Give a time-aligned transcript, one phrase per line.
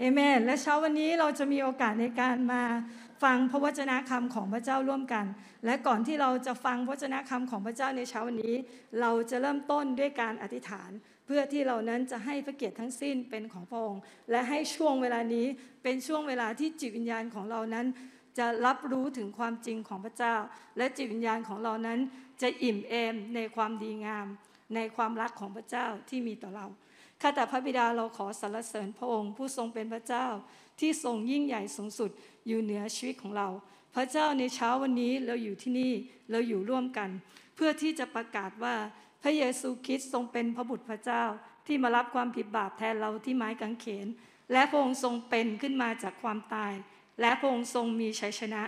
[0.00, 2.62] เอเมน และเช้าวันนี้เราจะมีโอกาสในการมา
[3.22, 5.24] ฟังพระวจนะคำของพระเจ้าร่วมกัน
[5.64, 8.54] และก่อนที่เราจะฟังพระวจนะคำของพระเจ้าในเช้าวันนี้
[9.00, 10.90] เราจะเริ่มต้นด้วยการอธิษฐาน
[11.26, 15.46] เพื่อที่เรานั้นจะให้พระเกียรติทั้งสิ้นเป็นของพระองค์ และให้ช่วงเวลานี้
[15.82, 17.86] เป็นช่วงเวลาที่จิตวิญญาณของเรานั้น
[18.38, 20.36] จะรับรู้ถึงความจริงของพระเจ้า
[20.78, 21.98] และจิตวิญญาณของเรานั้น
[22.42, 24.26] จะอิ่มเอมในความดีงาม
[24.74, 26.66] ในความรักของพระเจ้าที่มีต่อเรา
[27.20, 30.26] ข้าแต่พระบิดาเราขอสรรเสริญพระองค์ผู้ทรงเป็นพระเจ้า
[30.80, 32.10] ที่ทรงยิ่งใหญ่สูงสุด
[32.46, 33.48] อยู่เหนือชีวิตของเรา
[33.94, 35.92] พระเจ้าในเช้าวันนี้เราอยู่ที่นี่
[36.30, 37.10] เราอยู่ร่วมกัน
[37.54, 38.74] เพื่อที่จะประกาศว่า
[39.22, 41.24] พระเยซูคริสต์ทรงเป็นพระบุตรพระเจ้า
[41.66, 44.06] ที่มารับความผิดบาปแทนเราที่ไม้กางเขน
[44.52, 46.72] และพระองค์ทรงเป็นขึ้นมาจากความตาย
[47.20, 48.62] และพระองค์ทรงมีชัยชนะ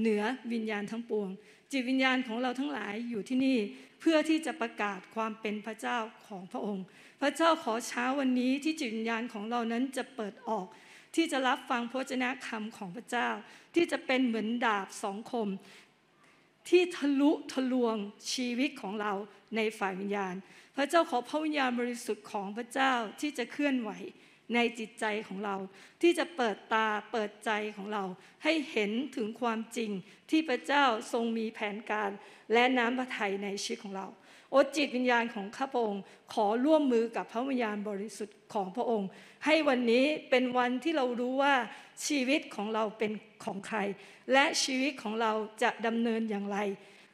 [0.00, 1.28] เหนือวิญญาณทั้งปวง
[1.72, 3.58] จิตวิญญาณของเราทั้งหลายอยู่ที่นี่
[4.00, 6.84] เพื่อที่จะประกาศความเป็นพระเจ้าของพระองค์
[7.20, 10.66] พระเจ้าขอเช้าวันนี้ที่จิตวิญญาณของเรานั้นจะเปิดออก
[11.14, 13.28] ที่จะรับฟังพระเจ้าคำของพระเจ้า
[13.74, 15.48] ที่จะเป็นเหมือนดาบสองคม
[16.68, 17.96] ที่ทะลุทะลวง
[18.32, 19.12] ชีวิตของเรา
[19.56, 20.34] ในฝ่ายวิญญาณ
[20.76, 23.90] พระเจ้าขอพระวิญญาณบริสุทธิ์ของพระเจ้าที่จะเคลื่อนไหว
[24.54, 25.56] ในจิตใจของเรา
[26.02, 28.04] ที่จะเปิดตาเปิดใจของเรา
[28.44, 29.90] ให้เห็นถึงความจริง
[30.30, 32.10] ที่พระเจ้าทรงมีแผนการ
[32.52, 34.06] และน้ำพระทัยในชีวิตของเรา
[34.54, 36.02] โอจิตวิญญาณของข้าพระองค์
[36.32, 39.08] ขอร่วมมือกับพระวิญญาณบริสุทธิ์ของพระองค์
[39.44, 41.54] ให้วันนี้เป็นวันที่เรารู้ว่า
[42.06, 43.12] ชีวิตของเราเป็น
[43.44, 43.78] ของใคร
[44.32, 45.32] และชีวิตของเรา
[45.62, 46.58] จะดำเนินอย่างไร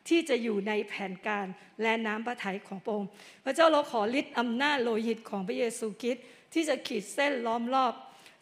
[0.09, 1.47] ที่จะอยู่ในแผนการ
[1.83, 3.09] และน้ำพระทัยของพระองค์
[3.45, 7.95] พระเจ้าเราขอฤทธิ์อำนาจโลหิตของพระเยซูคริสต์ที่จะขีดเส้นล้อมรอบ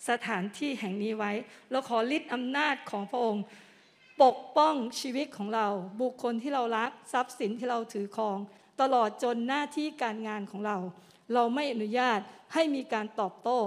[0.08, 1.32] สถานที่แห่งนี้ไว้
[1.70, 3.44] เราขอฤทธิ์อำนาจของพระองค์
[4.22, 5.66] ปกป้องชีวิตของเรา
[6.00, 8.38] บุคคลที่เรารักทรัพย์สินที่เราถือครอง
[8.80, 10.76] ตลอดจนหน้าที่การงานของเรา
[11.34, 12.18] เราไม่อนุญาต
[12.54, 13.58] ให้มีการตอบโต้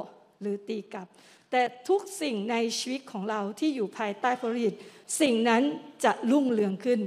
[0.42, 1.08] หรือตีกลับ
[1.52, 4.80] แต่ทุกสิ่งในชีวิตของเราที่อยู่ภายใต้พระฤทธิ์
[5.22, 5.64] สิ่งนั้น
[6.04, 7.00] จะรุ่งเรืองขึ้น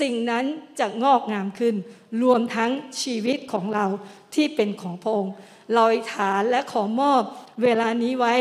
[0.00, 0.44] สิ่งนั้น
[0.80, 1.74] จะงอกงามขึ้น
[2.22, 2.70] รวมทั้ง
[3.02, 3.86] ชีวิตของเรา
[4.34, 5.32] ที่เป็นของพระองค์
[5.78, 7.22] ลอยฐานและขอมอบ
[7.62, 8.34] เวลานี้ไว้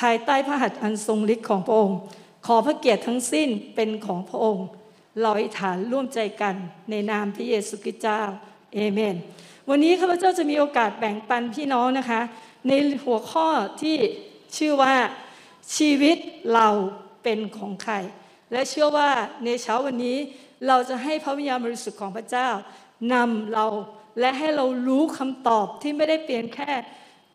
[0.00, 1.98] ภายใต้พระหัตถ์อันทรงฤทธิ์ของพระองค์
[2.46, 4.66] ขอพระเกียรติทั้งสิ้นเป็นของพระองค์
[5.24, 6.54] ลอยฐานร่วมใจกัน
[6.90, 8.22] ในนามพระเยซูคริสต์เจ้า
[8.74, 9.16] เอเมน
[9.68, 12.20] วันนี้ข้าพเจ้าจะมีโอกาสแบ่งปันพี่น้องนะคะ
[12.68, 12.72] ใน
[13.04, 13.46] หัวข้อ
[13.80, 13.96] ที่
[14.56, 14.94] ชื่อว่า
[15.76, 16.16] ชีวิต
[16.54, 16.68] เรา
[17.22, 17.94] เป็นของใคร
[18.52, 19.10] และเชื่อว่า
[19.44, 20.18] ในเช้าวันนี้
[20.66, 22.48] เราจะให้พระวิญญาณบริสุทธิ์ของพระเจ้า
[23.12, 23.66] นำเรา
[24.20, 26.70] และให้เรารู้คำตอบที่ไม่ได้เปลี่ยนแค่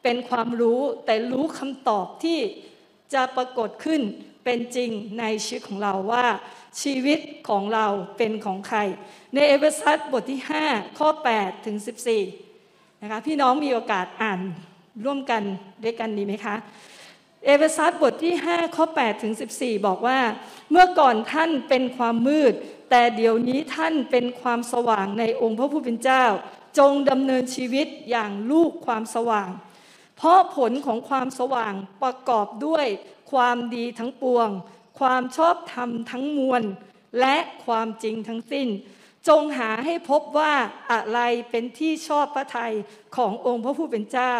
[0.03, 2.39] เป็นความรู้แต่รู้คำตอบที่
[3.13, 4.01] จะปรากฏขึ้น
[4.43, 6.25] เป็นจริงในชีวิตของเราว่า
[6.81, 8.79] ชีวิตของเราเป็นของใคร
[9.33, 10.39] ในเอเวซัสบทที่
[10.69, 11.77] 5 ข้อ 8 ถึง
[12.39, 14.39] 14 นะคะพี่น้องมีโอกาสอ่าน
[15.05, 15.43] ร่วมกัน
[15.83, 16.55] ด้วยกันดีไหมคะ
[17.45, 20.19] เอเวซัสบทที่ 5 ข้อ 8 ถึง 14 บอกว่า
[20.71, 22.53] เมื่อก่อนท่านเป็นความมืด
[22.89, 26.25] แต่เดี๋ยวนี้ท่านเป็นความสว่างในองค์พระผู้เป็นเจ้า
[26.79, 29.49] จงดำเนินชีวิตอย่างลูกความสว่าง
[30.17, 32.87] เพราะผลของความสว่างประกอบด้วย
[33.31, 34.49] ความดีทั้งปวง
[34.99, 36.63] ความชอบธรรมทั้งมวล
[37.19, 38.67] และความจริงทั้งสิ้น
[39.27, 40.53] จงหาให้พบว่า
[40.91, 42.73] อะไรเป็นที่ชอบพระทัย
[43.15, 44.33] ขององค์พระผู้เป็นเจ้า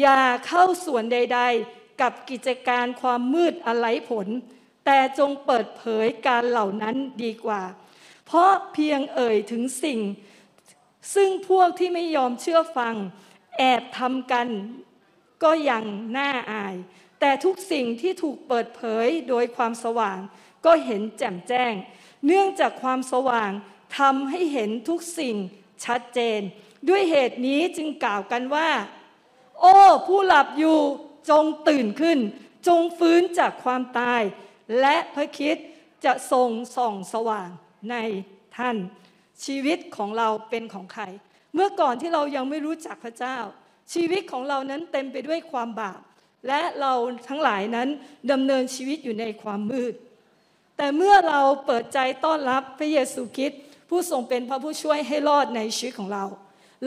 [0.00, 1.40] อย่าเข้าส่วนใด
[1.70, 4.26] ๆ กับกิจการความมืดอะไรผล
[4.84, 7.62] แต่จงเปิดเผยการเหล่านั้นดีกว่า
[8.26, 10.00] เพราะเพียงเอ่ยถึงสิ่ง
[11.14, 12.94] ซึ่งพวกที่ไม่ยอมเชื่อฟัง
[13.58, 14.48] แอบทำกัน
[15.42, 15.84] ก็ยัง
[16.16, 16.76] น่าอาย
[17.20, 20.18] แต่ทุกสิ่งที่ถูกเปิดเผยโดยความสว่าง
[20.64, 21.74] ก็เห็นแจ่มแจ้ง
[22.26, 23.50] เนื่องจากความสว่าง
[23.98, 25.36] ทำให้เห็นทุกสิ่ง
[25.84, 26.40] ชัดเจน
[26.88, 28.70] ด้วยเหตุนี้จึงกล่าวกันว่า
[29.60, 29.76] โอ้
[30.06, 30.78] ผู้หลับอยู่
[31.30, 32.18] จงตื่นขึ้น
[32.68, 34.22] จงฟื้นจากความตาย
[34.80, 35.56] และพระคิด
[36.04, 37.48] จะทรงส่องสว่าง
[37.90, 37.96] ใน
[38.56, 38.76] ท่าน
[39.44, 41.04] ชีวิตของเราเป็นของใคร
[41.54, 43.38] เมื่อก่อนที่เรายังไม่รู้จักพระเจ้า
[43.94, 46.00] ชีวิตของเรานั้นเต็มไปด้วยความบาป
[46.48, 46.92] และเรา
[47.28, 47.88] ทั้งหลายนั้น
[48.30, 49.94] ดำเนินชีวิตอยู่ในความมืด
[50.76, 56.24] แต่เมื่อเราเปิดใจต้อนรับพระเยซูคริสต์ผู้ทรงเป็นพระผู้ช่วยให้รอดในชีวิตของเรา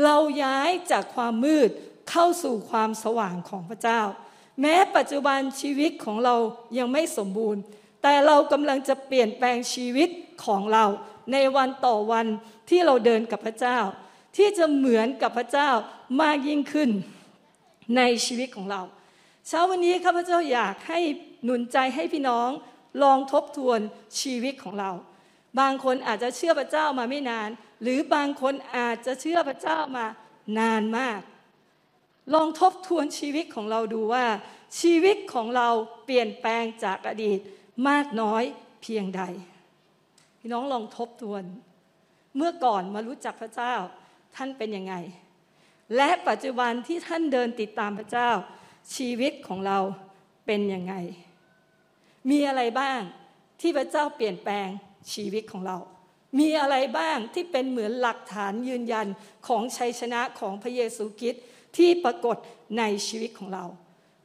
[0.04, 1.70] เราย้ายจากความมืด
[2.10, 4.02] เข้าสู่ความสว่างของพระเจ้า
[4.62, 6.36] แม้ปัจจุบันชีวิตของเรา
[6.78, 7.62] ยังไม่สมบูรณ์
[8.04, 10.10] แต่เรากำลังจะเปลี่ยนแปลงชีวิต
[10.46, 10.86] ของเรา
[11.32, 12.26] ในวันต่อวัน
[12.70, 13.78] ที่เราเดินกับพระเจ้า
[14.36, 15.70] ที่จะเหมือนกับพระเจ้า
[16.22, 16.90] มากยิ่งขึ้น
[17.98, 18.82] ในชีวิตของเรา
[19.48, 21.00] เช้าวันนี้ข้าพเจ้าอยากให้
[21.44, 22.50] หนุนใจให้พี่น้อง
[23.04, 23.80] ลองทบทวน
[24.22, 24.92] ชีวิตของเรา
[25.60, 27.50] บางคนอาจจะเชื่อพระเจ้ามาไม่นาน
[27.82, 30.06] หรือบางคนอาจจะเชื่อพระเจ้ามา
[30.60, 31.22] นานมาก
[32.34, 34.26] ลองทบทวนชีวิตของเราดูว่า
[34.82, 35.70] ชีวิตของเรา
[36.06, 37.40] เปลี่ยนแปลงจากอดีต
[37.90, 38.44] มากน้อย
[38.82, 39.22] เพียงใด
[40.40, 41.44] พี่น้องลองทบทวน
[42.36, 43.74] เมื่อก่อนมารู้จักพระเจ้า
[44.36, 44.96] ท่านเป็นยังไง
[45.96, 48.30] และปัจจุบันที่ท่านเดินติดตามพระเจ้า
[48.96, 49.80] ชีวิตของเรา
[50.46, 50.94] เป็นยังไง
[52.30, 53.00] มีอะไรบ้าง
[53.62, 54.68] ที่พระเจ้าเปลี่ยนแปลง
[55.14, 55.78] ชีวิตของเรา
[56.40, 59.08] มีอะไรบ้างที่เป็นเหมือนหลักฐานยืนยัน
[59.48, 61.44] ของชัยชนะของพระเยซูคริสต์
[61.78, 62.38] ที่ปรากฏ
[62.78, 63.66] ในชีวิตของเรา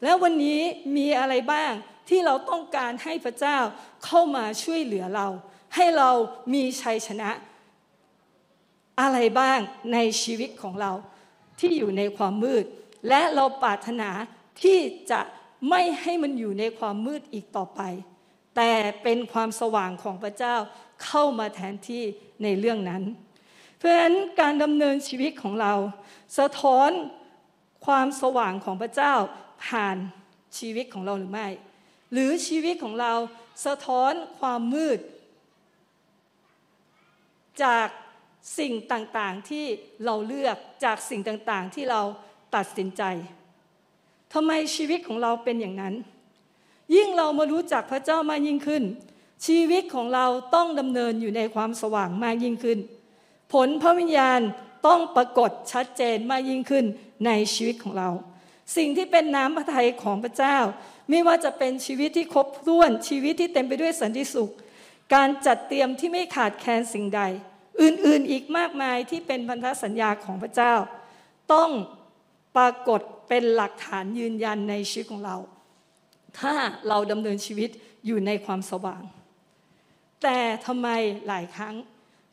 [0.03, 0.61] แล้ววันนี้
[0.97, 1.73] มีอะไรบ้าง
[2.09, 3.59] ที่เราต้องการให้พระเจ้า
[4.05, 5.29] เข้ามาช่วยเหลือเรา
[5.75, 6.11] ให้เรา
[6.55, 7.31] มีชัยชนะ
[9.01, 9.59] อะไรบ้าง
[9.93, 10.93] ในชีวิตของเรา
[11.59, 12.65] ที่อยู่ในความมืด
[13.09, 14.11] และเราปรารถนา
[14.63, 14.79] ที่
[15.11, 15.21] จะ
[15.69, 17.81] ไม่ให้มันอยู่ในความมืดอีกต่อไป
[18.57, 18.73] แต่
[19.03, 20.57] เป็นความสว่างของพระเจ้า
[21.05, 22.03] เข้ามาแทนที่
[22.43, 23.03] ในเรื่องนั้น
[23.77, 25.75] เพราะฉะนั้นการดำเนินชีวิตของเรา
[26.39, 26.91] สะท้อน
[27.87, 29.15] ความสว่างของพระเจ้า
[29.65, 29.97] ผ่าน
[30.59, 31.49] ชีวิตของเราหรือไม่
[32.13, 33.13] หรือชีวิตของเรา
[33.67, 34.99] สะท้อนความมืด
[37.63, 37.89] จาก
[38.59, 39.65] สิ่งต่างๆที่
[40.05, 42.03] เราเลือกจากสิ่งต่างๆที่เรา
[42.55, 43.03] ตัดสินใจ
[44.33, 45.95] ทำไมชีวิตของเราเป็นอย่างนั้น
[46.95, 48.83] ยิ่งเรามารู้จักพระเจ้ามากยิ่งขึ้น
[49.47, 52.79] ชีวิตของเราต้องดำเนินอยู่ในความสว่างมากยิ่งขึ้น
[53.53, 54.41] ผลพระวิญญาณ
[54.87, 56.85] ต้องปรากฏชัดเจนมากยิ่งขึ้น
[57.27, 58.11] ในชีวิตของเรา
[58.77, 60.59] สิ่งที่เป็นน้ำพระทัยของพระเจ้า
[61.11, 64.51] ไม่ว่าจะเป็นชีวิตที่ครบถ้วนชีวิตที่เต็มไปด้วยสันติสุข
[65.15, 67.23] การจัดเตรียมที่ไม่ขาดแคลนสิ่งใด
[67.83, 70.75] อื่นๆอีกมากมายที่เป็นพันธสัญญาของพระเจ้า
[71.53, 71.71] ต้อง
[72.57, 75.37] ปรากฏเป็นหลักฐานยืนยันในชีวิตของเรา
[76.39, 76.55] ถ้า
[76.89, 77.71] เราดำเนินชีวิต
[78.07, 79.03] อยู่ในความสว่าง
[80.23, 80.89] แต่ทำไม
[81.27, 81.75] หลายครั้ง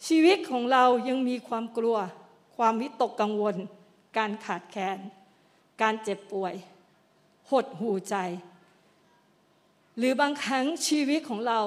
[0.07, 1.97] ชีวิตของเรายังมีความกลัว
[2.57, 3.55] ความวิตกกังวล
[4.17, 4.97] การขาดแคลน
[5.81, 6.53] การเจ็บป่วย
[7.51, 8.15] หดหูใจ
[9.97, 11.59] หรือบางครั้งชีวิตของเรา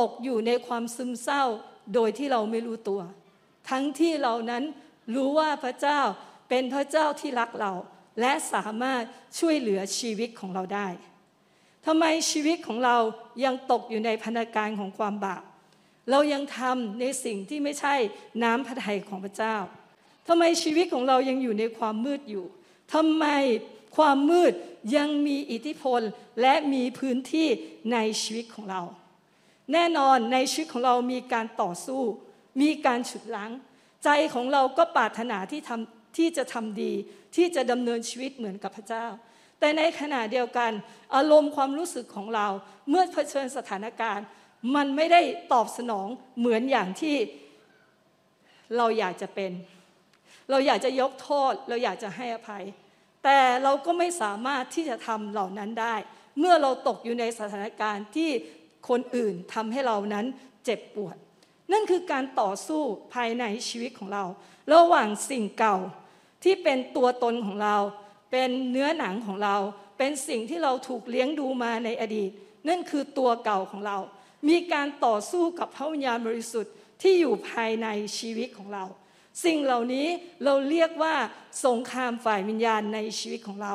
[0.00, 1.44] ตกอยู่ในความซึมเศร้า
[1.94, 3.00] โดยที่เราไม่รู้ตัว
[3.70, 4.64] ทั้งที่เรานั้น
[5.14, 6.00] รู้ว่าพระเจ้า
[6.48, 7.72] เป็นพระเจ้าที่รักเรา
[8.20, 9.02] และสามารถ
[9.38, 10.88] ช่วยเหลือชีวิตของเราได้
[11.86, 12.96] ทำไมชีวิตของเรา
[13.44, 15.42] ยังตกอยู่ในพันธการของความบาป
[16.10, 17.94] เรายังทำในสิ่งที่ไม่ใช่
[18.42, 19.56] น้ำพระทัยของพระเจ้า
[20.28, 22.44] ทำไมชีวิตของเรายังอยู่ในความมืดอยู่
[22.94, 23.26] ทำไม
[23.96, 24.52] ความมืด
[24.96, 26.00] ยังมีอิทธิพล
[26.40, 27.48] และมีพื้นที่
[27.92, 28.82] ในชีวิตของเรา
[29.72, 32.02] แน่นอนในชีวิตของเรามีการต่อสู้
[32.60, 33.50] มีการฉุดลัง
[34.04, 36.92] ใจของเราก็ปรารถนาที่ทำที่จะทำดี
[37.36, 39.06] ที่จะดำเนินชีวิตเหมือนกับพระเจ้า
[39.58, 40.72] แต่ในขณะเดียวกัน
[41.14, 42.46] อารมณ์ความรู้สึกของเรา
[42.88, 44.26] เมื่อเผชิญสถานการณ์
[44.74, 45.20] มันไม่ได้
[45.52, 47.16] ตอบสนองเหมือนอย่างที่
[48.76, 49.52] เราอยากจะเป็น
[50.50, 52.64] เราอยากจะยกโทษ เราอยากจะให้อภัย
[53.24, 55.94] แต่เราก็ไม่สามารถที่จะทำเหล่านั้นได้
[56.38, 58.30] เมื่อเราตกอยู่ในสถานการณ์ที่
[58.88, 60.26] คนอื่นทำให้เรานั้น
[60.64, 61.16] เจ็บปวด
[61.72, 62.82] นั่นคือการต่อสู้
[63.14, 64.24] ภายในชีวิตของเรา
[64.72, 65.76] ระหว่างสิ่งเก่า
[66.44, 67.76] ที่เป็นตัวตนของเรา
[68.30, 69.56] เป็นเนื้อหนังของเรา
[69.98, 72.30] เป็นสิ่งที่เราถูกเลี้ยงดูมาในอดีต
[72.68, 73.98] นั่นคือตัวเก่าของเรา
[74.48, 77.86] มีการต่อสู้กับพระวิญญาณบริสุทธิ์ที่อยู่ภายใน
[78.18, 78.84] ชีวิตของเรา
[79.44, 80.06] สิ่งเหล่านี้
[80.44, 81.14] เราเรียกว่า
[81.66, 83.74] สงครามฝ่ายวิญญาณในชีวิตของเรา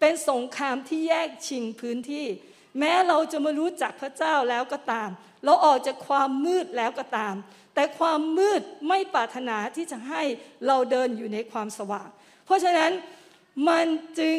[0.00, 2.26] เป็นสงครามที่แยกชิงพื้นที่
[2.78, 5.08] แม้เราจะมารู้จักพระเจ้าแล้วก็ตาม
[5.44, 7.34] เราออกจากความมืดแล้วก็ตาม
[7.74, 10.22] แต่ความมืดไม่ปรารถนาที่จะให้
[10.66, 12.08] เราเดินอยู่ในความสว่าง
[12.44, 12.92] เพราะฉะนั้น
[13.68, 13.86] มัน
[14.20, 14.38] จึง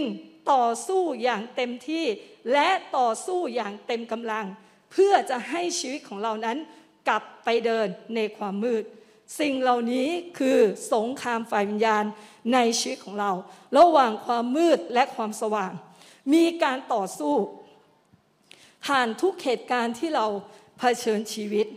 [0.52, 2.06] ต่อสู้อย่างเต็มที่
[2.54, 4.46] และต่อสู้อย่างเต็มกำลัง
[4.92, 6.58] เพื่อจะให้ชีวิตของเรานั้น
[7.08, 8.84] กลับไปเดินในความมืด
[9.40, 10.08] สิ่งเหล่านี้
[10.40, 10.60] คือ
[10.94, 12.06] สงครามฝ่ายวิญญาณ
[12.54, 13.32] ในชีวิตของเรา
[13.78, 15.74] ระหว่างความมืดและความสว่าง
[16.34, 17.36] มีการต่อสู้
[18.86, 20.26] ผ่านทุกเหตุการณ์ที่เรา
[20.78, 21.68] เผชิญชีวิต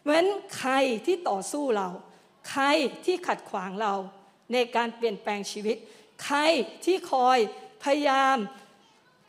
[0.00, 0.72] เพราะฉะนั้นใคร
[1.06, 1.88] ที่ต่อสู้เรา
[2.50, 2.64] ใคร
[3.04, 3.94] ที่ขัดขวางเรา
[4.52, 5.76] ในการเปลี่ยนแปลงชีวิต
[6.24, 6.38] ใคร
[6.84, 7.38] ที่คอย
[7.84, 8.36] พยายาม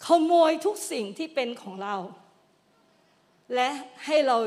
[0.06, 1.96] ขโมยทุกสิ่งที่เป็นของเรา
[3.56, 3.70] และ
[4.06, 4.38] ให้เรา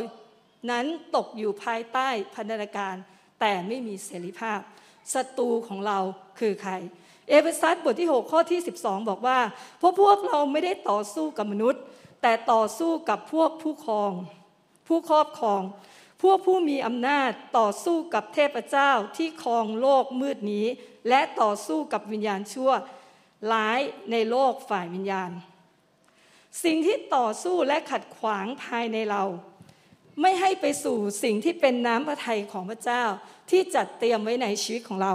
[0.71, 0.87] นั้น
[1.17, 2.95] ตกอยู่ภายใต้พันธนาการ
[3.41, 4.61] แต่ไม่มีเสรีภาพ
[5.15, 5.99] ศัตรูของเรา
[6.39, 6.73] คือใคร
[7.29, 9.39] เอเฟซัสบทที่ 6 ข้อที่ 12 บอกว่า
[9.79, 11.83] เพราะพวกเราไม่ได้ต่อสู้กับมนุษย์
[12.29, 14.13] แต่ต่อสู้กับพวกผู้ครอง
[14.89, 15.63] ผู้ครอบครอง
[16.23, 20.67] พวกผู้มีอำนาจต่อสู้กับเทพเจ้าที่ครองโลกมืดนี้
[21.09, 22.71] และต่อสู้กับวิญญาณชั่ว
[23.53, 23.81] ร้าย
[24.13, 25.31] ในโลกฝ่ายวิญญาณ
[26.65, 29.25] สิ่งที่ต่อสู้และขัดขวางภายในเรา
[30.21, 33.03] ไม่ให้ไปสู่สิ่งที่เป็นน้ำพระทัยของพระเจ้า
[33.51, 35.15] ที่จัดเตรียมไว้ในชีวิตของเรา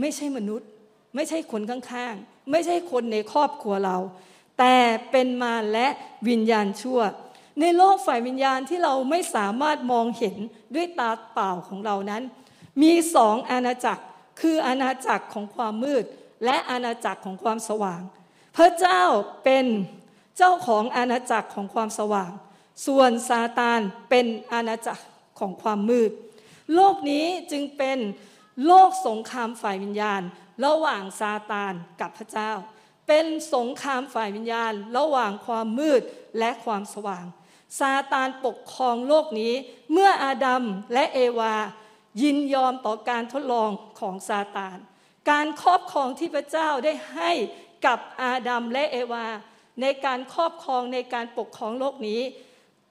[0.00, 0.68] ไม่ใช่มนุษย์
[1.14, 3.98] ไม่ใช่คนข้างๆ ไม่ใช่คนในครอบครัวเรา
[4.60, 4.78] แต่
[5.10, 5.88] เป็นมารและ
[6.28, 7.00] วิญญาณชั่ว
[7.60, 10.36] ในโลกฝ่ายวิญญาณที่เราไม่สามารถมองเห็น
[10.74, 12.22] ด้วยตาเปล่าของเรานั้น
[12.82, 14.02] มีสองอาณาจักร
[14.40, 16.04] คืออาณาจักรของความมืด
[16.44, 18.02] และอาณาจักรของความสว่าง
[18.56, 19.02] พระเจ้า
[19.44, 19.66] เป็น
[20.36, 22.30] เจ้าของอาณาจักรของความสว่าง
[22.86, 25.04] ส่วนซาตานเป็นอาณาจักร
[25.38, 26.10] ของความมืด
[26.74, 27.98] โลกนี้จึงเป็น
[28.66, 30.22] โลกสงครามฝ่ายวิญญาณ
[30.64, 32.52] ระหว่างซาตานกับพระเจ้า
[33.12, 36.02] เป็นสงครามฝ่ายวิญญาณ ระหว่างความมืด
[36.38, 37.24] และความสว่าง
[37.78, 39.54] ซาตานปกครองโลกนี้
[39.92, 40.62] เมื่ออาดัม
[40.94, 41.54] และเอวา
[42.22, 44.76] ยินยอมต่อการทดลองของซาตาน
[45.30, 47.30] การครอบครองที่พระเจ้าได้ให้
[47.86, 49.26] กับอาดัมและเอวา
[49.80, 52.20] ในการครอบครองในการปกครองโลกนี้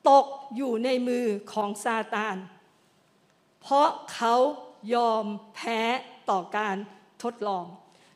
[0.10, 2.36] ตกอยู่ในมือของซาตาน
[3.62, 4.36] เพราะเขา
[4.94, 5.82] ยอมแพ้
[6.30, 6.76] ต่อการ
[7.24, 7.66] ทดลอง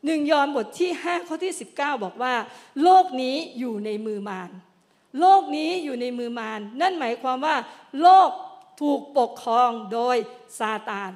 [0.05, 2.33] หนึ่งยอห์นบทที่ 5 ข้อที่ 19 บอกว่า
[2.83, 4.49] โลกนี้อยู่ในมือมาร
[5.19, 7.55] โลกนี้อยู่ในมือมารนั่นหมายความว่า
[8.01, 8.29] โลก
[8.81, 10.17] ถูกปกครองโดย
[10.59, 11.11] ซาตาน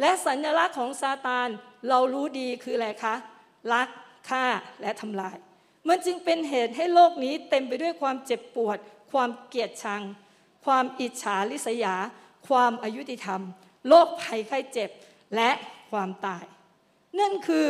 [0.00, 1.48] และสัญลักษณ์ของซาตาน
[1.88, 3.14] เรารู้ดีคืออะไรคะ
[3.72, 3.88] ลัก
[4.28, 4.44] ฆ่า
[4.80, 5.36] และทำลาย
[5.88, 8.78] มันจึงเป็นเหตุให้โลกนี้เต็มไปด้วยความเจ็บปวด
[9.12, 10.02] ความเกลียดชัง
[10.64, 11.94] ความอิจฉาริษยา
[12.48, 13.42] ความอายุติธรรม
[13.88, 14.90] โรคภัยไข้เจ็บ
[15.36, 15.50] และ
[15.90, 16.44] ความตาย
[17.20, 17.66] นั่นคือ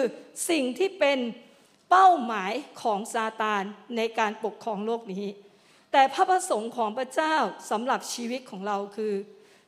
[0.51, 1.19] สิ่งที่เป็น
[1.91, 2.53] เป้าหมาย
[2.83, 3.63] ของซาตาน
[3.97, 5.27] ในการปกครองโลกนี้
[5.93, 7.37] แต่พระประสงค์ของพระเจ้า
[7.71, 9.15] สำหรับชีวิตของเราคือ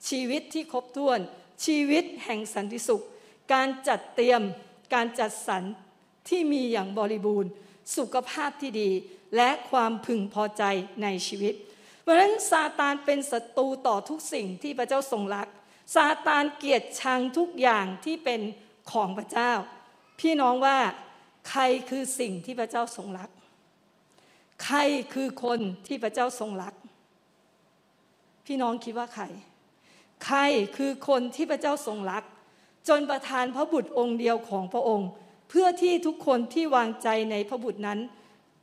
[0.08, 1.18] ชีวิตที่ครบถ้วน
[1.66, 3.04] ชีวิตแห่งสันติสุข
[3.52, 4.42] การจัดเตรียม
[4.94, 5.62] การจัดสรร
[6.28, 7.50] ที่มีอย่างบริบูรณ์
[7.96, 8.90] สุขภาพที่ดี
[9.36, 10.62] และความพึงพอใจ
[11.02, 11.54] ในชีวิต
[12.02, 15.48] เพราะฉะนั้นซาตานเป็นศัตรูต่อทุกสิ่งที่พระเจ้าทรงรัก
[15.94, 18.40] ซาตานเกลียดชังทุกอย่างที่เป็น
[18.92, 19.52] ของพระเจ้า
[20.20, 20.78] พี่น้องว่า
[21.50, 23.30] ใครคือสิ่งที่พระเจ้าทรงรัก
[24.64, 24.78] ใคร
[25.14, 26.74] คือคนที่พระเจ้าทรงรัก
[28.46, 29.24] พี่น้องคิดว่าใคร
[30.26, 30.38] ใคร
[30.76, 32.24] คือคนที่พระเจ้าทรงรัก
[32.88, 35.08] จนประทานพระบุตรองค์เดียวของพระองค์
[35.48, 37.98] เพื่อที่ทุกคนที่วางใจในพระบุตรนั้น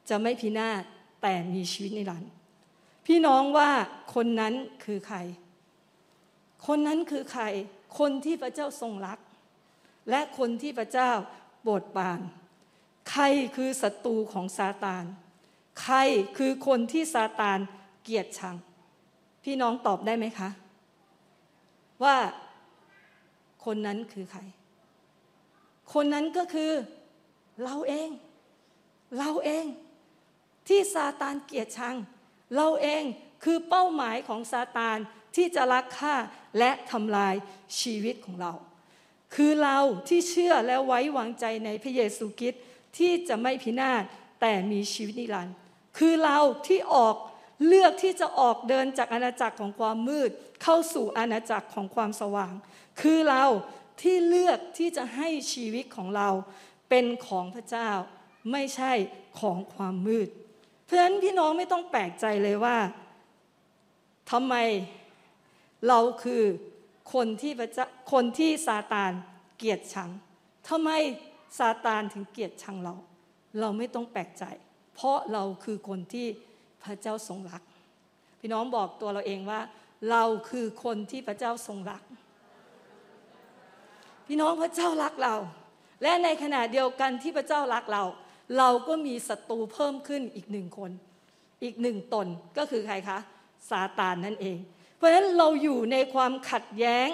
[0.09, 0.81] จะไม่พินาศ
[1.21, 2.31] แต่มีชีวิตนิรันดร์
[3.07, 3.69] พี่น้องว่า
[4.15, 4.53] คนนั้น
[4.85, 5.17] คือใคร
[6.67, 7.43] คนนั้นคือใคร
[7.99, 9.19] คนที่พระเจ้าทรงรัก
[10.09, 11.11] และคนที่พระเจ้า
[11.61, 12.19] โปรดปราน
[13.11, 13.23] ใคร
[13.55, 15.03] คือศัตรูของซาตาน
[15.81, 15.97] ใคร
[16.37, 17.59] คือคนที่ซาตาน
[18.03, 18.55] เกลียดชัง
[19.43, 20.49] พี่น้องตอบได้ไหมคะ
[22.03, 22.17] ว่า
[23.65, 24.41] คนนั้นคือใคร
[25.93, 26.71] คนนั้นก็คือ
[27.63, 28.09] เราเอง
[29.17, 29.65] เราเอง
[30.67, 31.95] ที่ซาตานเกลียดชัง
[32.55, 33.03] เราเอง
[33.43, 34.97] คือเป้าหมายของซาตาน
[35.35, 36.15] ที่จะรักฆ่า
[36.57, 37.35] และทำลาย
[37.79, 38.53] ชีวิตของเรา
[39.35, 42.61] คือเราที่เชื่อและไว้วางใจในพระเยซูคริสต์
[42.97, 44.03] ที่จะไม่พินาศ
[44.41, 45.55] แต่มีชีวิตนิรันดร์
[45.97, 47.15] คือเราที่ออก
[47.65, 50.29] เลือกที่จะออกเดินจากอาณาจักรของความมืด
[50.63, 52.53] เข้าสู่อาณาจักรของความสว่าง
[53.01, 53.45] คือเรา
[54.01, 56.29] ที่เลือกที่จะให้ชีวิตของเรา
[56.89, 57.89] เป็นของพระเจ้า
[58.51, 58.93] ไม่ใช่
[59.39, 60.27] ของความมืด
[60.83, 62.77] เพราะฉะนั้นพี่น้องไม่ต้องแปลกใจเลยว่า
[64.31, 64.55] ทำไม
[65.87, 66.43] เราคือ
[67.13, 69.11] คนที่พระเจ้าคนที่ซาตาน
[69.57, 70.09] เกลียดชัง
[70.69, 70.89] ทำไม
[71.59, 72.95] ซาตานถึงเกลียดชังเรา
[73.59, 74.43] เราไม่ต้องแปลกใจ
[74.95, 76.27] เพราะเราคือคนที่
[76.83, 77.61] พระเจ้าทรงรัก
[78.39, 79.61] พี่น้องบอกตัวเราเองว่า
[80.11, 82.03] เราคือคนที่พระเจ้าทรงรัก
[84.27, 85.35] พี่น้องพระเจ้ารักเรา
[86.03, 88.03] และในขณะเดียวกันที่พระเจ้ารักเรา
[88.57, 90.91] เราก็มีศัตรูเพิ่มขึ้นอีกหนึ่งคน
[91.63, 93.19] อีกหนึ่งตนก็คือใครคะ
[93.69, 94.57] ซาตานนั่นเอง
[94.97, 97.07] เพราะฉะนั้นเราอยู่ในความขัดแย้ง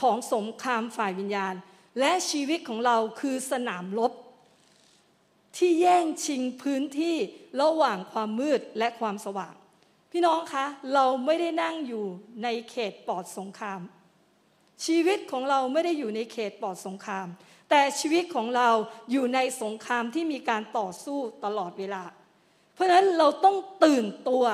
[0.00, 1.54] ของสงครามฝ่ายวิญญาณ
[2.00, 4.12] และชีวิตของเราคือสนามรบ
[5.56, 7.16] ที่แย่งชิงพื้นที่
[7.62, 9.54] ระหว่างความมืดและความสว่าง
[10.12, 12.04] พี่น้องคะ เราไม่ได้นั่งอยู่
[12.42, 13.80] ในเขตปลอดสงคราม
[14.86, 17.26] ชีวิตของเราไม่ได้อยู่ในเขตปลอดสงคราม
[17.70, 18.68] แต่ชีวิตของเรา
[19.10, 22.02] อยู่ในสงครามที่มีการต่อสู้ตลอดเวลา
[22.74, 24.44] เพราะฉะนั้นเราต้องตื่นตัว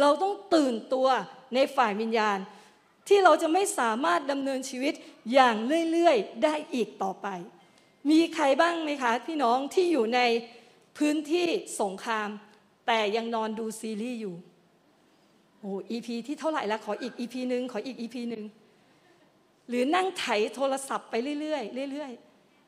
[0.00, 1.08] เราต้องตื่นตัว
[1.54, 2.38] ในฝ่ายวิญญาณ
[3.08, 4.94] ที่เราจะไม่สามารถดำเนินชีวิต
[5.32, 5.56] อย่าง
[5.90, 7.28] เรื่อยๆ ได้อีกต่อไป
[8.10, 10.20] มีใครบ้างไหมคะ พี่น้องที่อยู่ใน
[10.98, 11.46] พื้นที่
[11.80, 12.28] สงคราม
[12.86, 14.34] แต่ยังนอนดูซีรีส์อยู่
[15.58, 18.44] โอ้ EP ที่เท่าไหร่ละขออีก EP หนึ่งขออีก EP หนึ่ง
[19.68, 22.12] หรือนั่งไถโทรศัพท์ไปเรื่อยๆเรื่อย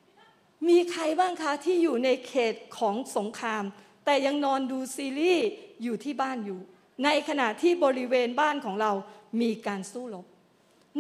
[0.07, 3.65] ๆ มีใครบ้างคะที่อยู่ในเขตของสงคราม
[4.05, 5.47] แต่ยังนอนดูซีรีส์
[5.83, 6.61] อยู่ที่บ้านอยู่
[7.05, 8.93] ในขณะที่บริเวณบ้านของเรา
[9.41, 10.27] มีการสู้รบ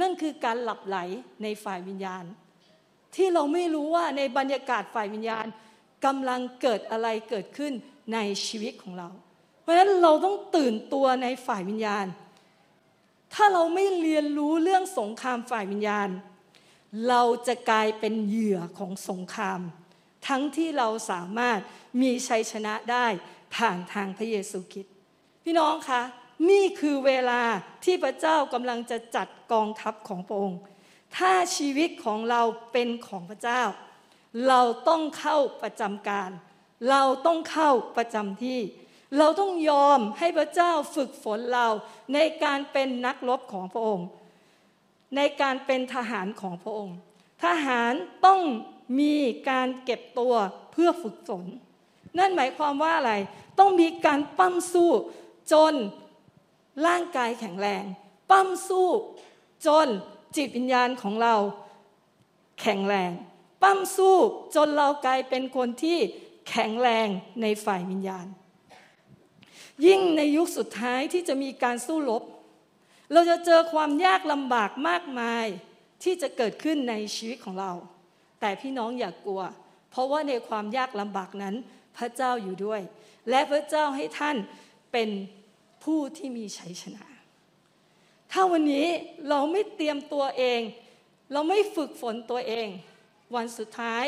[0.00, 0.96] นั่นคือการหลับไหล
[1.42, 2.24] ในฝ่ายวิญญาณ
[3.14, 5.46] ที่เราไม่รู้ว่าในบรรยากาศฝ่ายวิญญาณ
[6.04, 7.72] กำลังเกิดอะไรเกิดขึ้น
[8.14, 9.08] ในชีวิตของเรา
[9.60, 12.06] เพราะฉะนั้นเราต้องตื่นตัวในฝ่ายวิญญาณ
[13.34, 16.08] ถ้าเราไม่เรียนรู้เรื่องสงครามฝ่ายวิญญาณ
[17.08, 19.60] เราจะกลายเป็นเหยื่อของสงคราม
[20.28, 21.58] ทั้งที่เราสามารถ
[22.02, 23.06] มีชัยชนะได้
[23.54, 24.90] ผ่านทางพระเยซูคริสต
[25.46, 26.02] พี่น้องคะ
[26.50, 27.42] นี่คือเวลา
[27.84, 30.60] ที่พระเจ้ากำลังจะจัดกองทัพของพระองค์
[31.16, 33.62] ถ้าชีวิตของเราเป็นของพระเจ้า
[34.48, 36.30] เราต้องเข้าประจำการ
[36.90, 38.60] เราต้องเข้าประจำที่
[39.18, 41.68] เราต้องยอมให้พระเจ้าฝึกฝนเรา
[42.14, 44.06] ในการเป็นนักรบของพระองค์
[45.16, 46.96] ในการเป็นทหารของพระองค์
[47.44, 47.92] ทหาร
[48.26, 48.40] ต้อง
[49.00, 49.14] มี
[49.50, 50.34] การเก็บตัว
[50.72, 51.44] เพื่อฝึกฝน
[52.18, 53.14] นั่นหมายความว่าอะไร
[53.58, 54.90] ต้องมีการปั้มสู้
[55.52, 55.74] จน
[56.86, 57.84] ร่างกายแข็งแรง
[58.30, 58.88] ปั้มสู้
[59.66, 59.88] จน
[60.36, 61.34] จิตวิญญาณของเรา
[62.60, 63.10] แข็งแรง
[63.62, 64.16] ปั้มสู้
[64.54, 65.98] จนเรากลายเป็นคนที่
[66.48, 67.08] แข็งแรง
[67.42, 68.26] ในฝ่ายวิญญาณ
[69.86, 72.22] ยิ่งในยุคสุดท้ายที่จะมีการสู้รบ
[73.12, 75.46] เราจะเจอความยากลำบากมากมาย
[76.02, 77.72] ที่จะเกิดขึ้นในชีวิตของเรา
[78.40, 79.42] แต่พี่น้องอย่ากกลัว
[79.90, 81.54] เพราะว่าในความยากลำบากนั้น
[81.96, 82.80] พระเจ้าอยู่ด้วย
[83.30, 84.36] และพระเจ้าให้ท่าน
[84.94, 85.10] เป็น
[85.84, 87.04] ผู้ที่มีชัยชนะ
[88.32, 88.88] ถ้าวันนี้
[89.28, 90.60] เราไม่เตรียมตัวเอง
[91.32, 92.68] เราไม่ฝึกฝนตัวเอง
[93.34, 94.04] วันสุดท้าย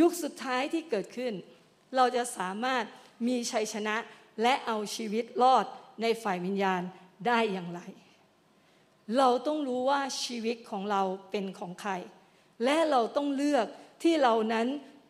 [0.00, 1.32] ยุคสุดท้ายที่เกิดขึ้น
[1.96, 2.84] เราจะสามารถ
[3.26, 3.96] มีชัยชนะ
[4.42, 5.66] และเอาชีวิตรอด
[6.02, 6.82] ในฝ่ายวิญญาณ
[7.26, 7.80] ได้อย่างไร
[9.18, 11.92] เราต้องรู้ว่าชีวิตของเราเป็นของใคร
[12.64, 13.66] และเราต้องเลือก
[14.02, 14.66] ที่เรานั้น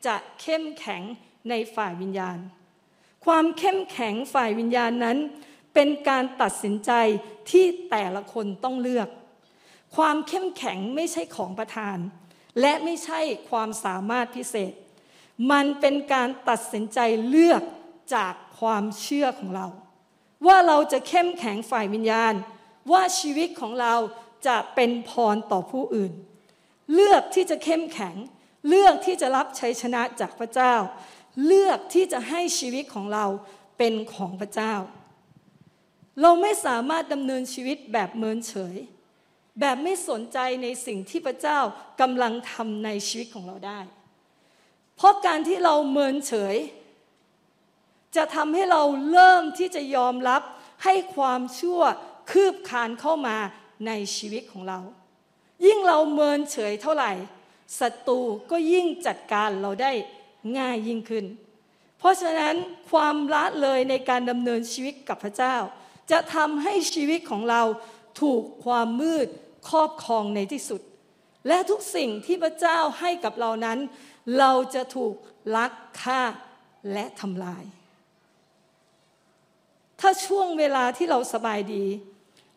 [0.07, 1.03] จะเข้มแข็ง
[1.51, 2.39] ในฝ่ายวิญญาณ
[3.27, 5.19] ความเข้มแข็งฝ่ายวิญญาณนั้น
[5.75, 6.93] เป็นการตัดสินใจ
[7.51, 9.09] ที่แต่ละคนต้องเลือก
[9.97, 11.99] ความเข้มแข็งไม่ใช่ของประทาน
[12.61, 14.73] และไม่ใช่ความสามารถพิเศษ
[15.51, 16.99] มันเป็นการตัดสินใจ
[17.29, 17.63] เลือก
[18.15, 19.67] จากความเชื่อของเรา
[20.47, 22.35] ว่าเราจะเข้มแข็งฝ่ายวิญญาณ
[22.93, 23.95] ว่าชีวิตของเรา
[24.47, 26.13] จะเป็นพรต่อผู้อื่น
[26.95, 28.17] เลือกที่จะเข้มแข็ง
[28.69, 30.75] เลือกที่จะรับชัยชนะจากพระเจ้า
[31.45, 33.27] เลือกที่จะให้ชีวิตของเรา
[33.79, 34.75] เป็นของพระเจ้า
[36.21, 38.77] เราไม่สามารถดำเนินชีวิตแบบเมินเฉย
[39.61, 41.59] แบบไม่สนใจในสิ่งที่พระเจ้า
[42.01, 43.81] กำลังทำในชีวิตของเราได้
[44.97, 46.57] เพราะการที่เราเมินเฉย
[48.17, 50.43] จะทำให้เราเริ่มที่จะยอมรับ
[50.85, 51.81] ให้ความชั่ว
[52.31, 53.37] คืบคานเข้ามา
[53.87, 54.79] ในชีวิตของเรา
[55.67, 57.13] ยิ่งเราเมินเฉยเท่าไหร่
[57.81, 59.93] ศัตรูก็ยิ่งจัดการเราได้
[60.59, 61.25] ง่ายยิ่งขึ้น
[61.99, 62.57] เพราะฉะนั้น
[62.91, 65.57] ความละเลยในการดำเนินชีวิตกับพระเจ้า
[66.11, 67.63] จะทำให้ชีวิตของเรา
[68.21, 69.29] ถูกความมืด
[69.71, 70.81] ครอบครองในที่สุด
[71.49, 73.79] และทุกสิ่งที่พระเจ้าให้กับเรานั้น
[74.39, 75.15] เราจะถูก
[75.57, 75.73] ลัก
[76.03, 76.23] ฆ่า
[76.93, 77.65] และทำลาย
[80.01, 81.85] ถ้าช่วงเวลาที่เราสบายดี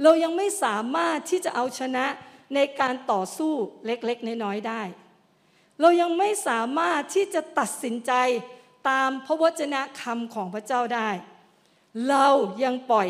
[0.04, 2.06] เรายังไม่สามารถที่จะเอาชนะ
[2.56, 3.54] ในการต่อสู้
[3.86, 4.82] เล็กๆ น้อยๆได้
[5.82, 8.12] เรายังไม่สามารถที่จะตัดสินใจ
[8.90, 11.10] ตามพระวจนะคำของพระเจ้าได้
[12.10, 12.28] เรา
[12.64, 13.10] ยังปล่อย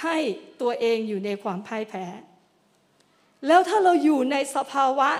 [0.00, 0.16] ให้
[0.60, 2.04] ตัวเองอยู่ในความพ่ายแพ้
[3.46, 5.10] แล้วถ้าเราอยู่ในสภาวะ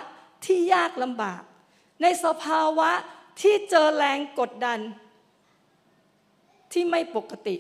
[0.45, 1.43] ที่ยากลำบาก
[2.03, 2.91] ในสภาวะ
[3.41, 4.79] ที่เจอแรงกดดัน
[6.73, 7.57] ที่ไม่ปกติ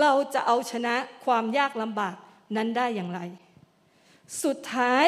[0.00, 2.16] เราจะเอาชนะความยากลำบาก
[2.56, 3.20] นั้นได้อย่างไร
[4.42, 5.06] สุดท้าย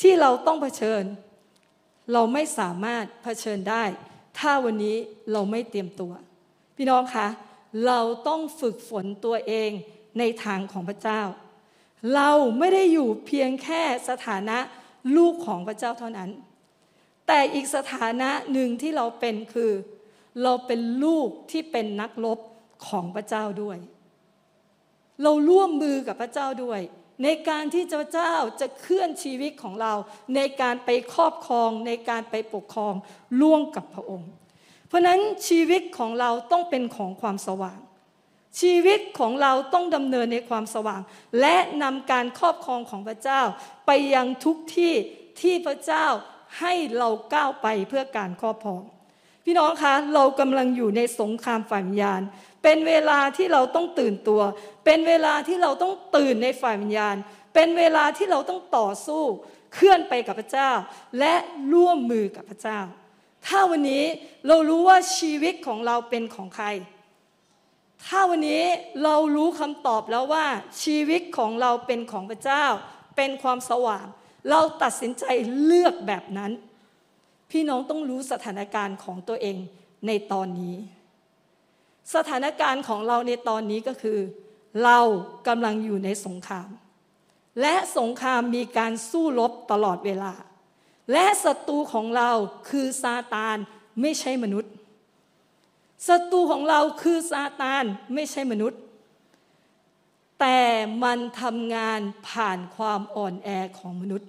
[0.00, 1.02] ที่เราต้องเผชิญ
[2.12, 3.84] เราไม่สามารถเผชิญได้
[4.38, 4.96] ถ้าวันนี้
[5.32, 6.12] เราไม่เตรียมตัว
[6.76, 7.28] พี่น้องคะ
[7.86, 9.70] เราต้องฝึกฝนตัวเอง
[10.18, 11.20] ในทางของพระเจ้า
[12.14, 14.58] เราไม่ได้อยู่เพียงแค่สถานะ
[15.16, 16.30] ลูกของพระเจ้าเท่านั้น
[17.26, 19.72] แต่อีกสถานะหนึ่งที่เราเป็นคือ
[20.42, 22.38] เราเป็นลูกที่เป็นนักรบ
[22.88, 23.78] ของพระเจ้าด้วย
[25.22, 26.80] เราร่วมมือกับพระเจ้าด้วย
[27.22, 29.92] ในการที่เจ้าเจ้าจะเคลื่อนชีวิตของเรา
[30.34, 32.94] ในการไปครอบครอง ในการไปปกครอง
[33.40, 34.30] ล่วงกับพระองค์
[34.88, 37.80] เพราะนั้นชีวิตของเราต้องเป็นของความสว่าง
[38.60, 41.00] ชีวิตของเราต้องดำเนินในความสว่าง
[41.40, 43.42] และนำการครอบครองของพระเจ้า
[43.86, 44.94] ไปยังทุกที่
[45.40, 46.06] ที่พระเจ้า
[46.60, 48.82] ให้เราก้าวไปเพื่อการครอบครอง
[49.50, 52.20] พี่น้องคะเรากำลังอยู่ในสงครามฝ่ายวิญญาณ
[52.62, 54.42] เป็นเวลาที่เราต้องตื่นตัว
[54.84, 57.16] เป็นเวลาที่เราต้องตื่นในฝ่ายวิญญาณ
[57.54, 59.22] เป็นเวลาที่เราต้องต่อสู้
[59.74, 60.70] เคลื่อนไปกับพระเจ้า
[61.18, 61.34] และ
[61.72, 62.78] ร่วมมือกับพระเจ้า
[63.46, 64.04] ถ้าวันนี้
[64.48, 66.66] เรารู้ว่าชีวิตของเราเป็นของใคร
[68.06, 68.64] ถ้าวันนี้
[69.04, 70.46] เรารู้คำตอบแล้วว่า
[70.82, 72.64] ชีวิตของเราเป็นของพระเจ้า
[73.16, 74.06] เป็นความสว่าง
[74.50, 75.24] เราตัดสินใจ
[75.64, 76.52] เลือกแบบนั้น
[77.50, 79.56] พี่น้องต้องรู้สถานการณ์ของตัวเอง
[80.06, 80.76] ในตอนนี้
[82.14, 84.18] สถานการณ์ของเราในตอนนี้ก็คือ
[84.84, 84.98] เรา
[85.48, 86.68] กำลังอยู่ในสงคราม
[87.60, 90.32] และสงครามมีการสู้รบตลอดเวลา
[91.12, 92.30] และศัตรูของเรา
[92.68, 93.56] คือซาตาน
[94.00, 94.72] ไม่ใช่มนุษย์
[96.08, 97.84] ศัตรูของเราคือซาตาน
[98.14, 98.80] ไม่ใช่มนุษย์
[100.40, 100.58] แต่
[101.04, 104.28] มันทำงานผ่านความอ่อนแอของมนุษย์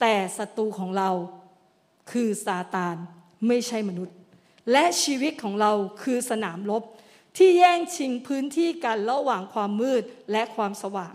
[0.00, 1.10] แต่ศัตรูของเรา
[2.12, 2.96] คือซาตาน
[3.46, 4.16] ไม่ใช่มนุษย์
[4.72, 6.82] และชีวิตของเราคือสนามรบ
[7.36, 11.14] ที่แย่งชิงพื้นที่กันระหว่างความมืดและความสว่าง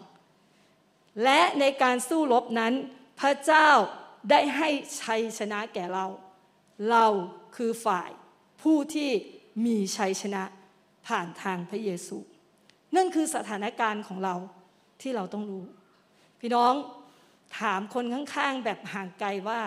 [1.23, 2.73] และในการสู้รบนั้น
[3.19, 3.69] พระเจ้า
[4.29, 4.69] ได้ให้
[5.01, 6.05] ชัยชนะแก่เรา
[6.89, 7.05] เรา
[7.55, 8.09] คือฝ่าย
[8.61, 9.09] ผู้ที่
[9.65, 10.43] มีชัยชนะ
[11.07, 12.17] ผ่านทางพระเยซู
[12.95, 14.35] นั่นคือสถานการณ์ของเรา
[15.01, 15.63] ที่เราต้องรู้
[16.39, 16.73] พี่น้อง
[17.57, 19.61] ถามคนข้างๆ แบบห่างไกลว่า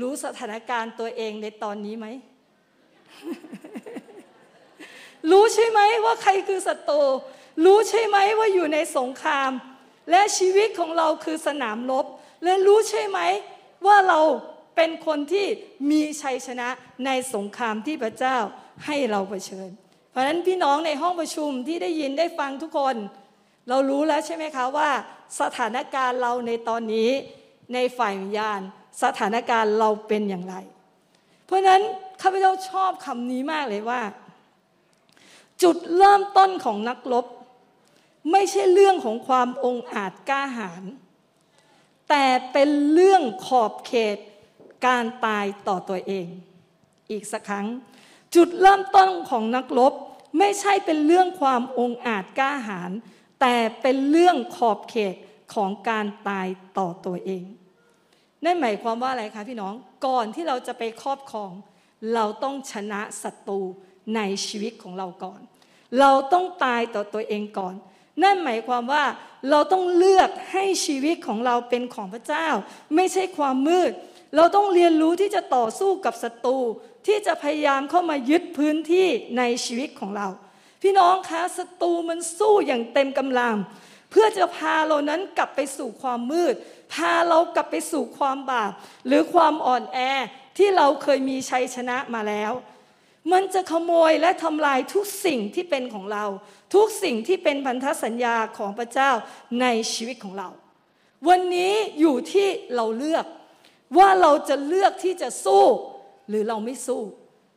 [0.00, 2.06] รู้สถานการณ์ตัวเองในตอนนี้ไหม
[5.30, 7.00] รู้ใช่ไหมว่าใครคือศัตรู
[7.64, 9.50] รู้ใช่ไหมว่าอยู่ในสงคราม
[10.10, 12.06] และชีวิตของเราคือสนามรบ
[12.44, 13.20] และรู้ใช่ไหม
[13.86, 14.20] ว่าเรา
[14.76, 15.46] เป็นคนที่
[15.90, 16.68] มีชัยชนะ
[17.06, 18.36] ในสงครามที่พระเจ้า
[18.86, 19.70] ให้เราเผชิญ
[20.10, 22.96] เพราะฉะนั้นพี่น้องในห้องประชุมที่ได้ยินได้ฟังทุกคน
[23.68, 24.90] เรารู้แล้วใช่ไหมคะว่า
[25.40, 27.10] สถานการณ์เราในตอนนี้
[27.74, 28.60] ในฝ่ายวิญญาณ
[29.02, 30.54] สถานการณ์เราเป็นอย่างไร
[31.44, 31.82] เพราะนั้น
[32.22, 34.02] ข้าพเจ้าชอบคำนี้มากเลยว่า
[35.62, 37.26] จุดเริ่มต้นของนักรบ
[38.32, 40.84] ไม่ใช่เรื่องของความองอาจกล้าหาญ
[42.08, 44.16] แต่เป็นเรื่องขอบเขต
[44.86, 46.26] การตายต่อตัวเอง
[47.10, 47.66] อีกสักครั้ง
[48.34, 49.92] จุดเริ่มต้นของนักรบ
[50.38, 52.90] ไม่ใช่เป็นเรื่องความองอาจกล้าหาญ
[53.40, 55.14] แต่เป็นเรื่องขอบเขต
[55.54, 56.46] ของการตาย
[56.78, 57.44] ต่อตัวเอง
[58.44, 59.74] นั่นหมายความว่าอะไรคะพี่น้อง
[60.06, 61.50] ก่อนที่เราจะไปครอบครอง
[62.14, 63.60] เราต้องชนะศัตรู
[64.16, 65.40] ในชีวิตของเราก่อน
[66.00, 67.74] เราต้องตายต่อตัวเองก่อน
[68.22, 69.04] นั่นหมายความว่า
[69.50, 72.46] เราต้องเลือกให้ชีวิตของเราเป็นของพระเจ้า
[72.94, 73.92] ไม่ใช่ความมืด
[74.36, 76.58] เราต้องเรียนรู้ที่จะต่อสู้กับศัตรู
[77.06, 80.28] ที่จะพยายามเข้ามายึดพื้นที่ในชีวิตของเรา
[80.82, 83.54] พี่น้องคะศัตรูมันสู้อย่างเต็มกำลัง
[84.14, 86.54] พื่อจะพาเรานั้นกลับไปสู่ความมืด
[86.94, 88.72] พาเรากลับไปสู่ความบาป
[89.06, 89.98] หรือความอ่อนแอ
[90.58, 92.52] ที่เราเคยมีชัยชนะมาแล้ว
[93.32, 96.24] มันจะขโมยและทำลายทุกสิ่งที่เป็นของเรา
[96.74, 99.10] ทุกสิ่งที่เป็นพันธสัญญาของพระเจ้า
[99.60, 100.48] ในชีวิตของเรา
[101.28, 103.26] วันนี้อยู่ที่เราเลือก
[103.98, 105.64] ว่าเราจะเลือกที่จะสู้
[106.28, 107.02] หรือเราไม่สู้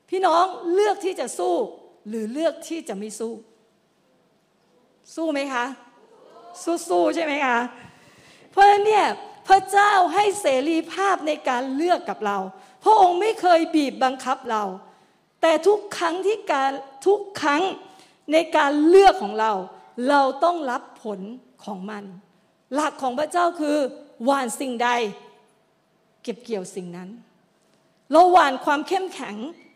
[0.09, 1.55] พี่น้องเลือกที่จะสู้
[2.07, 3.33] หรือเลือกที่จะไม่สู้
[5.15, 5.65] สู้ไหมคะ
[6.63, 7.59] สู้ๆใช่ไหมคะ
[8.51, 9.05] เพราะฉะนั้นเนี่ย
[9.47, 12.37] พระเจ้าให้เสรีภาพในการเลือกกับเรา
[12.83, 14.63] พระองค์ไม่เคยบีบบังคับเรา
[15.41, 16.71] แต่ทุกครั้งที่การ
[17.07, 17.61] ทุกครั้ง
[18.33, 19.51] ในการเลือกของเรา
[20.09, 21.19] เราต้องรับผล
[21.65, 22.03] ของมัน
[22.73, 23.77] หลักของพระเจ้าคือ
[24.25, 24.89] หวานสิ่งใด
[26.23, 27.09] เก็บเกี่ยวสิ่งนั้น
[28.11, 29.35] เราหวานความเข้มแข็ง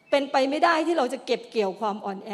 [0.10, 2.32] เป็นไปไม่ได้ที่เราจะเก็บเกี่ยวความอ่อนแอ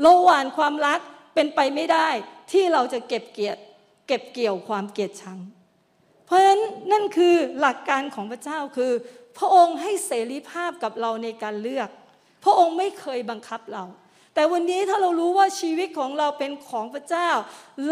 [0.00, 1.00] เราหวานความรัก
[1.34, 2.08] เป็นไปไม่ได้
[2.50, 3.60] ที่เราจะเก็บเกียรติ
[4.06, 5.38] เก็บเกี่ยวความเกลียดชัง
[6.26, 8.92] เพราะฉะนั้นนั่นคือหลักการของพระเจ้าคือ
[9.38, 11.88] พระองค์ให้เสรีภาพกับเราในการเลือก
[12.44, 13.84] พระองค์ไม่เคยบังคับเรา
[14.34, 17.30] แต่วันนี้ถ้าเรารู้ว่าชีวิตของเราเป็นของพระเจ้า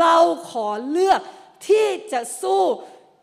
[0.00, 0.16] เรา
[0.50, 1.20] ขอเลือก
[1.68, 2.62] ที่จะสู้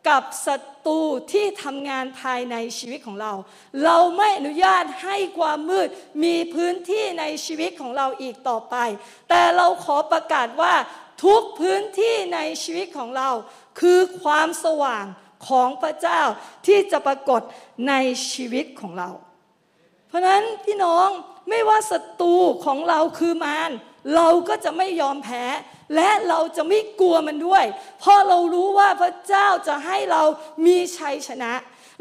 [0.09, 0.99] กับศัตรู
[1.31, 3.33] ที่ทำงานภายในชีวิตของเรา
[3.83, 5.87] เราไม่อนุญาตให้ความมืด
[6.23, 8.75] มีพื้นที่ในชีวิตของเราอีกต่อไป
[9.29, 10.73] แต่เราขอประกาศว่า
[11.23, 13.29] ทุกพื้นที่ในชีวิตของเรา
[13.79, 15.05] คือความสว่าง
[15.47, 16.21] ของพระเจ้า
[16.67, 17.41] ที่จะปรากฏ
[17.87, 17.93] ใน
[18.31, 19.09] ชีวิตของเรา
[20.07, 21.07] เพราะนั้นพี่น้อง
[21.49, 23.71] ไม่ว่าศัตรูของเราคือมาร
[24.15, 25.45] เราก็จะไม่ยอมแพ้
[25.95, 27.65] และเราจะไม่กลัวมันด้วย
[27.99, 30.23] เพราะเรารู้ว่าพระเจ้าจะให้เรา
[30.65, 31.53] มีชัยชนะ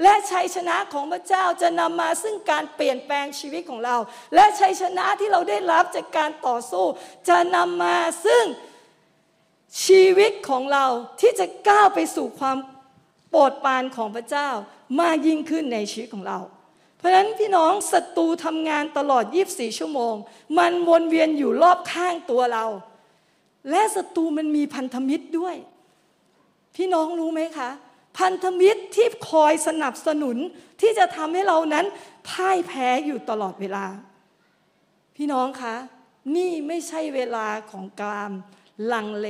[0.02, 3.96] และชัยชนะของพระเจ้าจะนำมาซึ่งการเปลี่ยนแปลงชีวิตของเรา
[4.34, 6.86] และชัยชนะที่เราได้รับจากการต่อสู้
[7.28, 8.44] จะนำมาซึ่ง
[9.84, 10.86] ชีวิตของเรา
[11.20, 12.56] ที่จะก้าวไปสู่ความ
[13.30, 14.48] โปรดปรานของพระเจ้า
[15.00, 16.38] มากยิ่งขึ้นในชีวิตของเรา
[16.96, 20.14] เพราะฉะนั้นพี่น้องศัตรูทำงานตลอด 24 ชั่วโมง
[20.58, 22.66] มันวนเวียนอยู่รอบข้างตัวเรา
[23.70, 25.56] และศัตรูมันมีพันธมิตรด้วย
[26.76, 27.70] พี่น้องรู้ไหมคะ
[28.18, 30.36] พันธมิตรที่คอยสนับสนุน
[30.80, 31.86] ที่จะทำให้เรานั้น
[32.28, 33.86] พ่ายแพ้อยู่ตลอดเวลา
[35.16, 35.74] พี่น้องคะ
[36.36, 38.30] นี่ไม่ใช่เวลาของการ
[38.92, 39.28] ลังเล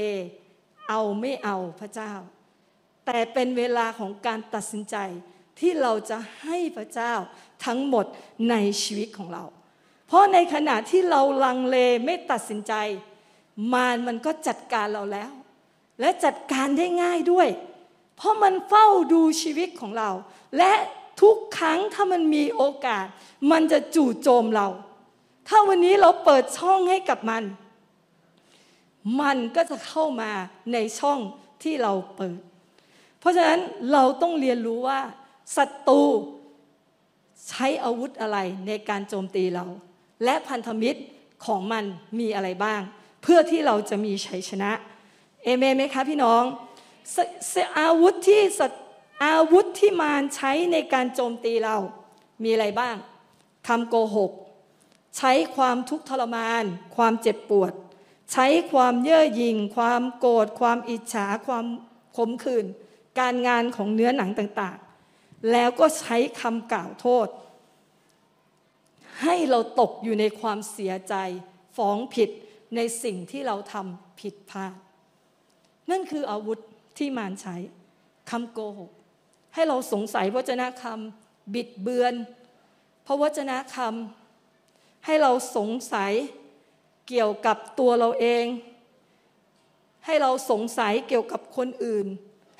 [0.88, 2.12] เอาไม่เอาพระเจ้า
[3.06, 4.96] แต่เป็นเวลาของการตัดสินใจ
[5.58, 7.12] ที่เราจะให้พระเจ้า
[7.64, 8.06] ทั้งหมด
[8.50, 9.44] ในชีวิตของเรา
[10.06, 12.74] เพราะในขณะที่เราลังเลไม่ตัดสินใจ
[13.72, 15.32] มารมันก็จัดการเราแล้ว
[16.00, 17.48] และจัดการได้ง่ายด้วย
[18.16, 20.10] เพราะมันเฝ้าดูชีวิตของเรา
[20.56, 20.72] และ
[21.20, 23.06] ทุกครั้งถ้ามันมีโอกาส
[23.50, 24.68] มันจะจู่โจมเรา
[25.48, 27.42] ถ้าวันนี้เราเปิดช่องให้กับมัน
[29.20, 30.32] มันก็จะเข้ามา
[30.72, 31.18] ในช่อง
[31.62, 32.40] ที่เราเปิด
[33.18, 33.60] เพราะฉะนั้น
[33.92, 35.00] เราต้องเรียนรู้ว่า
[35.56, 36.02] ศัตรู
[37.48, 39.64] ใช้อาวุธอะไรในการโจมตีเรา
[40.24, 41.00] และพันธมิตร
[41.46, 41.84] ของมัน
[42.18, 42.80] มีอะไรบ้าง
[43.22, 44.70] เพื่อที่เราจะมีชัยชนะ
[45.44, 46.42] เอเมนไหมคะพี่น้อง
[47.80, 48.42] อาวุธที่
[49.24, 51.76] อาวุธที่มารใช้ในการโจมตีเรา
[52.42, 52.96] มีอะไรบ้าง
[53.68, 54.32] คำโกหก
[55.16, 56.64] ใช้ความทุกข์ทรมาน
[56.96, 57.72] ความเจ็บปวด
[58.32, 61.66] ใช้ความเย่อหยิ่ง ความโกรธความอิจฉาความ
[62.16, 62.66] ขมขื่น
[63.20, 67.28] การงานของเนื้อหนังต่างๆ แล้วก็ใช้คำกล่าวโทษ
[69.22, 71.14] ให้เราตกอยู่ในความเสียใจ
[71.76, 72.30] ฟ้องผิด
[72.76, 74.74] ในสิ่งที่เราทำผิดพลาด
[75.90, 76.58] นั่นคืออาวุธ
[76.98, 77.56] ที่มารใช้
[78.30, 78.90] คำโกหก
[79.54, 82.14] ให้เราสงสัยพระวจนะคำบิดเบือน
[83.06, 86.12] พระวจนะคำให้เราสงสัย
[87.08, 88.44] เกี่ยวกับตัวเราเอง
[90.06, 92.06] ให้เราสงสัยเกี่ยวกับคนอื่น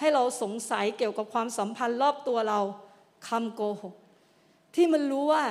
[0.00, 2.60] ให้เราสงสัยเกี่ยวกับความสัมพันธ์รอบตัวเรา
[3.28, 3.94] คำโกหก
[4.74, 5.44] ที่มันรู้ว่า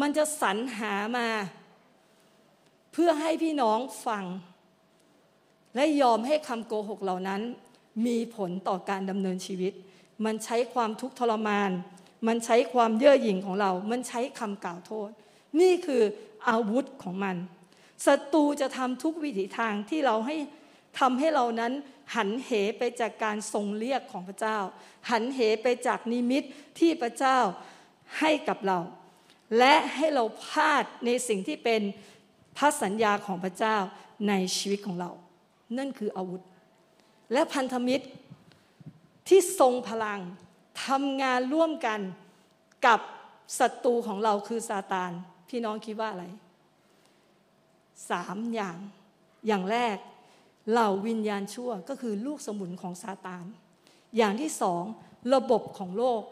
[0.00, 1.28] มันจะสรรหามา
[2.92, 4.24] เพื่อให้พี่น้องฟัง
[5.74, 7.40] และยอมให้คำโกหกเหล่านั้น
[8.06, 9.72] มีผลต่อการดำเนินชีวิต
[10.24, 11.70] มันใช้ความทุกข์ทรมาน
[12.26, 15.10] มันใช้ความเย่อหยิ่งของเรา มันใช้คำกล่าวโทษ
[15.60, 16.02] นี่คือ
[16.48, 17.36] อาวุธของมัน
[18.06, 20.36] ศัตรูจะทำทุกวิถีทางที่เราให้
[20.98, 21.72] ทำให้เรานั้น
[22.14, 24.58] หันเหไปจากการทรงเรียกของพระเจ้า
[25.10, 26.42] หันเหไปจากนิมิต
[26.78, 27.38] ที่พระเจ้า
[28.18, 28.78] ให้กับเรา
[29.58, 31.82] และให้เราพลาดในสิ่งที่เป็น
[32.56, 33.76] พระสัญญาของพระเจ้า
[34.28, 35.10] ในชีวิตของเรา
[35.78, 36.42] นั่นคืออาวุธ
[37.32, 38.06] และพันธมิตร
[39.28, 40.20] ที่ทรงพลัง
[40.86, 42.00] ทำงานร่วมกัน
[42.86, 43.00] กับ
[43.58, 45.10] ศัตรูของเราคือซาตาน
[45.48, 46.24] พี่น้องคิดว่าอะไร
[48.10, 48.78] สามอย่าง
[49.46, 49.96] อย่างแรก
[50.70, 53.44] เหล่าวิญญาณชั่วก็คือลูกสมุนของซาตาน
[54.16, 54.82] อย่างที่สอง
[55.34, 56.22] ระบบของโลก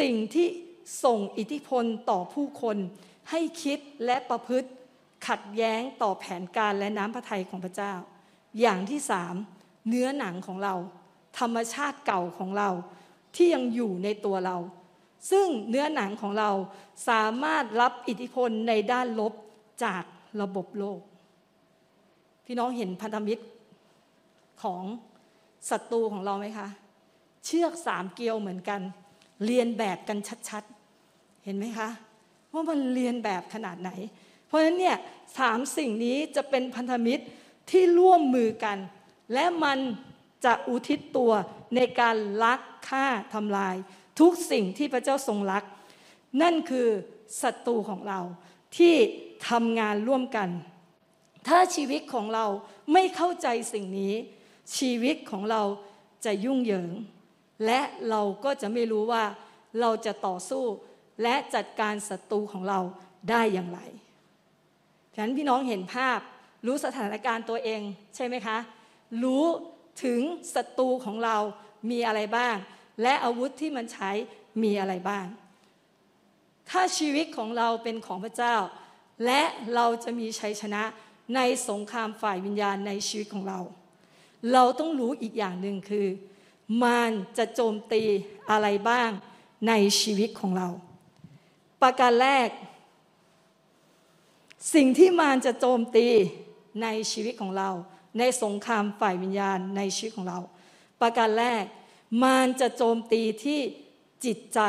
[0.00, 0.48] สิ่งที่
[1.04, 2.76] ส่งอิทธิพลต่อผู้คน
[3.30, 4.68] ให้คิดและประพฤติ
[5.28, 7.92] ขัดแย้งต่อแผนการและน้ำพระทัยของพระเจ้า
[8.60, 9.34] อย่างที่สาม
[9.88, 10.74] เนื้อหนังของเรา
[11.38, 12.70] ธรรมชาติเก่าของเรา
[13.34, 14.56] ที่ยังอยู่ในตัวเรา
[15.30, 16.50] ซึ่งเนื้อหนังของเรา
[17.08, 19.32] สามารถรับอิทธิพลในด้านลบ
[19.84, 20.02] จาก
[20.42, 21.00] ระบบโลก
[22.46, 23.44] พี่น้องเห็นพันธมิตร
[24.62, 24.82] ของ
[25.70, 26.68] ศัตรูของเราไหมคะ
[27.44, 28.80] เชือกสามเกลียวเหมือนกัน
[29.46, 30.18] เรียนแบบกัน
[30.48, 31.88] ชัดๆ เห็นไหมคะ
[32.52, 33.90] ว่ามันเรียนแบบขนาดไหน
[34.46, 34.96] เพราะฉะนั้นเนี่ย
[35.38, 37.24] สามสิ่งนี้จะเป็นพันธมิตร
[37.70, 38.78] ที่ร่วมมือกัน
[39.32, 39.78] และมัน
[40.44, 41.32] จะอุทิศตัว
[41.74, 43.76] ในการลักฆ่าทำลาย
[44.20, 45.64] ทุกสิ่งที่พระเจ้าทรงรัก
[46.42, 46.88] นั่นคือ
[47.42, 48.20] ศัตรูของเรา
[48.76, 48.94] ที่
[49.48, 50.48] ทำงานร่วมกัน
[51.48, 52.46] ถ้าชีวิตของเรา
[52.92, 54.14] ไม่เข้าใจสิ่งนี้
[54.78, 55.62] ชีวิตของเรา
[56.24, 56.90] จะยุ่งเหยิง
[57.66, 59.24] และเราก็จะไม่รู้ว่า
[59.80, 60.64] เราจะต่อสู้
[61.22, 62.80] และจัดการศัตรูของเรา
[63.30, 63.80] ได้อย่างไร
[65.14, 66.18] ฉะนั้นพี่น้องเห็นภาพ
[66.66, 67.80] รู้สถานการณ์ตัวเอง
[68.16, 68.58] ใช่ไหมคะ
[69.22, 69.44] รู้
[70.04, 70.20] ถึง
[70.54, 71.36] ศัตรูของเรา
[71.90, 72.56] มีอะไรบ้าง
[73.02, 74.10] และอาวุธที่มันใช้
[74.62, 75.26] มีอะไรบ้าง
[76.70, 78.56] ถ้าชีวิตของเราเป็นของพระเจ้า
[79.24, 79.42] และ
[79.74, 80.82] เราจะมีชัยชนะ
[81.34, 83.60] ในสงครามฝ่ายวิญญาณในชีวิตของเรา
[84.52, 86.06] เราต้องรู้อีกอย่างหนึ่งคือ
[86.82, 88.02] มารจะโจมตี
[88.50, 89.10] อะไรบ้าง
[89.68, 90.68] ในชีวิตของเรา
[91.82, 92.48] ประการแรก
[94.74, 96.06] สิ่งที่มารจะโจมตี
[96.82, 97.70] ในชีวิตของเรา
[98.18, 100.38] ในสงครามฝ่ายวิญญาณในชีวิตของเรา
[101.00, 101.64] ประการแรก
[102.22, 103.60] มารจะโจมตีที่
[104.24, 104.60] จิตใจ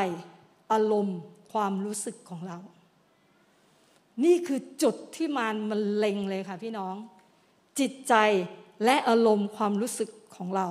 [0.71, 1.19] อารมณ์
[1.57, 2.59] ความรู้สึกของเรา
[4.23, 6.95] นี่คือจุดที่มารมันเล็งเลยค่ะพี่น้อง
[7.79, 8.13] จิตใจ
[8.85, 10.67] และอารมณ์ความรู้สึกของเรา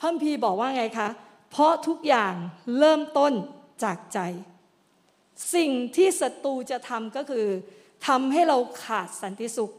[0.00, 1.08] พระพีบอกว่าไงคะ
[1.50, 2.34] เพราะทุกอย่าง
[2.78, 3.32] เริ่มต้น
[3.84, 4.18] จากใจ
[5.54, 7.46] สิ่งที่ศัตรูจะทำก็คือ
[8.06, 9.70] ทำให้เราขาดสันติสุข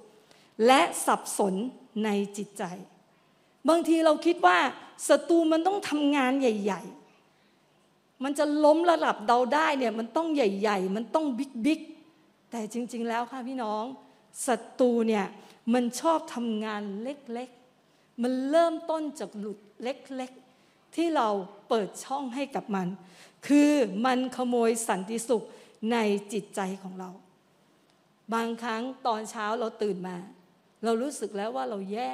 [0.68, 1.54] และสับสน
[2.06, 2.64] ในจิตใจ
[3.70, 4.58] บางทีเราคิดว่า
[5.10, 7.01] ศัตรูมันต้องทำงานใหญ่ ๆ
[8.24, 13.84] มันจะล้มระดับเดาได้เนี่ยมันต้องใหญ่ ๆ มันต้องบิ๊กๆ แต่จริง ๆ แล้วค่ะพี่น้อง
[14.48, 15.26] ศัตรูเนี่ย
[15.74, 21.28] มันชอบทำงานเล็กๆ มันเริ่มต้นจากหลุดเล็กๆ ที่เรา
[21.70, 22.88] เปิดช่องให้กับมัน
[23.48, 23.72] คือ
[24.06, 25.44] มันขโมยสันติสุข
[25.92, 25.98] ใน
[26.34, 27.10] จิตใจของเรา
[28.34, 30.18] บางครั้งตอนเช้าเราตื่นมา
[30.84, 32.14] เรารู้สึกแล้วว่าเราแย่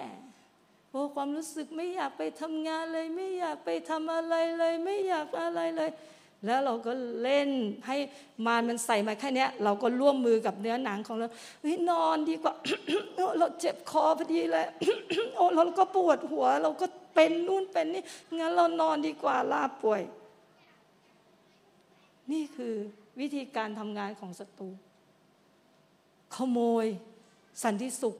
[0.97, 5.89] อ้ความรู้สึกไม่อยากไปทำงานเลย ไม่อยากไปทำอะไรเลย ไม่อยากอะไรเลย
[6.45, 6.91] แล้วเราก็
[7.23, 7.49] เล่น
[7.87, 7.97] ให้
[8.45, 11.27] มารมันใส่มาแค่นี้เราก็ร่วมมือกับเนื้อหนังของเรา
[11.61, 12.53] เฮ้ยนอนดีกว่า
[13.37, 14.65] เราเจ็บคอพอดีเลย
[15.35, 18.03] โอ้เราก็ปวดหัว เราก็เป็นนู่นเป็นนี่
[18.37, 20.01] งั้นเรานอนดีกว่าลาป่วย
[22.31, 22.73] นี่คือ
[23.19, 24.69] วิธีการทำงานของศัตรู
[26.35, 26.85] ขโมย
[27.63, 28.15] สันติสุข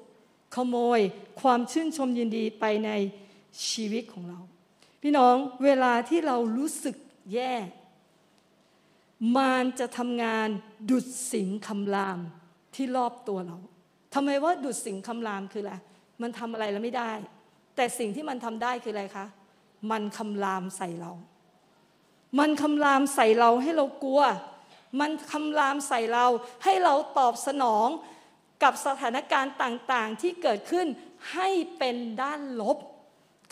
[0.55, 0.99] ขโมย
[1.41, 2.91] ความชื่นชมยินดีไปใน
[3.69, 4.39] ชีวิตของเรา
[5.01, 6.95] พี่น้องเวลาที่เรารู้สึก
[7.33, 7.53] แย่
[9.35, 10.49] มารจะทำงาน
[10.89, 12.19] ดุดสิงคำราม
[12.75, 13.57] ที่รอบตัวเรา
[14.13, 15.73] ทำไมว่าดุดสิงคำรามคืออะไร
[16.21, 17.11] มันทำอะไรแล้วไม่ได้
[17.75, 19.25] แต่สิ่งที่มันทำได้คืออะไรคะ
[19.91, 21.11] มันคำรามใส่เรา
[22.39, 24.21] มันคำรามใส่เราให้เรากลัว
[24.99, 26.25] มันคำรามใส่เรา
[26.63, 27.87] ให้เราตอบสนอง
[28.63, 30.87] กับสถานการณ์ต่างๆ ที่เกิดขึ้น
[31.33, 32.77] ให้เป็นด้านลบ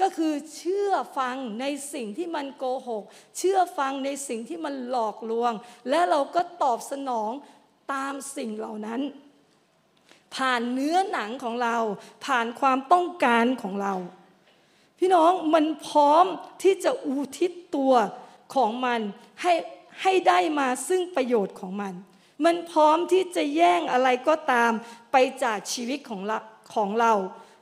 [0.02, 3.04] ก็คือเชื่อฟังในสิ่งที่มันโกหก
[3.38, 5.54] เชื่อฟังในสิ่งที่มันหลอกลวง
[5.90, 7.32] และเราก็ตอบสนอง
[7.94, 9.02] ตามสิ่งเหล่านั้น
[10.36, 11.78] ผ่านเนื้อหนังของเรา
[12.26, 13.94] ผ่านความต้องการของเรา
[15.00, 16.26] พี่น้องมันพร้อม
[16.64, 17.94] ที่จะอุทิศตัว
[18.56, 19.00] ของมัน
[19.42, 19.54] ให้
[20.02, 21.94] ให้ได้มาซึ่งประโยชน์ของมัน
[22.46, 24.72] มันพร้อมที่จะแย่งอะไรก็ตาม
[25.12, 26.38] ไปจากชีวิตของเรา
[26.76, 27.14] ของเรา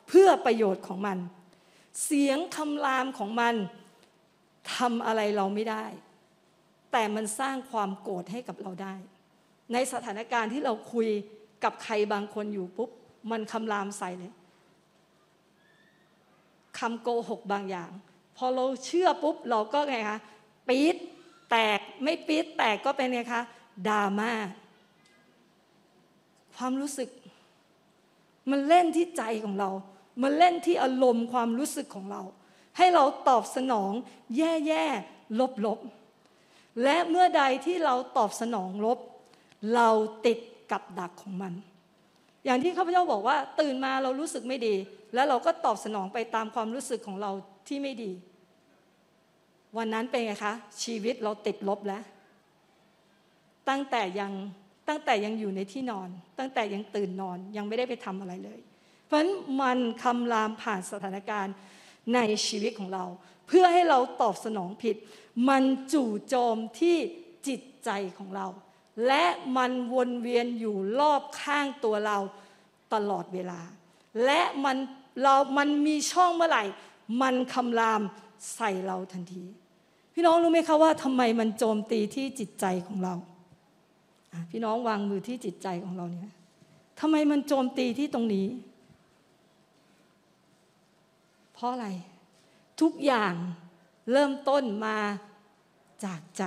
[0.08, 1.18] เพื่อประโยชน์ของมัน
[2.04, 3.56] เสียงคำรามของมัน
[4.76, 5.86] ทำอะไรเราไม่ได้
[6.92, 8.96] แต่มันสร้างความโกรธให้กับเราได้
[9.74, 11.10] ในสถานการณ์ที่เราคุย
[11.64, 12.90] กับใครบางคนอยู่ปุ๊บ
[13.32, 14.34] มันคำรามใส่เลย
[16.80, 17.92] คำโกหกบางอย่าง
[18.38, 20.20] พอเราเชื่อปุ๊บเราก็ไงคะ
[20.68, 20.96] ปี๊ด
[21.52, 23.42] แตกไม่ปี๊ดแตกก็เป็นไงคะ
[23.90, 24.32] ดราม่า
[26.58, 27.10] ความรู้สึก
[28.52, 29.70] มันเล่นที่ใจของเรา
[30.22, 32.22] มันเล่นที่อารมณ์ความรู้สึกของเรา
[32.78, 33.92] ให้เราตอบสนอง
[34.38, 34.86] แย่แย่
[35.40, 35.80] ลบลบ
[36.84, 39.00] และเมื่อใดที่เราตอบสนองลบ
[39.76, 39.90] เรา
[40.26, 40.40] ติด
[40.72, 41.54] กับดักของมัน
[42.46, 44.76] อย่างที่ข้าพเจ้าบอกว่า ตื่นมาเรารู้สึกไม่ดี
[45.14, 47.32] แล้วเราก็ตอบสนองไปตามความรู้สึกของเรา
[47.68, 48.12] ที่ไม่ดี
[49.78, 52.04] วันนั้นเป็นไงคะ ชีวิตเราติดลบแล้ว
[53.70, 54.32] ตั้งแต่ยัง
[54.88, 58.60] ตั้งแต่ยังอยู่ในที่นอน ตั้งแต่ยังตื่นนอนยังไม่ได้ไปทำอะไรเลย
[59.06, 61.56] เพราะฉะนั้นมันคำรามผ่านสถานการณ์
[62.14, 63.06] ในชีวิตของเรา
[63.48, 64.96] เพื่อให้เราตอบสนองผิด
[65.50, 66.98] มันจู่โจมที่
[67.48, 68.48] จิตใจของเรา
[69.08, 69.26] และ
[69.58, 72.18] มันวนเวียนอยู่รอบข้างตัวเรา
[72.94, 73.62] ตลอดเวลา
[74.26, 74.78] และมัน
[75.22, 76.64] เรามันมีช่องเมื่อไหร่
[77.22, 78.02] มันคำราม
[78.56, 79.44] ใส่เราทันที
[80.14, 83.16] พี่น้องรู้ไหมคะว่าทำไมมันโจมตีที่จิตใจของเรา
[84.50, 86.32] พี่น้องวางมือที่จิตใจของเราเนี่ย
[87.00, 88.48] ทำไมมันโจมตีที่ตรงนี้
[91.54, 91.88] เพราะอะไร
[92.82, 93.34] ทุกอย่าง
[94.12, 94.98] เริ่มต้นมา
[96.06, 96.44] จากใจ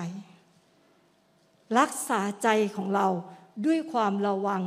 [1.79, 3.09] รักษาใจของเรา
[3.67, 4.63] ด้วยความระวัง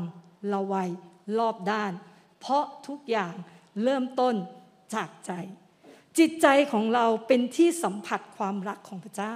[0.54, 0.90] ระวัย
[1.38, 1.92] รอบด้าน
[2.40, 3.34] เพราะทุกอย่าง
[3.84, 4.36] เริ่มต้น
[4.96, 5.32] จากใจ
[6.18, 9.36] จิตใจของเราเป็นที่สัมผัสความรักของพระเจ้า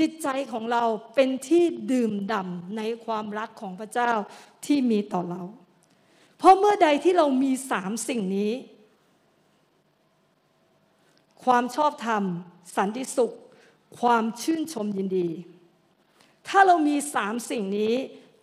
[0.00, 0.84] จิตใจของเรา
[1.14, 4.12] เป็นที่ดื่มด่ำในความรักของพระเจ้า
[4.66, 5.42] ที่มีต่อเรา
[6.38, 8.52] เพราะเมื่อใดที่เรามีสามสิ่งนี้
[11.44, 12.22] ความชอบธรรม
[12.76, 13.36] สันติสุข
[14.00, 15.28] ความชื่นชมยินดี
[16.48, 17.94] ถ้าเรามีสามสิ่งนี้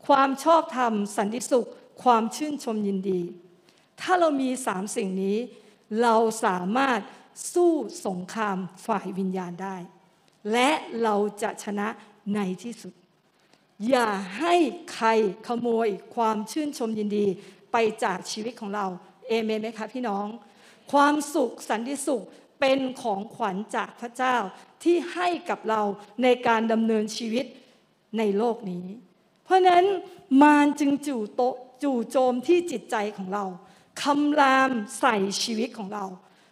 [0.08, 1.68] ความชอบธรรม สันติสุข
[2.04, 3.22] ความชื่นชมยินดี
[4.02, 5.38] ถ้าเรามีสามสิ่งนี้
[6.02, 6.16] เรา
[6.46, 7.00] สามารถ
[7.54, 7.74] สู้
[8.06, 9.78] สงครามฝ่ายวิญญาณได้
[10.52, 10.70] และ
[11.04, 11.88] เราจะชนะ
[12.36, 12.94] ในที่สุด
[13.90, 14.56] อย่าให้
[14.94, 15.08] ใคร
[15.48, 17.26] ขโมยความชื่นชมยินดี
[17.72, 18.86] ไปจากชีวิตของเรา
[19.28, 20.26] เอเมนไหมคะพี่น้อง
[20.92, 22.24] ความสุขสันติสุข
[22.60, 24.36] เป็นของขวัญจากพระเจ้า
[24.84, 25.82] ที่ให้กับเรา
[26.24, 27.46] ในการดำเนินชีวิต
[28.18, 28.86] ในโลกนี้
[29.44, 29.86] เพราะนั้น
[30.42, 31.42] มารจึงจู่โต
[31.84, 33.46] จู่โจมที่จิตใจของเรา
[34.04, 36.06] คำรามใส่ชีวิตของเรา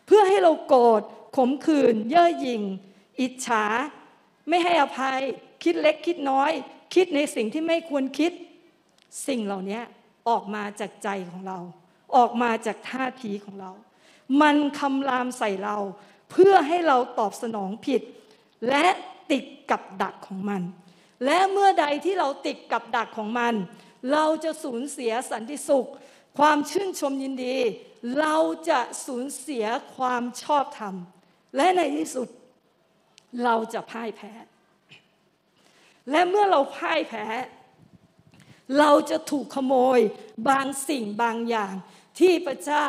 [0.05, 1.01] เพื่อให้เราโกรธ
[1.35, 2.61] ขมขื่นเย่อหยิ่ง
[3.20, 3.66] อิจฉา
[4.49, 5.20] ไม่ให้อภัย
[5.63, 6.51] คิดเล็กคิดน้อย
[6.95, 8.32] คิดในสิ่งที่ไม่ควรคิด
[9.28, 9.82] สิ่งเหล่านี้
[10.30, 11.59] ออกมาจากใจของเรา
[12.16, 13.72] ออกมาจากท่าทีของเรา
[14.41, 15.78] มันคำรามใส่เรา
[16.32, 18.01] เพื่อให้เราตอบสนองผิด
[18.70, 18.86] และ
[19.32, 20.61] ติดกับดักของมัน
[21.26, 23.53] และเมื่อใดที่เราติดกับดักของมัน
[24.11, 25.89] เราจะสูญเสียสันติสุข
[26.38, 27.57] ความชื่นชมยินดี
[28.20, 28.38] เรา
[28.70, 29.66] จะสูญเสีย
[29.97, 30.95] ความชอบธรรม
[31.55, 32.28] และในที่สุด
[33.43, 34.31] เราจะพ่ายแพ้
[36.11, 37.25] และเมื่อเราพ่ายแพ้
[38.79, 39.99] เราจะถูกขโมย
[40.49, 41.73] บางสิ่งบางอย่าง
[42.19, 42.86] ที่พระเจ้า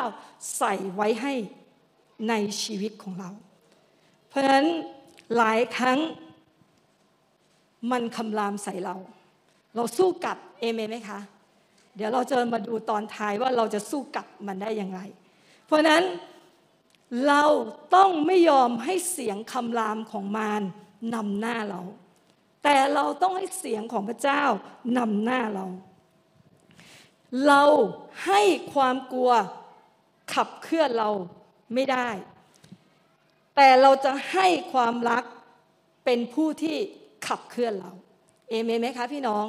[0.57, 1.33] ใส่ไว้ให้
[2.29, 2.33] ใน
[2.63, 3.29] ชีวิตของเรา
[4.29, 4.67] เพราะฉะนั้น
[5.37, 5.99] หลายครั้ง
[7.91, 8.95] มันคำรามใส่เรา
[9.75, 11.19] เราสู้กับเอเมนไหมคะ
[11.95, 15.01] เดี๋ยวเราจะมาดูตอนท้ายว่าเราจะสู้กับมันได้อย่างไร
[15.65, 16.03] เพราะนั้น
[17.27, 17.43] เรา
[17.95, 20.61] ต้องไม่ยอมให้เสียงคำรามของมาร
[21.15, 21.81] นำหน้าเรา
[22.63, 24.43] แต่เราต้องให้เสียงของพระเจ้า
[24.97, 25.65] นำหน้าเรา
[27.47, 27.63] เรา
[28.25, 28.41] ให้
[28.73, 29.31] ความกลัว
[30.33, 31.09] ขับเคลื่อนเรา
[31.73, 32.09] ไม่ได้
[33.55, 35.23] แต่เราจะให้ความรัก
[36.05, 36.77] เป็นผู้ที่
[37.27, 37.91] ขับเคลื่อนเรา
[38.49, 39.45] เอเมนไหมคะพี่น้อง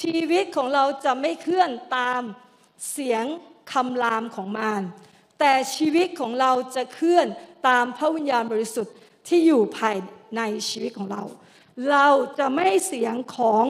[0.00, 2.22] ชีวิตของเราจะไม่เคลื่อนตาม
[2.92, 3.24] เสียง
[3.72, 4.82] คำรามของมาร
[5.44, 7.26] แต่ชีวิตของเราจะเคลื่อน
[7.68, 8.94] ตามพระวิญญาณบริสุทธิ์
[9.28, 9.96] ที่อยู่ภาย
[10.36, 11.22] ในชีวิตของเรา
[11.90, 13.64] เราจะไม่เสียงของ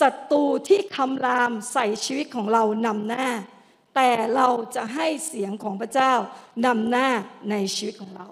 [0.00, 3.28] ศัตรูที่คำรามใส่ชีวิตของเรานำหน้า
[3.94, 6.12] แต่เราจะให้เสียงของพระเจ้า
[6.66, 7.08] นำหน้า
[7.50, 8.26] ในชีวิตของเรา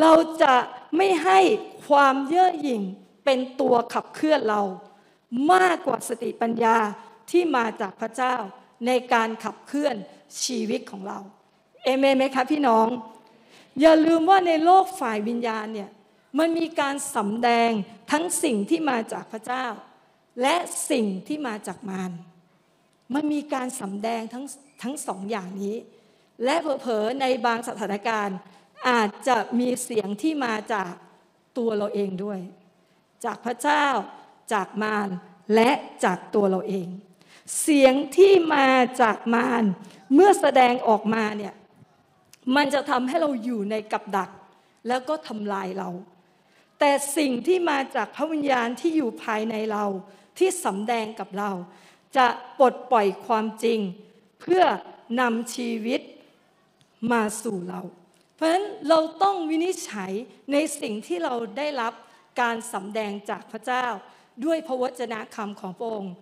[0.00, 0.12] เรา
[0.42, 0.54] จะ
[0.96, 1.40] ไม่ให้
[1.88, 2.82] ความเย่อหยิ่ง
[3.24, 4.62] เป็นตัวขับเคลื่อนเรา
[5.52, 6.76] มากกว่าสติปัญญา
[7.30, 8.34] ที่มาจากพระเจ้า
[8.86, 9.96] ในการขับเคลื่อน
[10.44, 11.20] ชีวิตของเรา
[11.84, 12.88] เอเมนไหมคะพี่น้อง
[13.80, 15.90] อย่าลืมว่าในโลกฝ่ายวิญญาณเนี่ย
[16.38, 17.70] มันมีการสำแดง
[18.10, 19.66] ทั้งสิ่งที่มาจากพระเจ้า
[20.42, 20.56] และ
[20.90, 22.12] สิ่งที่มาจากมาร
[23.14, 24.44] มันมีการสำแดงทั้ง
[24.82, 25.76] ทั้งสองอย่างนี้
[26.44, 28.38] และเผลอๆในบางสถานการณ์
[28.88, 30.92] อาจจะมีเสียงที่มาจาก
[31.58, 32.40] ตัวเราเองด้วย
[33.24, 33.86] จากพระเจ้า
[34.52, 35.08] จากมาร
[35.54, 35.70] และ
[36.04, 36.88] จากตัวเราเอง
[37.60, 38.68] เสียงที่มา
[39.02, 39.64] จากมาร
[40.14, 41.54] เมื่อแสดงออกมาเนี่ย
[42.56, 44.30] มันจะทำให้เราอยู่ในกับดัก
[44.88, 45.90] แล้วก็ทำลายเรา
[46.78, 49.84] แต่สิ่งที่มาจากพระวิญญาณที่อยู่ภายในเรา
[50.38, 51.50] ที่สำแดงกับเรา
[52.16, 52.26] จะ
[52.58, 53.78] ปลดปล่อยความจริง
[54.40, 54.64] เพื่อ
[55.20, 56.00] นำชีวิต
[57.12, 57.80] มาสู่เรา
[58.34, 60.12] เพราะฉะนั้นเราต้องวินิจฉัย
[60.52, 61.92] ในสิ่งที่เราได้รับ
[62.40, 63.86] การสำแดงจากพระเจ้า
[64.44, 66.14] ด้วยพระวจนะคำของพระองค์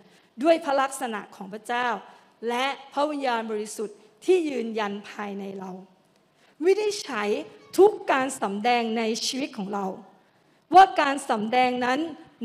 [0.43, 1.87] ด้วยพระลักษณะของพระเจ้า
[2.49, 5.71] และพระวิญญาณบริสุทธิ์ที่ยืนยันภายในเรา
[6.65, 7.29] วินิจฉัย
[7.79, 9.87] ทุกการสำแดงในชีวิตของเรา
[10.75, 12.01] ว่าการสำแดงนั้น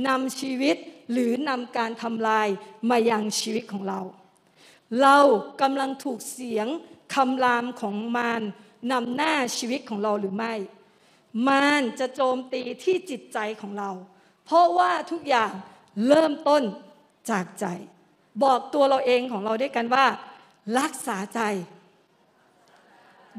[0.07, 0.77] นำชีวิต
[1.11, 2.47] หรือนำการทำลาย
[2.89, 4.01] มายังชีวิตของเรา
[5.01, 5.17] เรา
[5.61, 6.67] กำลังถูกเสียง
[7.15, 8.41] คำรามของมาร
[8.91, 10.53] นำหน้าชีวิตของเราหรือไม่
[11.47, 13.91] มารจะโจมตีที่จิตใจของเรา
[14.45, 15.51] เพราะว่าทุกอย่าง
[16.07, 16.63] เริ่มต้น
[17.29, 17.65] จากใจ
[18.43, 20.05] บอกตัวเราเองของเราด้วยกันว่า
[20.79, 21.41] รักษาใจ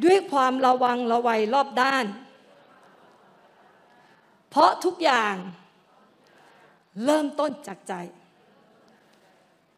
[0.04, 2.06] ด้วยความระวังระวัยรอบด้าน
[4.50, 5.34] เพราะทุกอย่าง
[7.04, 7.94] เริ่มต้นจากใจ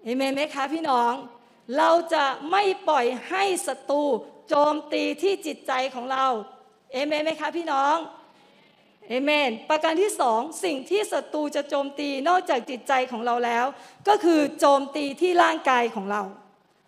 [0.03, 1.13] เอเมนไหมคะพี่น้อง
[1.77, 4.03] เราจะไม่ปล่อยให้ศัตรู
[4.49, 6.27] โจมตีที่จิตใจของเรา
[6.93, 7.97] เอเมนไหมคะพี่น้อง
[9.09, 13.67] เอเมน ประการที่สองสิ่งที่ศัตรูจะโจมตีนอกจากจิตใจของเราแล้ว
[14.09, 16.23] ก็คือโจมตีที่ร่างกายของเรา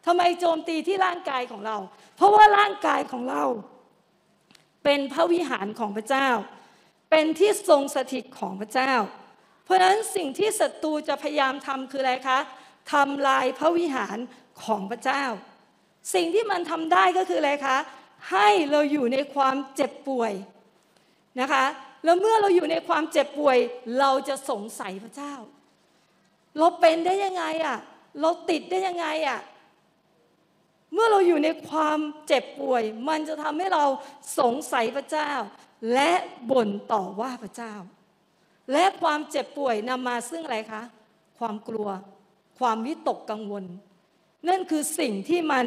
[0.07, 1.76] ทำไมโจมตีที่ร่างกายของเรา
[2.20, 3.44] เพราะว่าร่างกายของเรา
[4.84, 6.28] เป็นพระวิหารของพระเจ้า
[7.10, 8.92] เป็นที่ทรงสถิตของพระเจ้า
[9.64, 12.38] เพราะฉะนั้นสิ่งที่ศัตรูจะพยายามทำคืออะไรคะ
[12.92, 14.18] ทำลายพระวิหาร
[14.64, 15.24] ของพระเจ้า
[16.14, 17.78] สิ่งที่มันทำได้ก็คืออะไรคะ
[18.30, 20.32] ให้เราอยู่ในความเจ็บป่วย
[21.40, 21.64] นะคะ
[22.04, 23.58] แล้วเมื่อเราอยู่ในความเจ็บป่วย
[23.98, 25.34] เราจะสงสัยพระเจ้า
[26.58, 27.78] เราเป็นได้ยังไงอะ่ะ
[28.20, 29.40] เราติดได้ยังไงอะ่ะ
[30.93, 33.84] เมื่อเราอยู่ในความเจ็บป่วย มันจะทำให้เรา
[34.38, 35.32] สงสัยพระเจ้า
[35.95, 36.12] และ
[36.51, 37.74] บ่นต่อว่าพระเจ้า
[38.72, 40.82] และความเจ็บป่วยนำมาซึ่งอะไรคะ
[41.38, 41.88] ความกลัว
[42.59, 43.64] ความวิตกกังวล
[44.49, 45.66] นั่นคือสิ่งที่มัน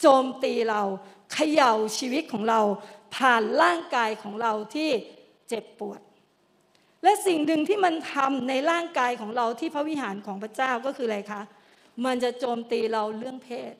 [0.00, 0.82] โจมตีเรา
[1.32, 2.60] เขย่าชีวิตของเรา
[3.16, 4.90] ผ่านร่างกายของเราที่
[5.48, 6.00] เจ็บปวด
[7.02, 11.42] และสิ่งหนึ่งที่มันทำในร่างกายของเราที่พระวิหารของพระเจ้าก็คืออะไรคะ
[12.04, 13.74] มันจะโจมตีเราเรื่องเพศ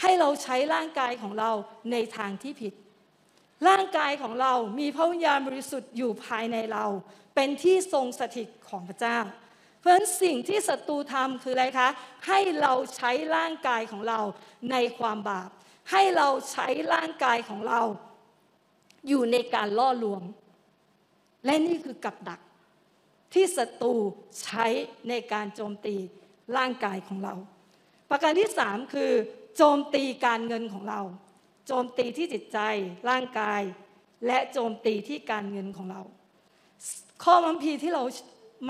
[0.00, 1.50] ให้เราใช้ร่างกายของเรา
[1.92, 2.74] ในทางที่ผิด
[3.68, 6.84] ร่างกายของเรามีพระวิญญาณบริสุทธิ์อยู่ภายในเรา
[7.34, 9.18] เป็นที่ทรงสถิตของพระเจ้า
[9.78, 11.88] เพราะฉะนั้นสิ่งที่ศัตรูทำคืออะไรคะ
[12.26, 14.20] ให้เราใช้ร่างกายของเรา
[14.70, 15.50] ในความบาป
[15.90, 17.80] ให้เราใช้ร่างกายของเรา
[19.08, 20.22] อยู่ในการล่อลวง
[21.44, 22.40] และนี่คือกับดัก
[23.34, 23.94] ที่ศัตรู
[24.42, 24.66] ใช้
[25.08, 25.96] ในการโจมตี
[26.56, 27.34] ร่างกายของเรา
[28.10, 29.12] ประการที่สามคือ
[29.58, 31.00] โจมตีการเงินของเรา
[31.66, 32.58] โจมตีที่จิตใจ
[33.08, 33.62] ร่างกาย
[34.26, 36.02] และโจมตีที่การเงินของเรา
[37.24, 38.02] ข้อมัมพีที่เรา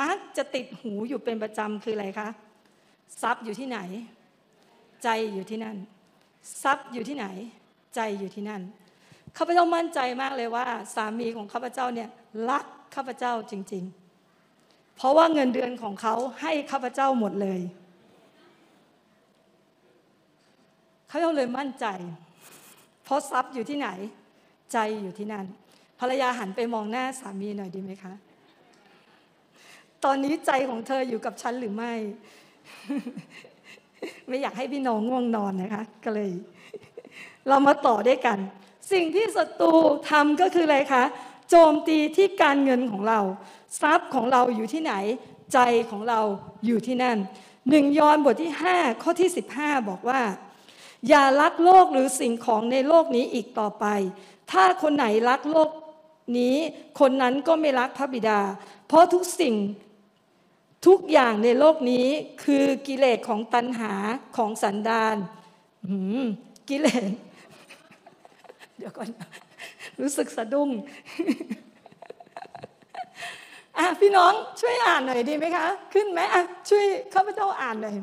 [0.01, 2.29] มักจะติดหูอยู่เป็นประจำคืออะไรคะ
[3.23, 3.79] ทรัพย์อยู่ที่ไหน
[5.03, 5.77] ใจอยู่ที่นั่น
[6.63, 7.27] ทรัพย์อยู่ที่ไหน
[7.95, 8.63] ใจอยู่ที่นั่น
[9.37, 12.09] ข้าพเจ้ามั่นใจมากเลยว่า สามีของข้าพเจ้าเนี่ย
[12.51, 12.65] รัก
[12.95, 13.85] ข้าพเจ้าจริง
[14.39, 17.61] ๆ เพราะว่าเงินเดือนของเขาให้ข้าพเจ้าหมดเลย
[20.85, 21.87] ข้าพ เจ้าเลยมั่นใจ
[23.05, 23.89] เพราะทรัพย์อยู่ที่ไหน
[24.73, 25.45] ใจอยู่ที่นั่น
[26.01, 28.13] ภรรยาหันไปมองหน้าสามีหน่อยดีไหมคะ
[30.05, 31.93] ตอนนี้ใจของเธออยู่กับฉันหรือไม่
[34.29, 36.31] ไม่อยากให้พี่น้องง่วงนอนนะคะ ก็เลย
[37.49, 38.39] เรามาต่อด้วยกัน
[38.93, 39.73] สิ่งที่ศัตรู
[40.11, 41.05] ทำก็คืออะไรคะ
[41.51, 43.21] โจมตีที่การเงินของเรา
[43.81, 44.95] ทรัพย์ของเราอยู่ที่ไหน
[45.53, 45.59] ใจ
[45.91, 46.21] ของเรา
[46.67, 47.19] อยู่ที่นั่น
[47.71, 50.21] หนึ่งยอห์นบทที่ 5 ข้อที่ 15 บอกว่า
[51.09, 53.87] อย่ารักโลกหรือสิ่งของในโลกนี้อีกต่อไป
[54.51, 55.71] ถ้าคนไหนรักโลก
[56.39, 56.57] นี้
[57.01, 58.41] คนนั้นก็ไม่รักพระบิดา
[58.87, 59.55] เพราะทุกสิ่ง
[60.87, 62.07] ทุกอย่างในโลกนี้
[62.45, 63.93] คือกิเลสของตัณหา
[64.37, 65.17] ของสันดาน
[66.69, 67.11] กิเลส
[68.79, 69.09] เดี๋ยวก่อน
[70.01, 70.71] รู้สึกสะดุ้ง
[73.79, 76.85] อะพี่น้องช่วยอ่านหน่อยดีไหมคะ ขึ้นไหมอะช่วย
[77.15, 77.97] ข้าพเจ้าอ่านหน่อย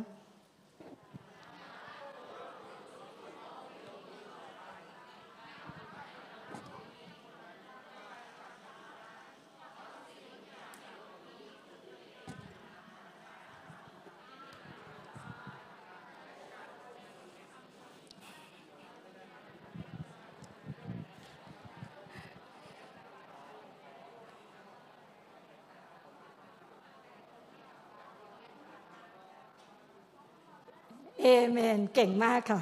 [31.22, 32.61] เอเมน เก่งมากค่ะ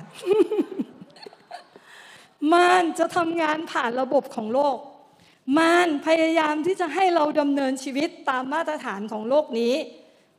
[2.52, 4.78] มารจะทำงานผ่านระบบของโลก
[5.58, 9.74] มารพยายามที่จะให้เราดำเนินชีวิตตามมาตรฐานของโลกนี้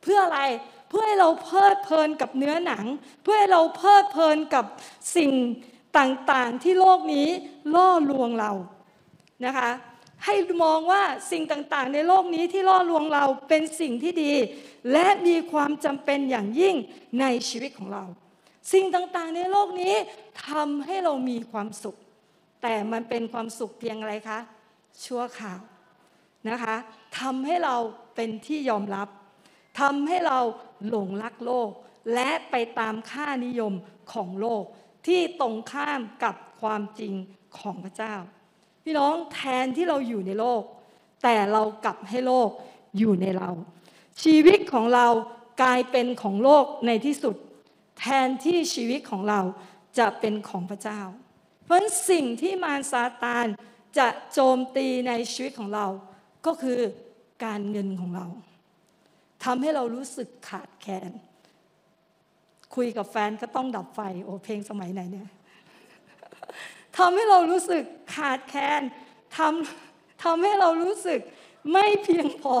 [0.01, 0.41] เพื่ออะไร
[0.89, 2.85] เพื่อให้เราเพลิดเพลินกับเนื้อหนัง
[3.23, 4.65] เพื่อให้เราเพลิดเพลินกับ
[5.15, 5.31] สิ่ง
[5.97, 7.27] ต่างๆที่โลกนี้
[7.75, 8.51] ล่อลวงเรา
[9.45, 9.69] นะคะ
[10.25, 14.33] ให้มองว่าสิ่งต่างๆ ในโลกนี้ที่ล่อลวงเราเป็นสิ่งที่ดี
[14.91, 16.75] และมีความจำเป็นอย่างยิ่ง
[17.19, 18.03] ในชีวิตของเรา
[18.73, 19.95] สิ่งต่างๆ ในโลกนี้
[20.47, 21.95] ทำให้เรามีความสุข
[22.61, 24.39] แต่มันเป็นความสุขเพียงอะไรคะ
[25.05, 25.61] ชั่วข่าว
[26.49, 26.75] นะคะ
[27.19, 27.75] ทำให้เรา
[28.15, 29.07] เป็นที่ยอมรับ
[29.79, 30.39] ทำให้เรา
[30.87, 31.69] หลงรักโลก
[32.13, 33.73] และไปตามค่านิยม
[34.13, 34.63] ของโลก
[35.07, 37.13] ที่ตรงข้ามกับความจริง
[37.57, 38.15] ของพระเจ้า
[38.87, 40.61] พี่น้องแทนที่เราอยู่ในโลก
[41.23, 42.49] แต่เรากลับให้โลก
[42.97, 43.49] อยู่ในเรา
[44.23, 45.07] ชีวิตของเรา
[45.61, 47.35] กลายเป็นของโลกในที่สุด
[47.99, 49.41] แทนที่ชีวิตของเรา
[49.99, 51.01] จะเป็นของพระเจ้า
[51.63, 51.79] เพราะ
[52.09, 53.45] สิ่งที่มารซาตาน
[53.97, 55.87] จะโจมตีในชีวิตของเรา
[56.45, 56.79] ก็คือ
[57.45, 58.25] การเงินของเรา
[59.43, 61.11] ทำให้เรารู้สึกขาดแคลน
[62.75, 65.29] คุยกับแฟนก็ต้องดับไฟ โอเพลงสมัยไหนเนี่ย
[66.97, 67.83] ทำให้เรารู้สึก
[68.15, 68.81] ขาดแคลน
[69.37, 71.19] ทำทำให้เรารู้สึก
[71.73, 72.55] ไม่เพียงพอ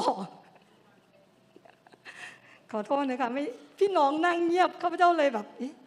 [2.71, 3.43] ขอโทษนะคะไม่
[3.79, 5.45] พี่น้องนั่งเงียบข้าพเจ้าเลยแบบ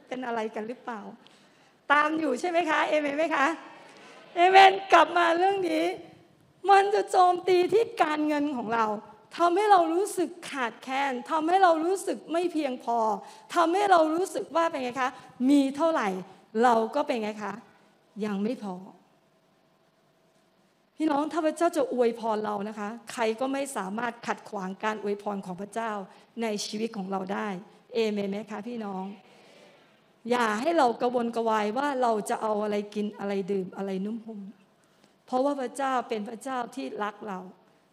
[0.08, 1.00] เป็นอะไรกันหรือเปล่า
[1.92, 3.46] ตามอยู่ใช่ไหมคะเอเมนไหมคะ
[4.36, 5.84] เอเมนกลับมาเรื่องนี้
[6.70, 8.86] มันจะโจมตีที่การเงินของเรา
[9.38, 12.98] ทำให้เรารู้สึกขาดแคลนทำให้เรารู้สึกไม่เพียงพอ
[13.54, 15.10] ทำให้เรารู้สึกว่าเป็นไงคะ
[15.50, 16.08] มีเท่าไหร่
[16.62, 17.52] เราก็เป็นไงคะ
[18.24, 18.74] ยังไม่พอ
[20.96, 25.92] พี่น้องถ้าพระเจ้าจะอวยพรเรานะคะ ใครก็ไม่สามารถขัดขวางการอวยพรของพระเจ้า
[26.42, 27.48] ในชีวิตของเราได้
[27.94, 29.04] เอเมนไหมคะพี่น้อง
[30.30, 34.40] อย่าให้เรากระวนกระวายว่าเราจะเอาอะไรกินอะไรดื่มอะไรนุ่มห่ม
[35.26, 37.38] เพราะว่าพระเจ้าเป็นพระเจ้าที่รักเรา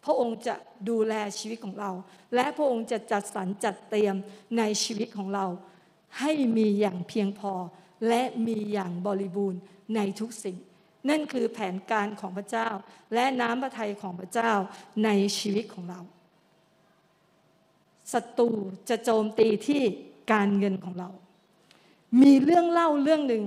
[0.04, 0.54] พระองค์จะ
[0.88, 1.90] ดูแลชีวิตของเรา
[2.34, 4.16] และพระองค์จะจัดสรรจัดเตรียม
[4.58, 5.46] ในชีวิตของเรา
[6.20, 7.52] ให้มีอย่างเพียงพอ
[8.08, 9.60] และมีอย่างบริบูรณ์
[9.94, 10.56] ในทุกสิ่ง
[11.08, 12.68] นั่นคือแผนการของพระเจ้า
[13.14, 14.52] และน้ำพระทัยของพระเจ้า
[15.04, 16.00] ในชีวิตของเรา
[18.12, 18.48] ศัตรู
[18.88, 19.82] จะโจมตีที่
[20.32, 21.10] การเงินของเรา
[22.22, 23.44] มีเรื่องเล่าเรื่องหนึ่ง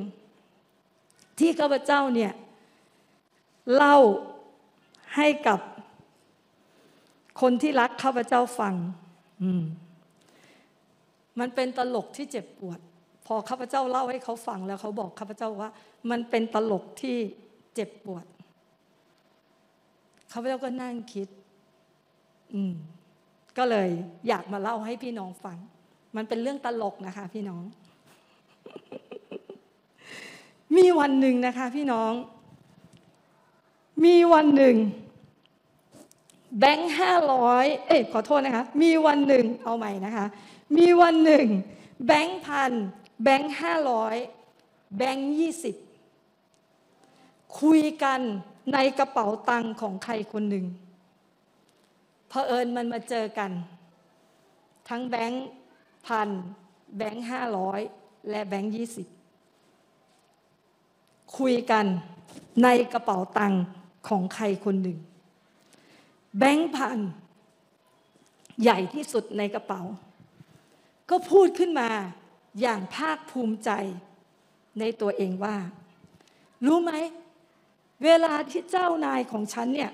[1.40, 2.32] ที่ข้าพเจ้าเนี่ย
[3.76, 3.98] เล่า
[5.16, 5.60] ให้กับ
[7.42, 8.74] คนที่รักข้าพเจ้าฟัง
[9.62, 9.64] ม
[11.40, 12.80] มันเป็นตลกที่เจ็บปวด
[13.34, 15.70] อข้าพเจ้าเล่าให้เขาฟังแล้วเขาบอกข้าพเจ้าว่า
[16.10, 17.18] มันเป็นตลกที่
[17.76, 18.26] เจ็บปวด
[20.32, 21.28] ข้าพเจ้าก็นั่งคิด
[22.54, 22.74] อืม
[23.58, 23.90] ก็เลย
[24.28, 25.58] อยากมาเล่าให้พี่น้องฟัง
[26.16, 27.64] มันเป็นเรื่องตลกนะคะ พี่น้อง
[30.78, 32.14] มีวันหนึ่งนะคะ พี่น้อง
[34.06, 34.78] มีวันหนึ่ง
[36.60, 40.26] แบงค์ห้าร้อยเอ้ยขอโทษนะคะ มีวันหนึ่งเอาใหม่นะคะ
[40.78, 41.48] มีวันหนึ่ง
[42.06, 42.72] แบงค์พัน
[43.24, 44.16] แบงค์ห้าร้อย
[44.98, 45.76] แบงค์ยี่สิบ
[47.62, 48.20] คุยกัน
[48.74, 50.66] ในกระเป๋าตังค์ของใครคนหนึ่ง
[52.30, 53.52] เผอิญมันมาเจอกัน
[54.90, 55.46] ทั้งแบงค์
[56.08, 56.30] พัน
[56.98, 57.80] แบงค์ห้าร้อย
[58.30, 59.08] และแบงค์ยี่สิบ
[61.38, 61.86] คุยกัน
[62.64, 63.64] ในกระเป๋าตังค์
[64.08, 64.98] ของใครคนหนึ่ง
[66.38, 67.00] แบงค์พัน
[68.62, 69.82] ใหญ่ที่สุดในกระเป๋า
[71.10, 71.90] ก็พูดขึ้นมา
[72.62, 73.72] อย่างภาคภูมิใจ
[74.80, 75.58] ในตัวเองว่า
[76.66, 76.94] รู้ไหม
[78.04, 79.92] เวลาที่เจ้านายของฉันเนี่ย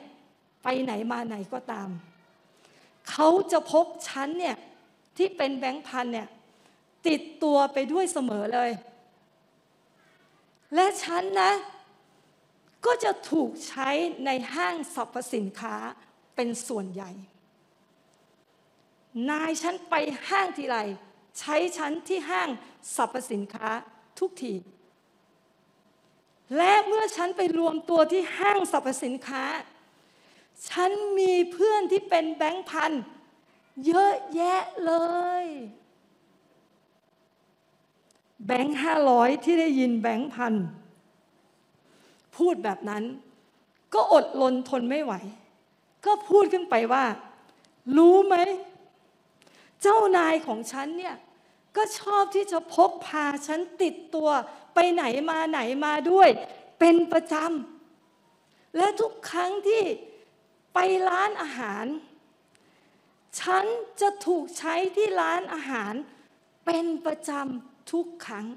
[0.64, 1.90] ไปไหนมาไหนก็ตาม
[3.10, 4.58] เขาจะพกฉันเนี่ย
[5.18, 6.28] ที่เป็นแบงค์พันเนี่ย
[7.08, 8.72] ติดตัวไปด้วยเสมอเลย
[10.76, 11.52] และฉันนะ
[12.86, 13.90] ก็จะถูกใช้
[14.26, 15.76] ในห้างสรรพสินค้า
[16.36, 17.12] เป็นส่วนใหญ่
[19.30, 19.96] นายฉันไป
[20.28, 20.78] ห้างทีไร
[21.40, 22.50] ใช้ฉันที่ห้าง
[22.96, 23.70] สรรพสินค้า
[24.20, 24.54] ทุกที
[26.58, 29.46] และเมื่อฉันไปรวมตัวที่ห้างสรรพสินค้า
[30.70, 32.92] ฉันมีเพื่อนที่เป็นแบงค์พัน
[33.88, 34.94] เยอะแยะเล
[35.44, 35.46] ย
[38.46, 40.54] แบงค์ห้าร้อยที่ได้ยินแบงค์พัน
[42.38, 43.04] พูดแบบนั้น
[43.94, 45.14] ก็อดลนทนไม่ไหว
[46.06, 47.06] ก็พูดขึ้นไปว่า
[47.98, 48.36] รู้ไหม
[49.88, 51.16] เจ้านายของฉันเนี่ย
[51.78, 54.30] ก็ชอบที่จะพกพาฉันติดตัว
[54.74, 56.30] ไปไหนมาไหนมาด้วย
[56.80, 59.84] เป็นประจำและทุกครั้งที่
[60.74, 60.80] ไป
[61.10, 61.86] ร้านอาหาร
[63.40, 63.66] ฉัน
[64.02, 65.94] จะถูกใช้ที่ร้านอาหาร
[66.66, 68.48] เป็นประจำทุกครั้ง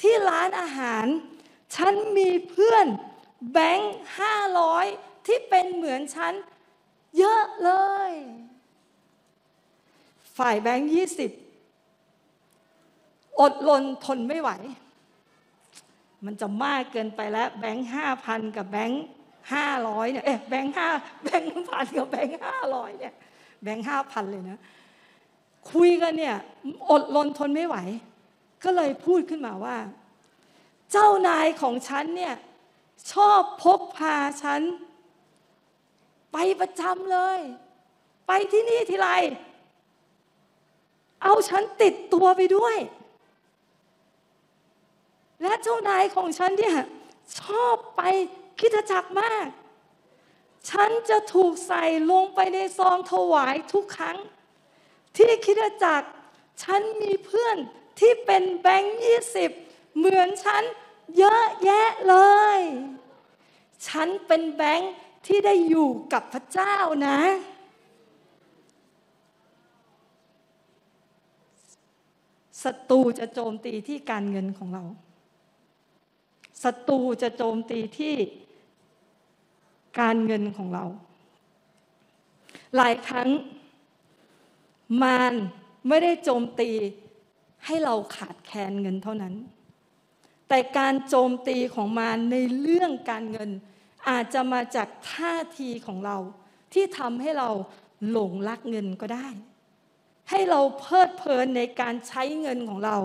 [0.00, 1.06] ที่ร้านอาหาร
[1.76, 2.86] ฉันมีเพื่อน
[3.52, 4.86] แบงค์ห้าร้อย
[5.26, 6.32] ที่เป็นเหมือนฉัน
[7.18, 7.72] เยอะเล
[8.10, 8.12] ย
[10.38, 11.30] ฝ่ายแบงค์ยี่สิบ
[13.40, 14.50] อดลนทนไม่ไหว
[16.24, 19.04] มันจะมากเกินไปแล้ว แบงค์ห้าพันกับแบงค์
[19.52, 20.88] ห้าร้อยเนี่ยเอ๊ะแบงค์ห้า
[21.24, 23.14] แบงค์พันกับแบงค์ห้าร้อยเนี่ย
[23.62, 24.58] แบงค์ห้าพันเลยนะ
[25.72, 26.36] คุยกันเนี่ย
[26.90, 27.76] อดลนทนไม่ไหว
[28.64, 29.76] ก็เลยพูดขึ้นมาว่า
[30.92, 32.34] เจ้านายของฉันเนี่ย
[33.12, 34.62] ชอบพกพาฉัน
[36.32, 37.40] ไปประจำเลย
[38.26, 39.08] ไปที่นี่ทีไร
[41.22, 42.76] เอาฉันติดตัวไปด้วย
[45.42, 46.78] และเจ้านายของฉันเนี่ย
[47.40, 48.02] ชอบไป
[48.60, 49.46] คิดจักรมาก
[50.70, 54.18] ฉันจะถูกใส่ลงไปในซองถวายทุกครั้ง
[55.16, 56.08] ที่คิดจักร
[56.62, 57.56] ฉันมีเพื่อน
[57.98, 59.50] ที่เป็นแบงค์ยี่สิบ
[59.96, 60.62] เหมือนฉัน
[61.18, 62.14] เยอะแยะเล
[62.58, 62.60] ย
[63.88, 64.92] ฉันเป็นแบงค์
[65.26, 67.18] ที่ได้อยู่กับพระเจ้านะ
[72.66, 74.84] ศัตรูจะโจมตีที่การเงินของเรา
[76.62, 78.14] ศัตรูจะโจมตีที่
[80.00, 80.84] การเงินของเรา
[82.76, 83.28] หลายครั้ง
[85.02, 85.34] มาร
[85.88, 86.70] ไม่ได้โจมตี
[87.66, 89.34] ให้เราขาดแคลนเงินเท่านั้น
[90.48, 93.50] แต่การโจมตีของมารในเรื่องการเงิน
[94.08, 96.16] อาจจะมาจากท่าทีของเรา
[96.72, 97.50] ที่ทำให้เรา
[98.10, 99.28] หลงรักเงินก็ได้
[100.30, 102.96] ให้เราเพลิดเพลินในการใช้เงินของเรา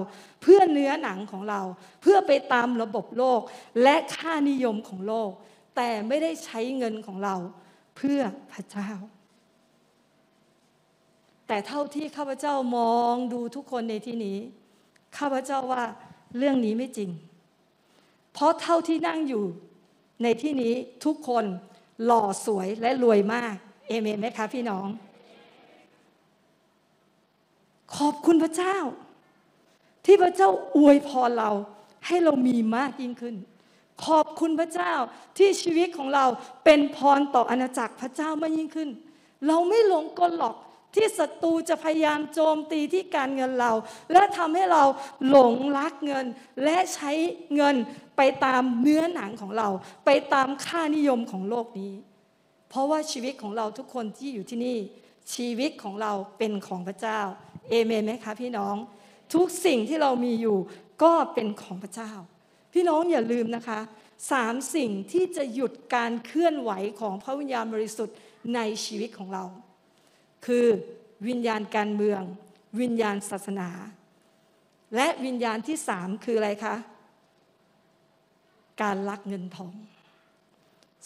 [0.42, 1.62] เพื่อเนื้อหนังของเรา
[2.02, 3.42] เพื่อไปตามระบบโลก
[3.84, 5.32] และค่านิยมของโลก
[5.76, 7.36] แต่ไม่ได้ใช้เงินของเรา
[7.98, 8.20] เพื่อ
[8.52, 8.90] พระเจ้า
[11.48, 14.38] แต่เท่าที่ข้าพเจ้ามองดูทุกคนในที่นี้
[15.18, 15.84] ข้าพเจ้าว่า
[16.38, 17.10] เรื่องนี้ไม่จริง
[18.34, 19.46] เพราะเท่าที่นั่งอยู่
[20.24, 20.74] ในที่นี้
[21.06, 21.46] ทุกคน
[22.06, 23.56] หล่อสวยและรวยมาก
[23.88, 24.88] เอเมนไหมคะพี่น้อง
[27.98, 28.78] ขอบคุณพระเจ้า
[30.06, 31.52] ที่พระเจ้าอวยพรเรา
[32.08, 33.36] ให้เรามีมากยิ่งขึ้น
[34.06, 34.94] ขอบคุณพระเจ้า
[35.38, 36.26] ที่ชีวิตของเรา
[36.66, 38.90] เป็นพรต่ออาณาจักรพระเจ้ามากยิ่งขึ้น
[39.48, 40.56] เราไม่หลงกลหรอก
[40.96, 43.72] ที่ศัตรูจะพยายามโจมตีที่การเงินเรา
[44.12, 44.84] และทำให้เรา
[45.30, 46.26] หลงรักเงิน
[46.64, 47.12] และใช้
[47.56, 47.76] เงิน
[48.18, 49.70] ไปตามเนื้อหนังของเรา
[50.06, 51.94] ไปตามค่านิยมของโลกนี้
[52.70, 54.78] เพราะว่าชีวิตของเราทุกคนที่อยู่ที่นี่
[55.34, 57.22] ชีวิตของเราเป็นของพระเจ้า
[57.72, 58.76] เอเมนไหมคะพี่น้อง
[59.34, 60.58] ทุกสิ่งที่เรามีอยู่
[61.04, 62.12] ก็เป็นของพระเจ้า
[62.74, 63.80] พี่น้องอย่าลืมนะคะ
[64.32, 68.18] สามสิ่งที่จะหยุดการเคลื่อนไหวของพระวิญญาณบริสุทธิ์
[68.56, 69.44] ในชีวิตของเรา
[70.46, 70.66] คือ
[71.28, 72.22] วิญญาณการเมือง
[72.82, 73.70] วิญญาณศาสนา
[74.96, 76.76] และวิญญาณที่สามคืออะไรคะ
[78.82, 79.74] การลักเงินทอง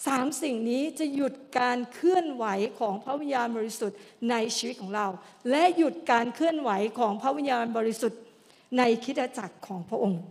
[0.06, 2.46] สามสิ่งนี้จะหยุดการเคลื่อนไหว
[2.80, 3.98] ของพระวิญญาณบริสุทธิ์
[4.30, 5.08] ในชีวิตของเรา
[5.50, 8.22] และหยุดการเคลื่อนไหวของพระวิญญาณบริสุทธิ์
[8.78, 10.22] ในคิดจักรของพระองค์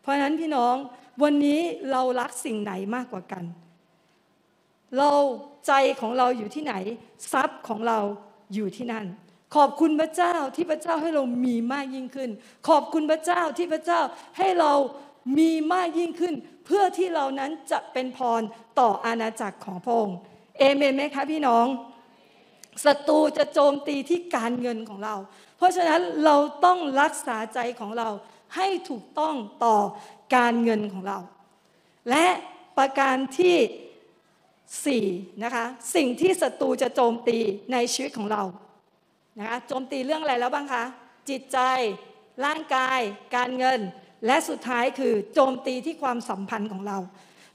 [0.00, 0.74] เพราะฉะนั้นพี่น้อง
[1.22, 3.44] วันนี้เรารักสิ่งไหนมากกว่ากัน
[4.96, 5.12] เรา
[5.66, 6.74] ใจของเราอยู่ที่ไหน
[7.32, 7.98] ทรัพย์ของเรา
[8.54, 9.06] อยู่ที่นั่น
[9.56, 12.30] ขอบคุณพระเจ้าที่พระเจ้าให้เรามีมากยิ่งขึ้น
[12.68, 14.00] ขอบคุณพระเจ้าที่พระเจ้า
[14.38, 14.72] ให้เรา
[15.36, 16.34] มีมากยิ่งขึ้น
[16.66, 18.42] เพื่อที่เรานั้นจะเป็นพร
[18.78, 20.18] ต่ออาณาจักรของพระองค์
[20.58, 21.66] เอเมนไหมคะพี่น้อง
[22.84, 25.14] ศัตรูจะโจมตีที่การเงินของเรา
[25.56, 28.08] เพราะฉะนั้นเราต้องรักษาใจของเรา
[28.56, 29.76] ให้ถูกต้องต่อ
[30.36, 31.18] การเงินของเรา
[32.10, 32.26] และ
[32.78, 33.56] ประการที่
[34.86, 35.04] สี่
[35.42, 35.64] นะคะ
[35.94, 37.38] สิ่งที่ศัตรูจะโจมตี
[37.72, 38.42] ในชีวิตของเรา
[39.38, 40.84] นะคะโจมตีเรื่องอะไรแล้วบ้างคะ
[41.28, 41.58] จิตใจ
[42.44, 43.00] ร่างกาย
[43.36, 43.80] การเงิน
[44.26, 46.98] และสุดท้ายคือโจมตีที่ความสัมพันธ์ของเรา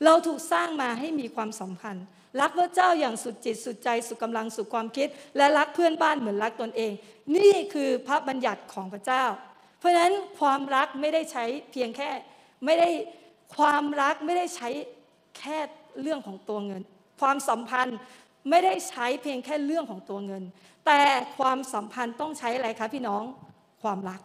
[0.06, 2.06] เราถูกสร้างมาให้มีความสัมพันธ์
[2.42, 5.08] รักพระเจ้าอย่างสุดจิตสุดใจสุดกำลังสุดความคิด
[5.38, 6.92] และรักเพื่อนบ้านเหมือนรักตนเอง
[7.36, 9.24] นี่คือพระบัญญัติของพระเจ้า
[9.80, 12.10] เพราะฉะนั้นความรักไม่ได้ใช้เพียงแค่
[12.66, 12.90] ไม่ได้
[13.58, 14.70] ความรักไม่ได้ใช้
[15.38, 15.58] แค่
[16.02, 16.82] เรื่องของตัวเงิน
[17.22, 17.98] ความสัมพันธ์
[18.50, 20.44] ไม่ได้ใช้เพียงแค่เรื่องของตัวเงิน
[20.86, 21.02] แต่
[21.38, 23.24] ความสัมพันธ์ต้องใช้อะไรคะพี่น้อง
[23.84, 24.22] ความรัก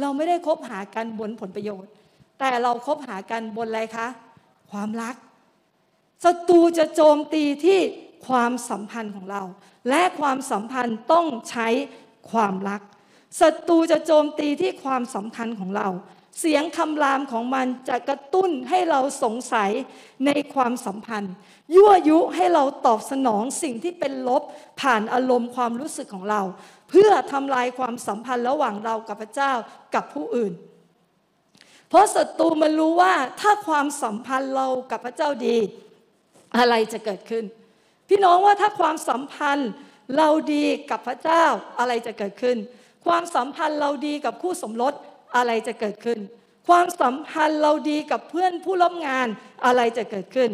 [0.00, 1.90] เราไม่ได้คบหากันบนผลประโยชน์
[2.38, 4.06] แต่เราคบหากันบนอะไรคะ
[4.70, 5.14] ความรัก
[6.24, 7.78] ศัตรูจะโจมตีที่
[8.28, 9.42] ความสัมพันธ์ของเรา
[9.88, 11.68] และความสัมพันธ์ต้องใช้
[12.30, 12.80] ความรัก
[13.40, 15.88] ศัตรูจะโจมตีที่ความสัมพันธ์ของเรา
[16.40, 19.70] เสียงคำรามของมันจะกระตุ้นให้เราสงสัย
[20.26, 21.32] ในความสัมพันธ์
[21.74, 24.42] ยั่วยุให้เราตอบสนองสิ่งที่เป็นลบ
[24.80, 26.42] ผ่านอารมณ์ความรู้สึกของเรา
[26.90, 29.52] เพื่อทำลายความสัมพันธ์ระหว่างเรากับพระเจ้า
[29.94, 30.52] กับผู้อื่น
[31.88, 35.56] เพราะศัตรูมันรู้ว่าถ้าความสัมพันธ์เรากับพระเจ้าดี
[36.58, 37.44] อะไรจะเกิดขึ้น
[38.08, 39.70] พี่น้องว่าถ้าความสัมพันธ์
[40.16, 41.44] เราดีกับพระเจ้า
[41.78, 42.56] อะไรจะเกิดขึ้น
[43.06, 44.94] ความสัมพันธ์เราดีกับคู่สมรส
[45.36, 46.18] อะไรจะเกิดขึ้น
[46.68, 49.26] ความสัมพันธ์เราดีกับเพื่อนผู้ร่วมงาน
[49.64, 50.50] อะไรจะเกิดขึ้น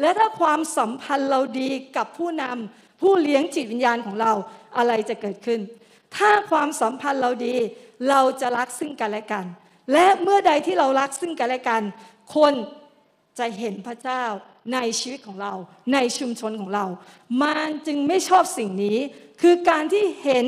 [0.00, 4.32] และถ้าความสัมพันธ์เราดีกับผู้นำ ผู้เลี้ยงจิตวิญญาณของเรา
[4.76, 5.60] อะไรจะเกิดขึ้น
[6.16, 7.56] ถ้าความสัมพันธ์เราดี
[8.08, 9.46] เราจะรักซึ่งกันและกัน
[9.92, 11.82] และเมื่อใดที่เรารักซึ่งกันและกัน
[12.34, 12.54] คน
[13.38, 14.24] จะเห็นพระเจ้า
[14.74, 15.52] ในชีวิตของเรา
[15.92, 16.86] ในชุมชนของเรา
[17.42, 18.98] มันจึงไม่ชอบสิ่งนี้
[19.42, 20.46] คือการที่เห็น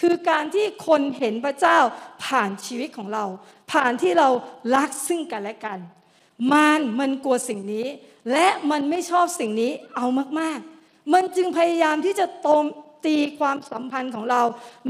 [0.00, 1.78] คือการที่คนเห็นพระเจ้า
[2.24, 3.24] ผ่านชีวิตของเรา
[3.72, 4.28] ผ่านที่เรา
[4.76, 5.78] รักซึ่งกันและกัน
[6.52, 7.86] มารมันกลัวสิ่งนี้
[8.32, 10.06] และมันไม่ชอบสิ่งนี้เอา
[10.40, 10.73] มากๆ
[11.12, 12.64] มันจึงพยายามที่จะโตม
[13.06, 14.42] ตีความสัมพันธ์ของเรา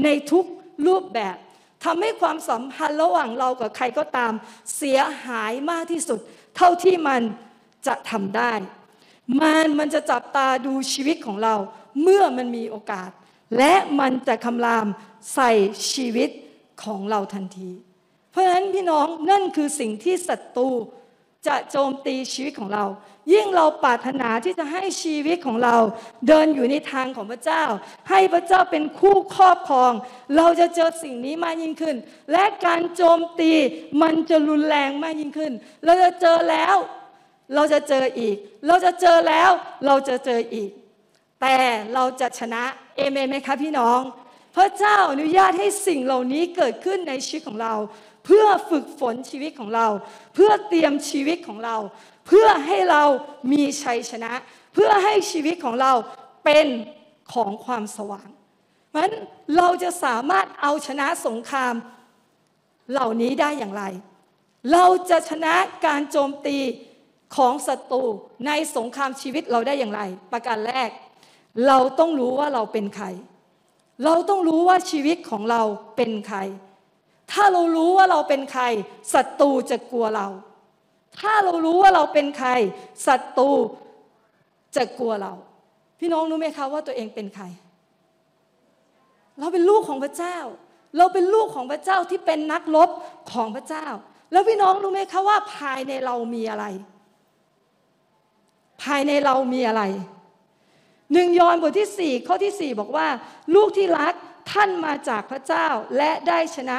[0.03, 0.45] ในทุก
[0.87, 1.35] รูปแบบ
[1.83, 4.33] ทำให้ความสัมพันธ์ระหว่างเรากับใครก็ตาม
[4.77, 6.19] เสียหายมากที่สุด
[6.55, 7.21] เท่าที่มัน
[7.87, 8.53] จะทำได้
[9.39, 11.55] มารมันจะจับตาดูชีวิตของเรา
[12.01, 13.09] เมื่อมันมีโอกาส
[13.57, 14.87] และมันจะคำราม
[15.33, 15.51] ใส่
[15.91, 16.29] ชีวิต
[16.83, 17.71] ของเราทันที
[18.31, 20.69] เพราะฉะนั้นพี่น้องนั่นคือสิ่งที่ศัตรู
[21.47, 22.85] จะโจมตีชีวิตของเรา
[23.33, 25.75] ยิ่งเราปรารถนาที่จะให้ชีวิตของเรา
[26.27, 27.63] เดินอยู่ในทางของพระเจ้า
[28.09, 29.91] ให้พระเจ้าเป็นคู่ครอบครอง
[30.37, 31.95] เราจะเจอสิ่งนี้มากยิ่งขึ้น
[32.31, 33.51] และการโจมตี
[34.01, 35.51] มันจะรุนแรงมากยิ่งขึ้น
[35.85, 36.75] เราจะเจอแล้ว
[37.55, 38.35] เราจะเจออีก
[38.67, 39.49] เราจะเจอแล้ว
[39.85, 40.69] เราจะเจออีก
[41.41, 41.57] แต่
[41.93, 42.63] เราจะชนะ
[42.97, 44.01] เอเมนไหมคะพี่น้อง
[44.55, 47.73] พระเจ้าอนุญาตให้สิ่งเหล่านี้เกิดขึ้นในชีวิตของเรา
[48.25, 49.87] เพื่อฝึกฝนชีวิตของเรา
[50.35, 51.75] เพื่อเตรียมชีวิตของเรา
[52.27, 53.03] เพื่อให้เรา
[53.51, 54.31] มีชัยชนะ
[54.73, 55.91] เพื่อให้ชีวิตของเรา
[56.45, 56.67] เป็น
[57.33, 58.29] ของความสว่าง
[58.89, 59.15] เพราะฉะนั้น
[59.57, 61.73] เราจะสามารถเอาชนะสงคราม
[62.91, 63.83] เหล่านี้ได้อย่างไร
[64.73, 65.53] เราจะชนะ
[65.85, 66.57] การโจมตี
[67.35, 68.03] ของศัตรู
[68.47, 70.01] ในสงครามชีวิตเราได้อย่างไร
[70.31, 70.89] ประการแรก
[71.67, 73.07] เราต้องรู้ว่าเราเป็นใคร
[74.03, 75.61] เราต้องรู้ว่าชีวิตของเรา
[75.95, 76.39] เป็นใคร
[77.31, 78.63] ถ้าเรารู้ว่าเราเป็นใคร
[79.13, 80.27] ศัตรูจะกลัวเรา
[81.19, 82.49] ถ้าเรารู้ว่าเราเป็นใคร
[83.07, 83.49] ศัตรู
[84.75, 85.33] จะกลัวเรา
[85.99, 87.45] พี่น้องรู้ไหมคะว่าตัวเองเป็นใคร
[89.39, 90.37] เราเป็นลูกของพระเจ้า
[90.97, 92.89] เราเป็นลูกของพระเจ้าที่เป็นนักรบ
[93.31, 93.85] ของพระเจ้า
[94.31, 96.65] แล้วพี่น้องรู้ไหมคะว่าภายในเรามีอะไร
[98.83, 99.83] ภายในเรามีอะไร
[101.13, 103.07] หนึ่งยอห์นบทที่ 4 ข้อที่ 4 บอกว่า
[103.55, 104.13] ลูกที่รัก
[104.51, 105.67] ท่านมาจากพระเจ้า
[105.97, 106.77] และได้ชนะ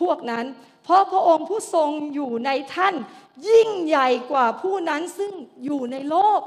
[0.00, 0.46] พวกนั้น
[0.84, 2.94] เพราะพระองค์ผู้ทรงอยู่ในท่าน
[3.48, 5.32] ยิ่งใหญ่กว่าผู้นั้นซึ่ง
[5.64, 6.40] อยู่ในโลก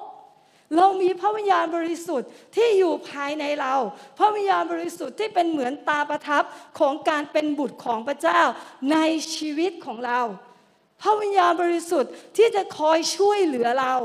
[0.77, 3.75] เรามีพระวิญญาณบริสุทธิ์ที่อยู่ภายในเรา
[4.17, 6.43] พระวิญญาณบริสุทธิ์ที่เป็นเหมือนตาประทับ
[6.79, 8.41] ของการเป็นบุตรของพระเจ้า
[8.91, 8.97] ใน
[9.35, 10.19] ชีวิตของเรา
[11.01, 13.95] พระวิญญาณบริสุทธิ์ที่จะคอยช่วยเหลือเรา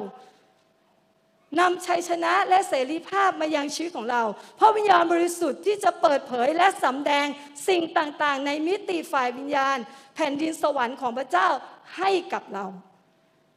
[1.61, 4.23] นำชัยชนะและเสรีภาพมายังชีวิตของเรา
[4.59, 7.27] พระวิญญาณบริสุทธิ์ที่จะเปิดเผยและสำแดง
[7.69, 9.77] สิ่งต่างๆ ในมิติฝ่ายวิญญาณ
[10.15, 11.49] แผ่นดินสวรรค์ของพระเจ้า
[11.97, 12.67] ให้กับเรา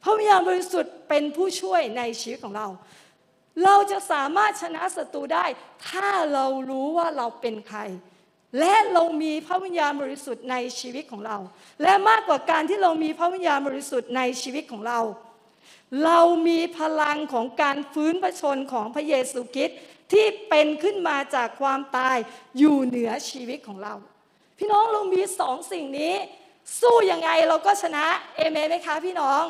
[0.02, 2.66] พระวิญญาณบริสุทธิ์เป็นผู้ช่วยในชีวิตของเรา
[3.64, 5.44] เราจะสามารถชนะศัตรูได้
[5.88, 7.80] ถ้าเรารู้ว่าเราเป็นใคร
[8.58, 11.38] และเรามีพระวิญญาณบริสุทธิ์ในชีวิตของเรา
[11.82, 15.00] และมากกว่าการที่เรามีพระวิญญาณบริสุทธิ์ในชีวิตของเรา
[16.04, 19.78] เรามีพลังของการฟื้นพระชนของพระเยซูคริสต์
[20.12, 22.16] ที่เป็นขึ้นมาจากความตาย
[22.58, 23.94] อยู่เหนือชีวิตของเรา
[24.58, 26.14] พี่น้องเรามีสองสิ่งนี้
[26.80, 28.04] สู้ยังไงเราก็ชนะ
[28.36, 29.42] เอเมนไหมคะพี่น้อง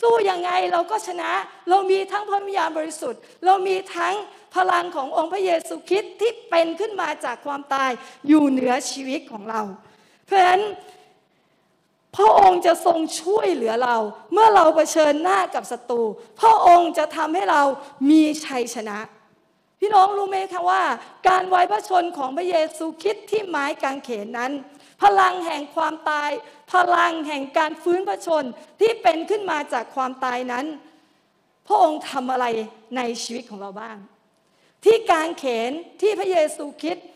[0.00, 1.30] สู้ยังไงเราก็ชนะ
[1.68, 4.14] เรามีทั้งพระวิญญาณบริสุทธิ์ เรามีทั้ง
[4.54, 7.90] พลังขององค์พระเยซูคริสต์ที่เป็นขึ้นมาจากความตาย
[8.28, 9.62] อยู่เหนือชีวิตของเรา
[10.26, 10.62] เพราะฉะนั้น
[12.16, 13.96] พระองค์จะทรงช่วยเหลือเรา
[14.32, 16.02] เมื่อเราเผชิญหน้ากับศัตรู
[16.40, 17.62] พระองค์จะทำให้เรา
[18.10, 18.98] มีชัยชนะ
[19.80, 20.82] พี่น้องรู้ไหมคะว่า
[21.28, 24.52] การไว้พระชนของพระเยซูคริสต์ที่ไม้กางเขนนั้น
[25.02, 26.30] พลังแห่งความตาย
[26.72, 28.44] พลังแห่งการฟื้นพระชน
[28.80, 30.66] ที่เป็นขึ้นมาจากความตายนั้น
[31.66, 32.46] พระองค์ทำอะไร
[32.96, 33.96] ในชีวิตของเราบ้าง
[34.84, 37.06] ที่กางเขนที่พระเยซูคริสต์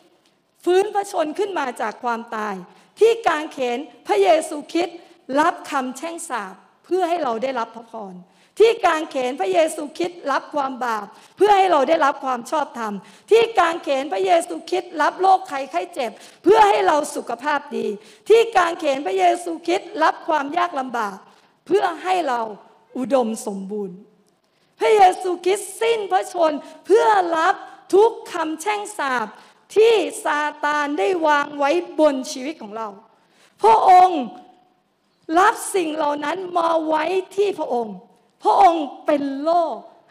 [0.64, 2.54] ฟื้นพระชนขึ้นมาจากความตาย
[3.00, 4.96] ที่กางเขนพระเยซูคริสต์
[5.40, 8.14] รับคำแช่งสาปเพื่อให้เราได้รับพระพร
[8.58, 12.94] ที่กางเขนพระเยซูคริสต์รับความบาปเพื่อให้เราได้รับความชอบธรรม
[13.30, 16.10] ที่กางเขนพระเยซูคริสต์รับโรคไข้ไข้เจ็บ
[16.44, 17.86] เพื่อให้เราสุขภาพดี
[18.28, 21.16] ที่กางเขนพระเยซูคริสต์รับความยากลำบาก
[21.66, 22.40] เพื่อให้เรา
[22.98, 23.96] อุดมสมบูรณ์
[24.80, 26.52] พระเยซูคริสต์สิ้นพระชน
[26.86, 27.54] เพื่อรับ
[27.94, 29.26] ทุกคำแช่งสาป
[29.74, 29.94] ที่
[30.24, 32.88] ซาตานได้วางไว้บนชีวิตของเรา
[33.62, 34.22] พระองค์
[35.38, 37.04] รับสิ่งเหล่านั้นมาไว้
[37.36, 37.96] ที่พระองค์
[38.42, 39.62] พระองค์เป็นโล่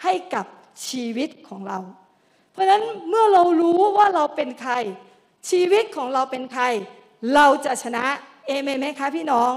[0.04, 0.46] ให้กับ
[0.88, 1.80] ชีวิตของเรา
[2.52, 4.74] เพราะฉะนั้นเมื่อเรารู้ว่าเราเป็นใคร
[5.50, 6.64] ชีวิตของเราเป็นใคร
[7.36, 8.06] เราจะชนะ
[8.48, 9.52] เอเมนไหมคะพี่น้อง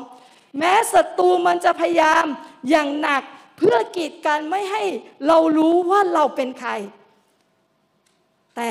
[0.59, 2.25] แม้ศัตรูมันจะพยายาม
[2.71, 3.23] อย่างหนัก
[3.59, 4.83] เพื่อกีดกันไม่ให้
[5.27, 6.73] เรารู้ว่าเราเป็นใคร
[8.57, 8.71] แต่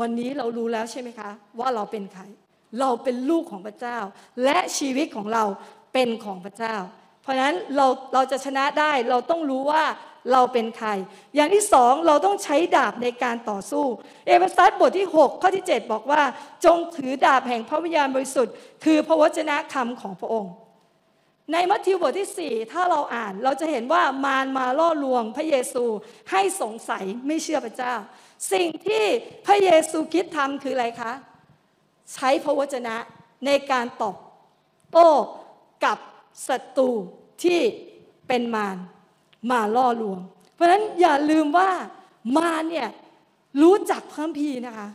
[0.00, 2.22] วันนี้เรารู้แล้วใช่ไหมคะ ว่าเราเป็นใคร
[2.80, 3.98] เราเป็นลูกของพระเจ้า
[4.44, 5.44] และชีวิตของเรา
[5.92, 6.76] เป็นของพระเจ้า
[7.22, 9.84] เพราะฉะนั้นเราเราจะชนะได้เราต้องรู้ว่า
[10.32, 10.88] เราเป็นใคร
[11.34, 13.84] อย่างที่สองเราต้องใช้ดาบในการต่อสู้
[14.26, 16.22] เอเฟซัสบทที่ 6 ข้อที่ 7 บอกว่า
[16.64, 20.52] จงถือดาบแห่งพระวิญญาณบริสุทธิ์ คือพระวจนะคำของพระองค์
[21.52, 25.84] ในมัทธิวบทที่ 4 ถ้าเราอ่านเราจะเห็นว่ามารมาล่อลวงพระเยซู
[26.30, 27.94] ให้สงสัยไม่เชื่อพระเจ้า
[28.52, 29.04] สิ่งที่
[29.46, 31.12] พระเยซูคิดทำคืออะไรคะ
[32.14, 32.96] ใช้พระวจนะ
[33.46, 34.16] ในการตอบ
[34.92, 35.10] โต้
[35.84, 35.98] กับ
[36.48, 36.90] ศัตรู
[37.42, 37.60] ที่
[38.28, 38.76] เป็นมาร
[39.50, 40.20] มาล่อลวง
[40.54, 41.70] เพราะฉะนั้นอย่าลืมว่า
[42.36, 42.88] มารเนี่ย
[43.62, 44.88] รู้จักพระคัมภีร์นะคะ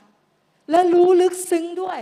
[0.70, 2.00] และรู้ลึกซึ้งด้วย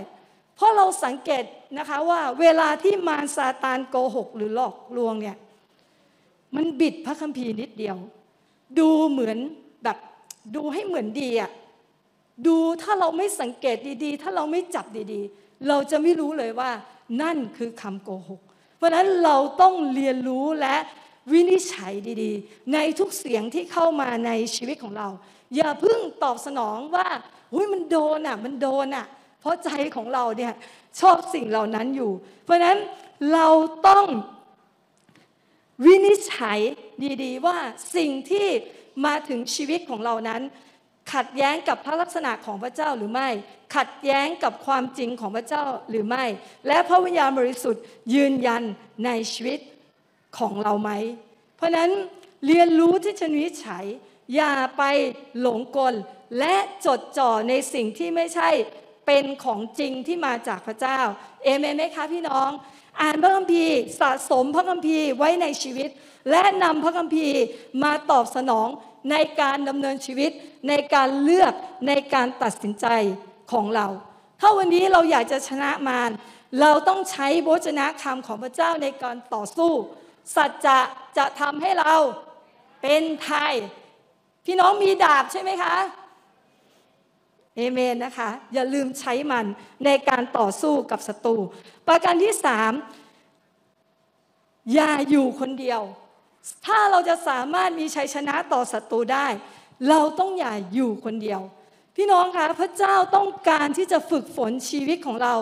[0.56, 1.44] เพราะเราสังเกต
[1.78, 5.38] นะคะว่าเวลาที่มารซาตานโกหก หรือหลอกลวงเนี่ย
[6.56, 7.98] มันบิดพระคัมภีร์นิดเดียว
[8.80, 9.38] ดูเหมือน
[10.56, 11.52] ดูให้เหมือนดีอะ
[12.48, 16.72] ดูถ้าเราไม่สังเกตดี ๆ ถ้าเราไม่จับดีๆ เราจะไม่รู้เลยว่า
[17.22, 18.42] นั่นคือคำโกหก
[18.78, 20.76] เพราะนั้นเราต้องเรียนรู้และ
[21.32, 25.08] วินิจฉัยดีๆ ในทุกเสียงที่เข้ามาในชีวิตของเรา
[25.56, 27.08] อย่าเพิ่งตอบสนองว่า
[27.54, 29.06] อุ้ยมันโดนอะมันโดนอะ
[29.40, 30.54] เพราะใจของเราเนี่ย
[31.00, 32.12] ชอบสิ่งเหล่านั้นอยู่
[32.44, 32.78] เพราะนั้น
[33.34, 33.48] เรา
[33.88, 34.06] ต้อง
[35.86, 36.60] วินิจฉัย
[37.24, 37.58] ดีๆ ว่า
[37.96, 38.48] สิ่งที่
[39.06, 40.42] มาถึงชีวิตของเรานั้น
[41.14, 43.30] ขัดแย้งกับพระลักษณะของพระเจ้าหรือไม่
[43.76, 46.26] ขัดแย้งกับความจริงของพระเจ้าหรือไม่
[46.68, 47.84] และพระวิญญาณบริสุทธิ์
[48.14, 48.64] ยืนยัน
[49.06, 49.60] ในชีวิต
[50.38, 50.92] ของเราไหม
[51.56, 51.92] เพราะนั้น
[52.46, 53.86] เรียนรู้ที่จะวิจัย
[54.36, 54.84] อย่าไป
[55.40, 55.94] หลงกล
[56.40, 58.50] และจดจ่อในสิ่งที่ไม่ใช่
[59.06, 61.00] เป็นของจริงที่มาจากพระเจ้า
[61.44, 62.50] เอเมนไหมคะพี่น้อง
[63.00, 65.90] อ่านพระคัมภีร์สะสมพระคัมภีร์ไว้ในชีวิต
[66.30, 67.40] และนำพระคัมภีร์
[67.84, 68.68] มาตอบสนอง
[69.12, 70.32] ในการดำเนินชีวิต
[70.70, 71.54] ในการเลือก
[71.88, 72.88] ในการตัดสินใจ
[73.52, 73.88] ของเรา
[74.40, 76.12] ถ้าวันนี้เราอยากจะชนะมาร
[76.62, 79.72] เราต้องใช้โวจนะคำของพระเจ้าในการต่อสู้
[80.36, 80.80] สัจจะ
[81.18, 81.96] จะทำให้เรา
[82.82, 83.54] เป็นไทย
[84.46, 85.76] พี่น้องมีดาบใช่ไหมคะ
[87.58, 89.46] เอเมนนะคะ อย่าลืมใช้มัน
[89.86, 91.36] ในการต่อสู้กับศัตรู
[91.88, 92.72] ประการที่สาม
[94.74, 95.82] อย่าอยู่คนเดียว
[96.66, 99.28] ถ้าเราจะสามารถมีชัยชนะต่อศัตรูได้
[99.90, 101.42] เราต้องอย่าอยู่คนเดียว
[101.96, 105.34] พี่น้องคะพระเจ้าต้องการที่จะฝึกฝนชีวิตของเรา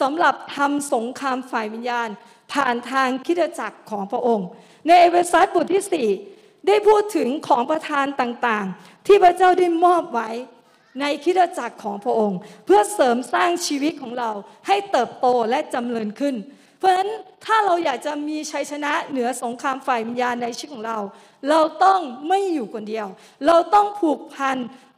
[0.00, 2.08] สำหรับทำสงครามฝ่ายวิญญาณ
[2.52, 4.48] ผ่านทางคิดจักรของพระองค์
[4.86, 5.82] ในเอเวซัสบทที่
[6.66, 10.30] ได้พูดถึงของประทานต่างๆ ที่พระเจ้าได้มอบไว้
[11.00, 14.30] ในคิดจักรของพระองค์ เพื่อเสริมสร้างชีวิตของเรา
[14.66, 16.34] ให้เติบโตและจำเริญขึ้น
[16.78, 17.10] เพราะฉะนั้น
[17.44, 20.98] ถ้าเราอยากจะมีชัยชนะเหนือสงครามฝ่ายวิญญาณในชีวิตของเรา
[21.50, 23.06] เราต้องไม่อยู่คนเดียว
[23.46, 24.56] เราต้องผูกพัน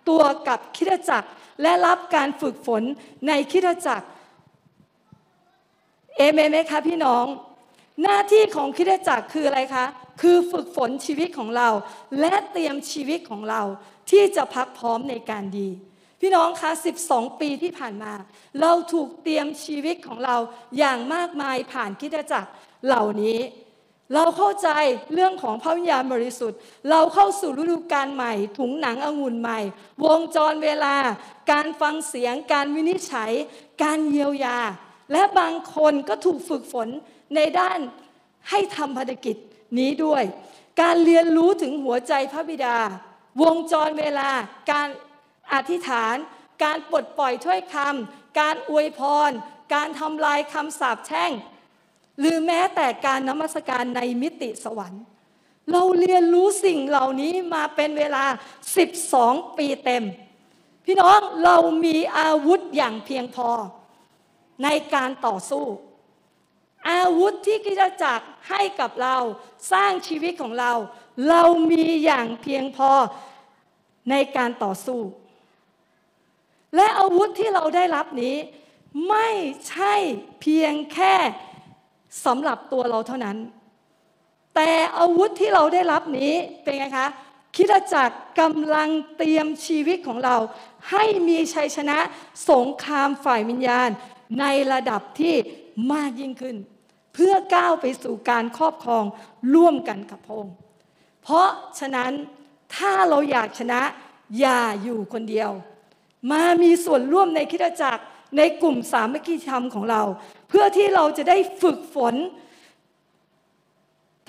[0.08, 1.28] ตัวกับคิดจักร
[1.62, 2.82] และรับการฝึกฝน
[3.26, 4.06] ในคิดจักร
[6.16, 7.24] เอเมนไหมคะพี่น้อง
[8.02, 9.86] หน้าที่ของคิดจักรคืออะไรคะ
[10.20, 11.68] คือฝึกฝนชีวิตของเรา
[12.20, 13.62] และเตรียมชีวิตของเรา
[14.10, 15.68] ที่จะพักพร้อมในการดี
[16.20, 16.70] พี่น้องคะ
[17.04, 18.12] 12 ปีที่ผ่านมา
[18.60, 20.36] เราถูกเตรียมชีวิตของเรา
[20.78, 22.50] อย่างมากมายผ่านคิดจักร
[22.86, 23.38] เหล่านี้
[24.14, 24.68] เราเข้าใจ
[25.14, 26.58] เรื่องของพระวิญญาณบริสุทธิ์
[26.90, 29.60] เราเข้าสู่ฤดูกาลใหม่ ถุงหนังองุ่นใหม่
[30.04, 30.96] วงจรเวลา
[31.50, 33.32] การฟังเสียง การวินิจฉัย
[33.82, 34.58] การเยียวยา
[35.12, 36.88] และบางคนก็ถูกฝึกฝน
[37.34, 37.78] ในด้าน
[38.50, 39.36] ให้ทำภารกิจ
[39.78, 40.24] นี้ด้วย
[40.82, 42.76] การเรียนรู้ถึงหัวใจพระบิดา
[43.42, 44.28] วงจรเวลา
[44.72, 44.88] การ
[45.52, 46.16] อธิษฐาน
[46.64, 49.30] การปลดปล่อยถ้อยคำการอวยพร
[49.74, 51.32] การทำลายคำสาปแช่ง
[52.18, 55.04] หรือแม้แต่การนมัสการในมิติสวรรค์
[55.72, 58.24] เราเรียนรู้สิ่งเหล่านี้มาเป็นเวลา
[58.96, 60.04] 12 ปีเต็ม
[60.84, 63.50] พี่น้องเรามีอาวุธอย่างเพียงพอ
[64.64, 65.64] ในการต่อสู้
[66.90, 69.16] อาวุธที่กิจจักรให้กับเรา
[69.72, 70.72] สร้างชีวิตของเรา
[71.28, 72.90] เรามีอย่างเพียงพอ
[74.10, 75.00] ในการต่อสู้
[76.76, 78.36] และอาวุธที่เราได้รับนี้
[79.08, 79.28] ไม่
[79.68, 79.94] ใช่
[80.40, 81.14] เพียงแค่
[82.24, 83.36] สำหรับตัวเราเท่านั้น
[84.54, 87.08] แต่อาวุธที่เราได้รับนี้เป็นไงคะ
[87.56, 90.36] คิดจักรกำลังเตรียมชีวิตของเรา
[90.90, 91.98] ให้มีชัยชนะ
[92.50, 93.88] สงครามฝ่ายวิญญาณ
[94.40, 95.34] ในระดับที่
[95.92, 96.56] มากยิ่งขึ้น
[97.14, 99.04] เพื่อก้าวไปสู่การครอบครอง
[99.54, 100.56] ร่วมกันกับพระองค์
[101.22, 101.48] เพราะ
[101.78, 102.12] ฉะนั้น
[102.76, 103.80] ถ้าเราอยากชนะ
[104.38, 105.50] อย่าอยู่คนเดียว
[106.30, 108.02] มามีส่วนร่วมในคิดจักร
[108.36, 110.02] ในกลุ่มสามัคคีธรรมของเรา
[110.48, 112.14] เพื่อที่เราจะได้ฝึกฝน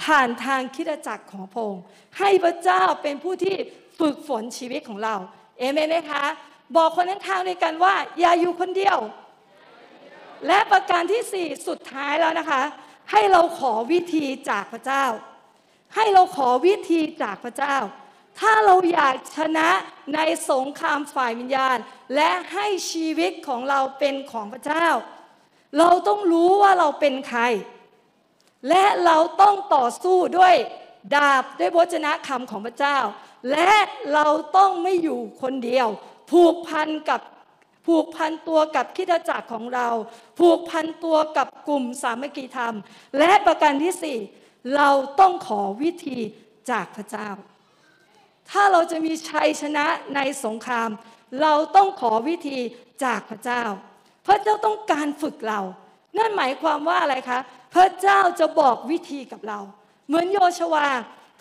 [0.03, 1.81] ผ่านทางคิดจักรของพงค์
[2.19, 3.55] ให้พระเจ้าเป็นผู้ที่
[3.99, 5.15] ฝึกฝนชีวิตของเรา
[5.59, 6.23] เอเมนไหมคะ
[6.75, 8.97] บอกคนข้างด้วยกันว่า อย่าอยู่คนเดียว
[10.47, 12.61] และประการที่สี่สุดท้ายแล้วนะคะ
[13.11, 15.05] ให้เราขอวิธีจากพระเจ้า
[15.95, 17.75] ให้เราขอวิธีจากพระเจ้า
[18.39, 19.69] ถ้าเราอยากชนะ
[20.15, 20.19] ใน
[20.51, 21.77] สงครามฝ่ายวิญญาณ
[22.15, 24.87] และให้ชีวิตของเราเป็นของพระเจ้า
[25.77, 27.41] เราต้องรู้ว่าเราเป็นใคร
[28.69, 30.55] และเราต้องต่อสู้ด้วย
[31.15, 32.97] ดาบด้วยพจนะคำของพระเจ้า
[33.51, 33.73] และ
[34.13, 34.27] เรา
[34.57, 35.87] ต้องไม่อยู่คนเดียว
[36.31, 37.21] ผูกพันกับ
[37.87, 39.87] ผูกพันตัวกับคิดจักรของเรา
[40.39, 42.75] ผูกพันตัวกับกลุ่มสามัคคีธรรม
[43.19, 44.17] และประการที่สี่
[44.75, 46.17] เราต้องขอวิธี
[46.71, 47.29] จากพระเจ้า
[48.51, 49.85] ถ้าเราจะมีชัยชนะ
[50.15, 50.89] ในสงคราม
[51.41, 52.59] เราต้องขอวิธี
[53.03, 53.63] จากพระเจ้า
[54.27, 55.61] พระเจ้าต้องการฝึกเรา
[56.17, 57.39] นั่นหมายความว่าอะไรคะ
[57.75, 59.59] พระเจ้าจะบอกวิธีกับเรา
[60.07, 60.87] เหมือนโยชวา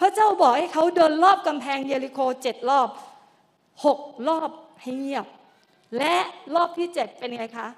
[0.01, 2.89] พระเจ้าบอกให้เขาเดินรอบกำแพงเยริโคเจ็ดรอบ
[3.85, 3.99] หก
[4.29, 4.51] รอบ
[4.81, 5.27] ให้เงียบ
[5.99, 6.17] และ
[6.55, 7.69] รอบที่เจ็ดเป็นไงคะ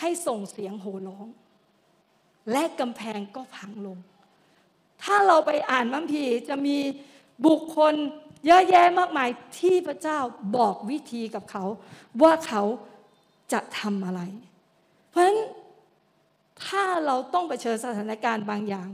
[0.00, 1.26] ให้ส่งเสียงโห่ร้อง
[2.52, 3.98] และกำแพงก็พังลง
[5.02, 6.78] ถ้าเราไปอ่านมัมพีจะมี
[7.46, 7.94] บุคคล
[8.44, 9.28] เยอะแยะมากมาย
[9.58, 10.18] ที่พระเจ้า
[10.56, 11.64] บอกวิธีกับเขา
[12.22, 12.62] ว่าเขา
[13.52, 14.22] จะทำอะไร
[15.08, 15.38] เพราะฉะนั้น
[16.66, 18.90] ถ้าเราต้องไปเชิญสถานการณ์บางอย่าง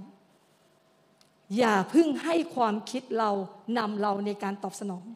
[1.58, 3.30] อย่าพึ่งให้ความคิดเรา
[3.78, 5.06] นำเราในการตอบสนอง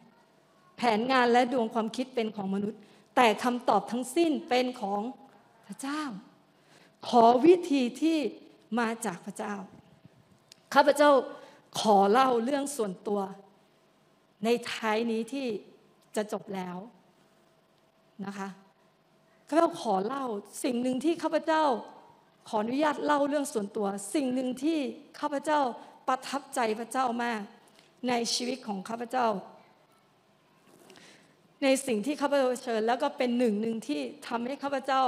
[0.77, 2.79] แผนงานและดวงความคิดเป็นของมนุษย์
[3.15, 5.01] แต่คำตอบทั้งสิ้นเป็นของ
[5.67, 6.01] พระเจ้า
[7.07, 8.17] ขอวิธีที่
[8.79, 9.55] มาจากพระเจ้า
[10.73, 11.11] ข้าพเจ้า
[11.79, 13.19] ขอเล่าเรื่องส่วนตัว
[14.43, 15.47] ในท้ายนี้ที่
[16.15, 16.77] จะจบแล้ว
[18.25, 18.49] นะคะ
[19.49, 20.25] ข้าพเจ้าขอเล่า
[20.63, 21.63] สิ่งหนึ่งที่ข้าพเจ้า
[22.47, 24.79] ขออนุญาตเล่าเรื่องส่วนตัว สิ่งหนึ่งที่
[25.19, 25.59] ข้าพเจ้า
[26.07, 27.41] ประทับใจพระเจ้ามาก
[28.07, 29.27] ในชีวิตของข้าพเจ้า
[31.63, 35.03] ในสิ่งที่ข้าพเจ้าเชิญ แล้วก็เป็นหนึ่งหนึ่งที่ทำให้ข้าพเจ้า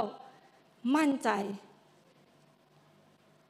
[0.96, 1.30] มั่นใจ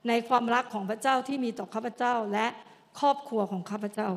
[0.08, 2.46] ในความรักของพระเจ้าที่มีต่อข้าพเจ้าและ
[3.00, 4.10] ครอบครัวของข้าพเจ้า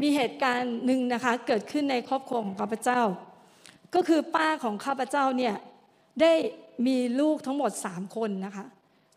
[0.00, 3.00] มีเหตุการณ์หนึ่งนะคะเกิดขึ้นในครอบครัวของข้าพเจ้า
[3.94, 5.54] ก็คือป้าของข้าพเจ้าเนี่ย
[6.20, 6.32] ได้
[6.86, 8.64] มีลูกทั้งหมดสามคนนะคะ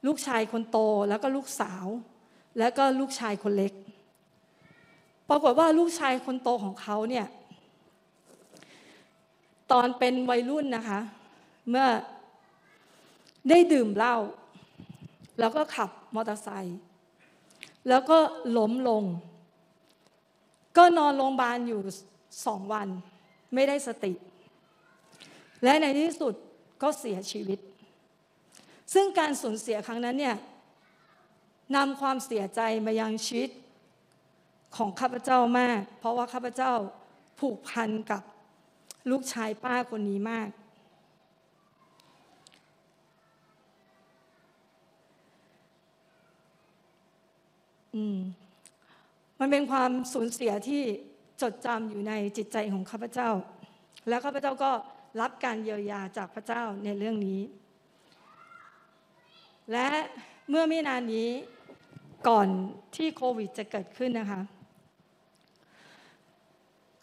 [0.05, 0.77] ลูกชายคนโต
[1.09, 1.85] แล้วก็ลูกสาว
[2.59, 3.73] แล้วก็ลูกชายคนเล็ก
[5.29, 7.25] ปรากฏว่าลูกชายคนโตของเขาเนี่ย
[9.71, 10.99] ตอนเป็นวัยรุ่นนะคะ
[11.69, 11.87] เมื่อ
[13.49, 14.15] ได้ดื่มเหล้า
[15.39, 16.79] แล้วก็ขับมอเตอร์ไซค์
[17.87, 18.19] แล้วก็
[18.57, 19.03] ล้มลง
[20.77, 21.81] ก็นอนโรงพยาบาลอยู่
[22.45, 22.87] สองวัน
[23.53, 24.13] ไม่ได้สติ
[25.63, 26.33] และในที่สุด
[26.81, 27.59] ก็เสียชีวิต
[28.93, 30.35] ซึ่งการสูญเสียครั้งนั้นเนี่ย
[31.75, 33.49] นำความเสียใจมายังชีวิต
[34.75, 36.71] ของข้าพเจ้ามาก เพราะว่าข้าพเจ้า
[37.39, 38.21] ผูกพันกับ
[39.09, 40.49] ลูกชายป้าคนนี้มาก
[47.95, 48.17] อืม
[49.39, 50.83] มันเป็นความสูญเสียที่
[51.41, 53.29] จดจำอยู่ในจิตใจของข้าพเจ้า
[54.07, 54.71] แล้วข้าพเจ้าก็
[55.21, 57.41] รับการเยียวยาจากพระเจ้าในเรื่องนี้
[59.71, 59.89] และ
[60.49, 61.29] เมื่อไม่นานนี้
[62.27, 62.47] ก่อน
[62.95, 64.41] ที่โควิดจะเกิดขึ้นนะคะ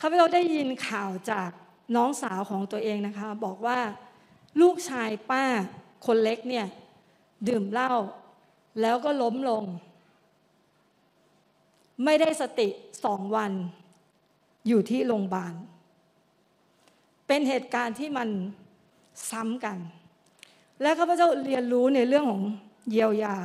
[0.00, 1.50] ข้าพเจ้าได้ยินข่าวจาก
[1.96, 3.78] น้องสาวของตัวเองนะคะ บอกว่า
[4.60, 5.44] ลูกชายป้า
[6.06, 6.66] คนเล็กเนี่ย
[7.48, 7.92] ดื่มเหล้า
[8.80, 9.64] แล้วก็ล้มลง
[12.04, 12.68] ไม่ได้สติ
[13.04, 13.52] สองวัน
[14.68, 15.54] อยู่ที่โรงพยาบาล
[17.26, 18.28] เป็นเหตุการณ์ที่มัน
[19.30, 19.78] ซ้ำกัน
[20.80, 22.44] และข้าพเจ้าเรียนรู้ในเรื่องของ
[22.90, 23.36] เยียวยา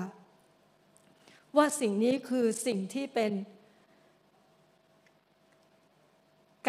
[1.58, 3.32] ว่าสิ่งนี้คือสิ่งที่เป็น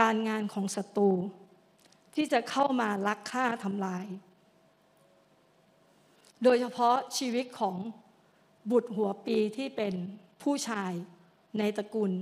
[0.00, 1.10] การงานของศัตรู
[2.14, 4.06] ที่จะเข้ามาลักฆ่าทำลาย
[6.42, 7.76] โดยเฉพาะชีวิตของ
[8.70, 9.94] บุตรหัวปีที่เป็น
[10.42, 10.92] ผู้ชาย
[11.58, 12.12] ในตระกูล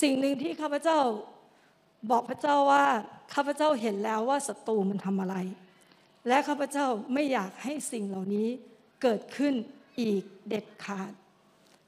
[0.00, 0.98] สิ่งหนึ่งที่ข้าพเจ้า
[2.10, 2.84] บอกพระเจ้าว่า
[3.34, 5.36] ข้าพเจ้าเห็นแล้วว่าศัตรูมันทำอะไร
[6.28, 8.48] และข้าพเจ้าไม่อยากให้สิ่งเหล่านี้
[9.02, 9.54] เกิดขึ้น
[10.00, 11.12] อีกเด็ดขาด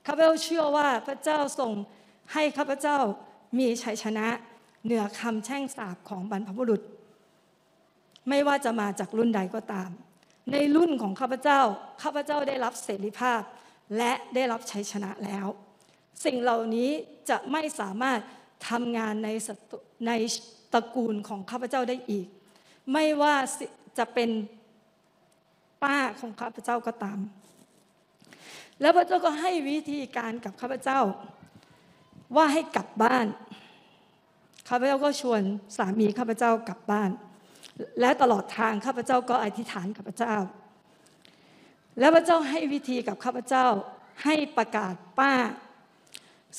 [0.07, 1.73] ข้าพเจ้าเชื่อว่าพระเจ้าทรง
[2.33, 2.99] ให้ข้าพเจ้า
[3.59, 4.27] มีชัยชนะ
[4.85, 6.83] เหนือคำแช่งสาบของบรรพบุรุษ
[8.29, 9.91] ไม่ว่าจะมาจากรุ่นใดก็ตาม
[10.53, 11.61] ในรุ่นของข้าพเจ้า
[12.03, 13.41] ข้าพเจ้าได้รับเสรีภาพ
[13.97, 15.47] และได้รับชัยชนะแล้ว
[16.25, 16.91] สิ่งเหล่านี้
[17.31, 18.21] จะไม่สามารถ
[18.69, 19.29] ทำงานใน
[20.07, 20.13] ใน
[20.73, 22.27] ตระกูลของข้าพเจ้าได้อีก
[22.93, 23.35] ไม่ว่า
[23.99, 24.31] จะเป็น
[25.83, 27.19] ป้าของข้าพเจ้าก็ตาม
[28.81, 31.01] แล้วพระเจ้าก็ให้วิธีการกับข้าพเจ้า
[32.37, 33.27] ว่าให้กลับบ้าน
[34.69, 35.43] ข้าพเจ้าก็ชวน
[35.77, 37.11] สามีข้าพเจ้ากลับบ้าน
[38.01, 40.35] และตลอดทางข้าพเจ้าก็อธิษฐานกับพระเจ้า
[41.99, 43.67] แล้วพระเจ้าให้วิธีกับข้าพเจ้า
[44.25, 45.33] ให้ประกาศป้า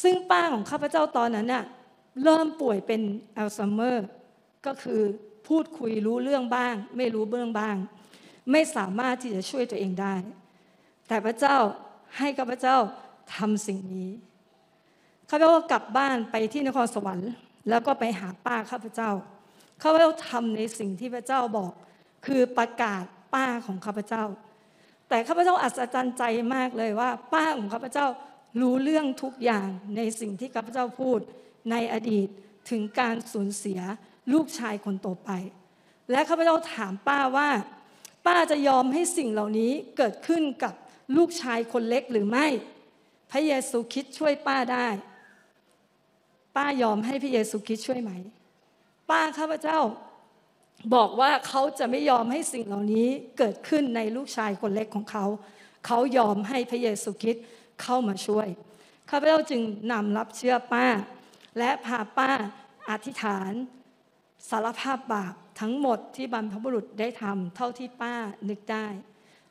[0.02, 1.64] ซึ่งป้าของข้าพเจ้าตอนนั้นน่ะ
[2.24, 3.02] เริ่มป่วยเป็น
[3.38, 4.08] อัลไซเมอร์
[4.66, 5.02] ก็คือ
[5.48, 7.76] พูดคุยรู้เรื่องบ้าง ไม่รู้เบื้องบ้าง
[8.52, 10.14] ไม่สามารถที่จะช่วยตัวเองได้
[11.08, 11.58] แต่พระเจ้า
[12.18, 12.78] ให้ข้าพเจ้า
[13.36, 14.10] ทำสิ่งนี้
[15.30, 17.32] ข้าพเจ้ากลับบ้านไปที่นครสวรรค์
[17.70, 19.12] แล้วก็ไปหาป้าข้าพเจ้า
[19.82, 21.72] ข้าพเจ้าทำในสิ่งที่พระเจ้าบอก
[22.26, 23.04] คือประกาศ
[23.36, 24.24] ป้าของข้าพเจ้า
[25.10, 26.24] แต่ข้าพเจ้าอัศจรรย์ใจ
[26.56, 28.08] มากเลยว่า ป้าของข้าพเจ้า
[28.62, 31.20] รู้เรื่องทุกอย่างในสิ่งที่ข้าพเจ้าพูด
[31.72, 32.28] ในอดีต
[32.70, 33.80] ถึงการสูญเสีย
[34.34, 35.32] ลูกชายคนโตไป
[36.12, 37.50] และข้าพเจ้าถามป้าว่า
[38.28, 40.74] ป้าจะยอมให้สิ่งเหล่านี้เกิดขึ้นกับ
[41.18, 42.48] ลูกชายคนเล็กหรือไม่
[43.32, 44.88] พระเยซูคิดช่วยป้าได้
[46.56, 48.12] ป้ายอมให้พระเยซูคริสต์ช่วยไหม
[49.10, 49.80] ป้าข้าพเจ้า
[50.96, 53.08] บอกว่าเขาจะไม่ยอมให้สิ่งเหล่านี้
[53.38, 55.26] เกิดขึ้นในลูกชายคนเล็กของเขา
[55.86, 57.46] เขายอมให้พระเยซูคริสต์
[57.82, 58.48] เข้ามาช่วย
[59.10, 59.62] ข้าพเจ้าจึง
[59.92, 60.88] นำรับเชื่อป้า
[61.58, 62.32] และพาป้า
[62.90, 63.52] อธิษฐาน
[64.50, 68.16] สารภาพบาปทั้งหมดที่บรรพบุรุษได้ทำเท่าที่ป้า
[68.50, 68.88] นึกได้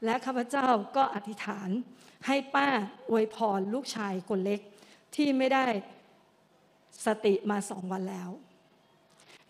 [0.05, 1.69] และข้าพเจ้าก็อธิษฐาน
[2.27, 2.69] ให้ป้า
[3.11, 4.61] อวยพรลูกชายคนเล็ก
[5.17, 5.67] ที่ไม่ได้
[7.07, 8.31] สติมาสองวันแล้ว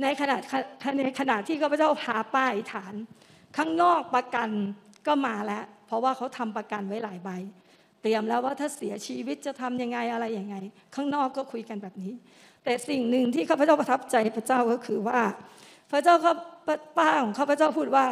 [0.02, 0.36] ในขณะ
[0.98, 2.94] ในขณะที่ข้าพเจ้าพาป้ายฐาน
[3.56, 4.48] ข้างนอกประกัน
[5.06, 7.30] ก็มาแล้ว เพราะว่าเขาทำประกันไว้หลายใบ
[8.02, 10.56] เตรียมแล้วว่าถ้าเสียชีวิตจะทํำยังไงอะไรยังไง
[10.94, 12.12] ข้างนอกก็คุยกันแบบนี้
[12.64, 15.20] แต่สิ่งหนึ่งที่ข้าพเจ้าประทับใจพระเจ้าก็คือว่า
[15.90, 16.34] พระเจ้าเขา
[16.98, 18.06] ป้าของข้าพเจ้าพูดว่า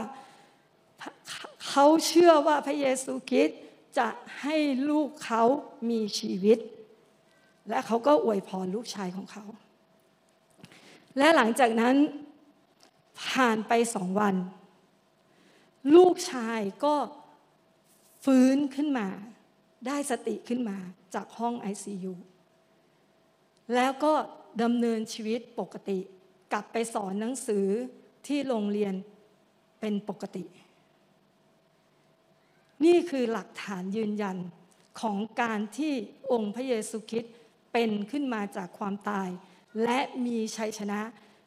[1.68, 3.60] เขาเชื่อว่าพระเยซูคริสต์
[3.98, 4.08] จะ
[4.40, 4.56] ให้
[4.88, 5.42] ลูกเขา
[5.90, 6.58] มีชีวิต
[7.68, 9.44] และเขาก็อวยพรลูกชายของเขา
[11.18, 11.96] และหลังจากนั้น
[13.30, 14.34] ผ่านไปสองวัน
[15.96, 16.94] ลูกชายก็
[18.24, 19.08] ฟื้นขึ้นมา
[19.86, 20.78] ได้สติขึ้นมา
[21.14, 22.14] จากห้อง ICU
[23.74, 24.12] แล้วก็
[24.62, 25.98] ดำเนินชีวิตปกติ
[26.52, 27.66] กลับไปสอนหนังสือ
[28.26, 28.94] ที่โรงเรียน
[29.80, 30.44] เป็นปกติ
[32.84, 34.36] นี่คือหลักฐานยืนยัน
[35.00, 35.92] ของการที่
[36.32, 37.32] องค์พระเยซูคริสต์
[37.72, 39.28] เป็นขึ้นมาจากความตาย
[39.82, 41.00] และมีชัยชนะ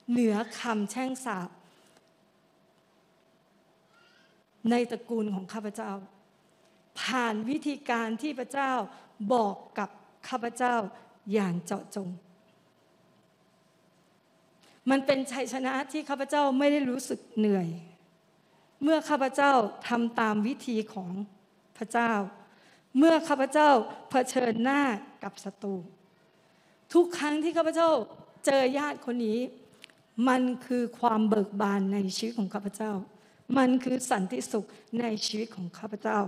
[0.10, 1.50] เหนือคำแช่งสาบ
[4.70, 5.92] ในตระกูลของข้าพเจ้า
[7.02, 8.72] ผ่านวิธีการที่พระเจ้า
[9.34, 9.90] บอกกับ
[10.30, 10.76] ข้าพเจ้า
[11.34, 12.10] อย่างเจาะจง
[14.90, 17.68] มันเป็นชัยชนะที่ข้าพเจ้าไม่ได้รู้สึกเหนื่อย
[18.84, 19.52] เมื่อข้าพเจ้า
[19.88, 21.10] ทำตามวิธีของ
[21.78, 22.12] พระเจ้า
[22.98, 23.70] เมื่อข้าพเจ้า
[24.10, 24.82] เผชิญหน้า
[25.24, 25.76] กับศัตรู
[26.94, 27.90] ทุกครั้งที่ข้าพเจ้า
[28.46, 29.40] เจอญาติคนนี้
[30.28, 32.92] มันคือความเบิกบานในชีวิตของข้าพเจ้า
[33.58, 34.68] มันคือสันติสุข
[35.00, 36.20] ในชีวิตของข้าพเจ้า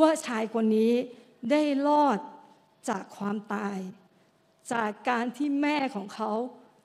[0.00, 0.92] ว่าชายคนนี้
[1.50, 2.18] ได้รอด
[2.88, 3.78] จากความตาย
[4.72, 6.30] จากการที่แม่ของเขา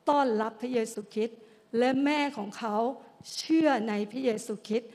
[0.09, 1.37] ต้อนรับพระเยซูคริสต์
[1.77, 2.75] และแม่ของเขา
[3.37, 4.89] เชื่อในพระเยซูคริสต์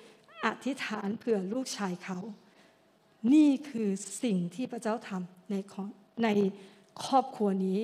[0.44, 2.18] อธิษฐานเผื่อลูกชายเขา
[3.34, 3.88] นี่คือ
[4.22, 5.54] สิ่งที่พระเจ้าทำใน
[6.24, 6.28] ใน
[7.06, 7.80] ครอบครัวนี้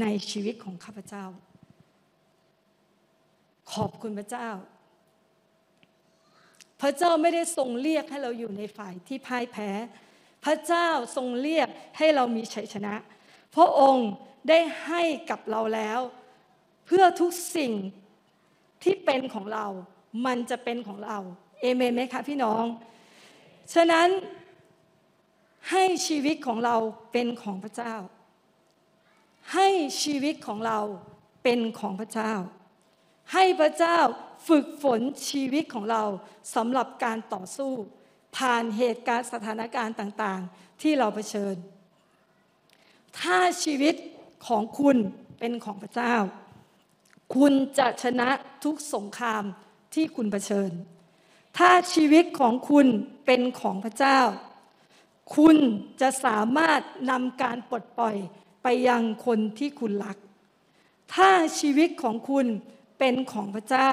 [0.00, 1.24] ในชีวิตของข้าพเจ้า
[3.72, 4.48] ขอบคุณพระเจ้า
[6.82, 9.70] พระเจ้าไม่ได้ทรงเรียกให้เราอยู่ในฝ่ายที่พ่ายแพ้
[10.44, 11.68] พระเจ้าทรงเรียก
[11.98, 12.94] ให้เรามีชัยชนะ
[13.54, 14.10] พระองค์
[14.48, 16.00] ได้ให้กับเราแล้ว
[16.86, 17.72] เพื่อทุกสิ่ง
[18.82, 19.66] ที่เป็นของเรา
[20.26, 21.18] มันจะเป็นของเรา
[21.60, 22.64] เอเมนไหมคะพี่น้อง
[23.74, 24.08] ฉะนั้น
[25.70, 26.76] ให้ชีวิตของเรา
[27.12, 27.94] เป็นของพระเจ้า
[29.54, 29.68] ให้
[30.02, 30.78] ชีวิตของเรา
[31.42, 32.32] เป็นของพระเจ้า
[33.32, 33.98] ให้พระเจ้า
[34.48, 36.02] ฝึกฝนชีวิตของเรา
[36.54, 37.72] สำหรับการต่อสู้
[38.36, 41.54] ผ่านเหตุการณ์สถานการณ์ต่างๆ ที่เราเผชิญ
[43.20, 43.94] ถ้าชีวิต
[44.46, 44.96] ของคุณ
[45.38, 46.14] เป็นของพระเจ้า
[47.36, 48.28] คุณจะชนะ
[48.64, 49.42] ทุกสงคราม
[49.94, 50.70] ที่คุณเผชิญ
[51.58, 52.86] ถ้าชีวิตของคุณ
[53.26, 54.20] เป็นของพระเจ้า
[55.36, 55.56] คุณ
[56.00, 58.16] จะสามารถนำการปลดปล่อย
[58.68, 60.18] ไปยังคนที่คุณรัก
[61.14, 61.30] ถ้า
[61.60, 62.46] ชีวิตของคุณ
[62.98, 63.90] เป็นของพระเจ้า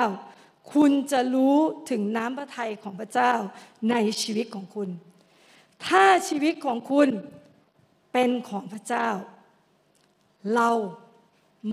[0.74, 1.58] คุณจะรู้
[1.90, 3.34] ถึงน้ำพระทัยของพระเจ้า
[3.90, 4.90] ในชีวิตของคุณ
[5.86, 7.10] ถ้าชีวิตของคุณ
[8.14, 9.08] เป็นของพระเจ้า
[10.56, 10.70] เรา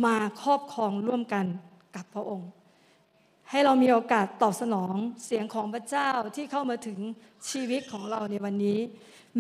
[0.04, 1.46] มาครอบครองร่วมกัน
[1.96, 2.50] กับพระองค์
[3.50, 4.94] ให้เรามีโอกาสตอบสนอง
[5.24, 6.98] เสียงของพระเจ้าที่เข้ามาถึง
[7.50, 8.80] ชีวิตของเราในวันนี้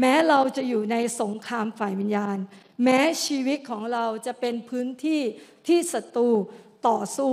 [0.00, 2.38] แม้เราจะอยู่ในสงครามฝ่ายวิญญาณ
[2.84, 5.20] แม้ชีวิตของเราจะเป็นพื้นที่
[5.66, 6.28] ที่ศัตรู
[6.88, 7.32] ต่อสู้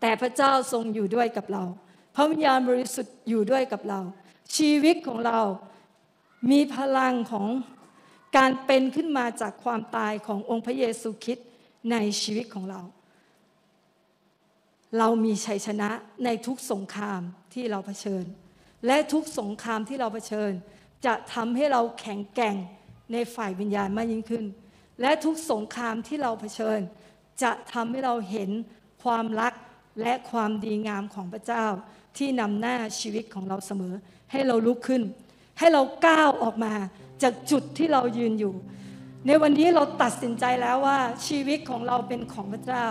[0.00, 1.64] แต่พระเจ้าทรงอยู่ด้วยกับเรา
[2.14, 4.00] พระวิญญาณบริสุทธิ์อยู่ด้วยกับเรา
[4.56, 5.40] ชีวิตของเรา
[6.50, 7.46] มีพลังของ
[8.36, 11.48] การเป็นขึ้นมาจากความตายขององค์พระเยซูคริสต์
[11.90, 12.80] ในชีวิตของเรา
[14.98, 15.90] เรามีชัยชนะ
[16.24, 17.20] ในทุกสงคราม
[17.54, 18.24] ที่เราเผชิญ
[18.86, 20.52] และทุกสงครามที่เราเผชิญ
[21.06, 22.56] จะทำให้เราแข็งแกร่ง
[23.12, 24.44] ในฝ่ายวิญญาณมากยิ่งขึ้น
[25.00, 26.78] และทุกสงครามที่เราเผชิญ
[27.42, 28.50] จะทำให้เราเห็น
[29.02, 29.54] ความรัก
[30.00, 31.66] และความดีงามของพระเจ้า
[32.18, 33.94] ที่นำหน้าชีวิตของเราเสมอ
[34.32, 35.02] ให้เราลุกขึ้น
[35.58, 36.74] ให้เราก้าวออกมา
[37.22, 38.54] จากจุดที่เรายืนอยู่
[39.26, 42.86] ในวันนี้เราตัดสินใจแล้วว่าชีวิตของเราเป็นของพระเจ้า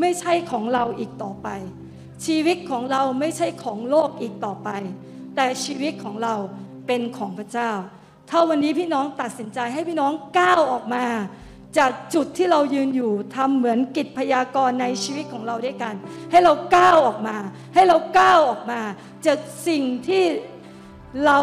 [0.00, 1.48] ไม่ใช่ของเราอีกต่อไป
[2.26, 4.68] ชีวิตของเราไม่ใช่ของโลกอีกต่อไป
[5.36, 6.34] แต่ชีวิตของเรา
[6.86, 7.70] เป็นของพระเจ้า
[8.30, 11.04] ถ้าวันนี้พี่น้องตัดสินใจให้พี่น้องก้าวออกมา
[11.78, 15.94] จากจุดที่เรายืนอยู่ทำเหมือนกิจพยากรณ์ในชีวิตของเราด้วยกัน
[16.30, 17.36] ให้เราก้าวออกมา
[17.74, 18.80] ให้เราก้าวออกมา
[19.26, 19.38] จาก
[19.68, 20.24] สิ่งที่
[21.24, 21.38] เรา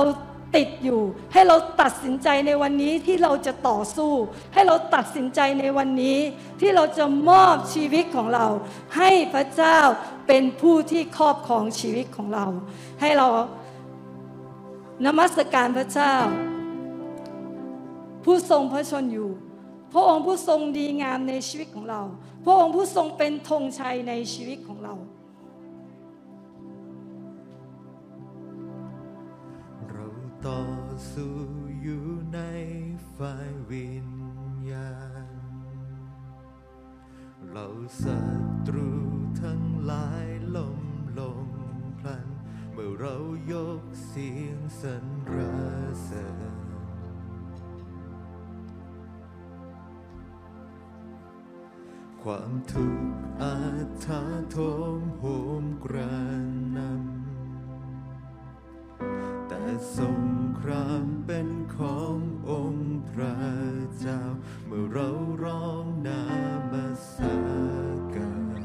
[0.56, 1.02] ติดอยู่
[1.34, 4.12] ให้เราตัดสินใจในวันนี้ที่เราจะต่อสู้
[4.54, 6.18] ให้เราตัดสินใจในวันนี้
[6.62, 8.48] ที่เราจะมอบชีวิตของเรา
[8.98, 9.80] ให้พระเจ้า
[10.28, 12.46] เป็นผู้ที่ครอบครองชีวิตของเรา
[13.02, 13.28] ให้เรา
[15.06, 16.14] นมัสการพระเจ้า
[18.24, 19.30] ผู้ทรงพระชนอยู่
[19.94, 22.02] พระองค์ผู้ทรงดีงามในชีวิตของเรา
[22.46, 24.94] พระองค์ผู้ทรงเป็นธงชัยในชีวิตของเรา
[30.52, 30.64] ต่อ
[31.14, 31.38] สู้
[31.82, 32.40] อยู่ใน
[33.16, 34.10] ฝ่ายวิญ
[34.72, 34.94] ญา
[35.26, 35.30] ณ
[37.50, 37.68] เรา
[38.04, 38.20] ศั
[38.68, 38.90] ตรู
[39.42, 40.82] ทั้งหลายล้ม
[41.20, 41.48] ลง
[42.00, 42.28] พลัน
[42.74, 43.16] เมื่อเรา
[43.52, 45.06] ยกเสียงสรร
[46.04, 46.66] เสริญ
[52.22, 53.56] ความทุกข์อา
[54.06, 54.58] ถาโถ
[55.00, 55.24] มโห
[55.62, 56.16] มกระ
[56.78, 57.15] นำ
[59.48, 59.64] แต่
[59.98, 60.22] สง
[60.60, 62.18] ครามเป็นของ
[62.50, 63.36] องค์พระ
[64.00, 64.22] เจ้า
[64.68, 65.10] เมื่อเรา
[65.44, 66.24] ร้องนา
[66.72, 67.36] มาสา
[68.16, 68.32] กา
[68.62, 68.64] ร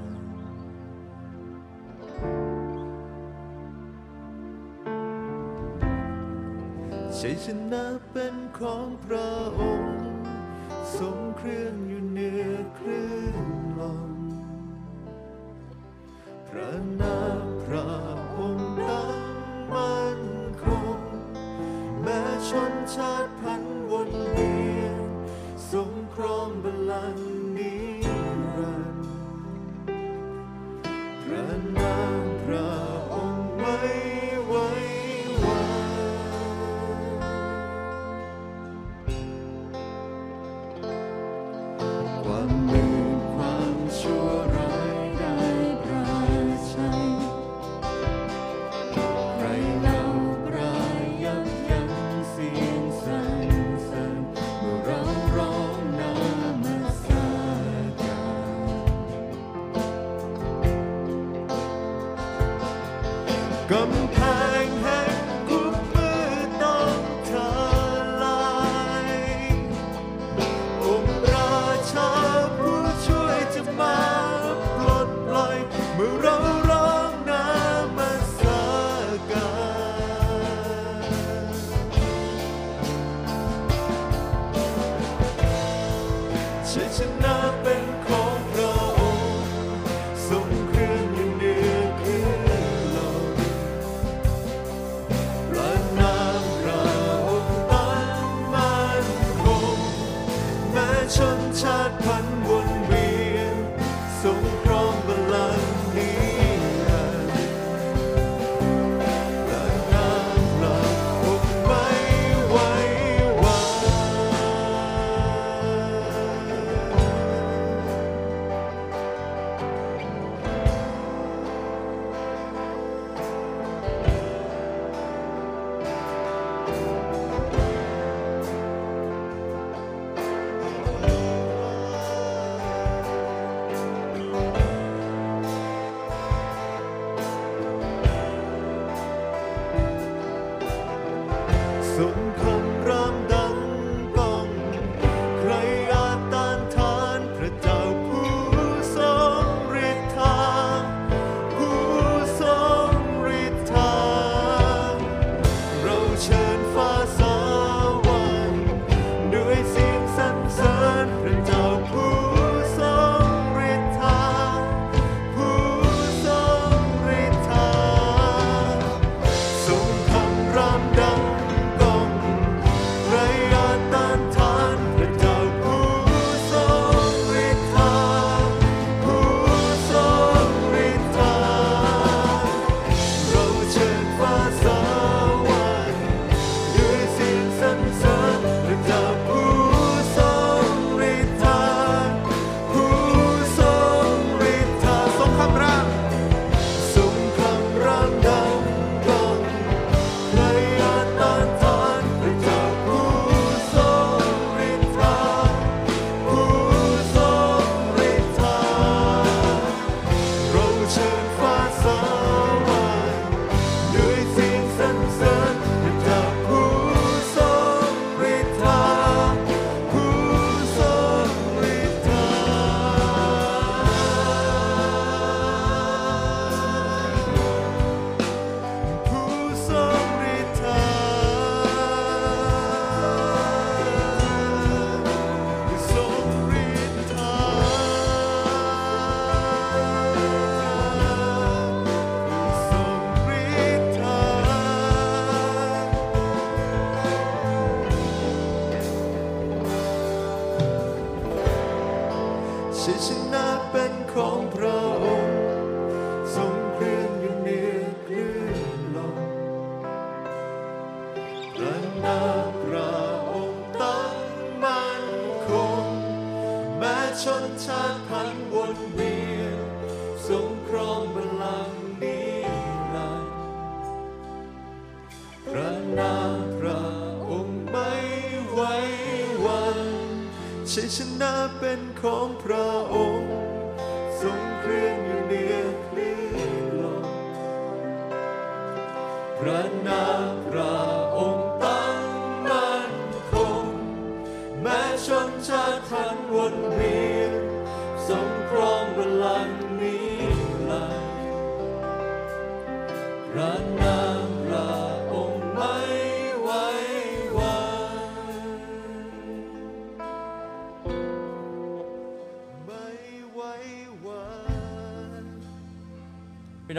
[7.19, 10.01] ชัยชนะเป็นของพระองค์
[10.99, 13.49] ทรงเครื่องอยู่เหนือคลื่น
[13.79, 13.81] ล
[14.11, 14.13] ม
[16.49, 17.30] พระนาม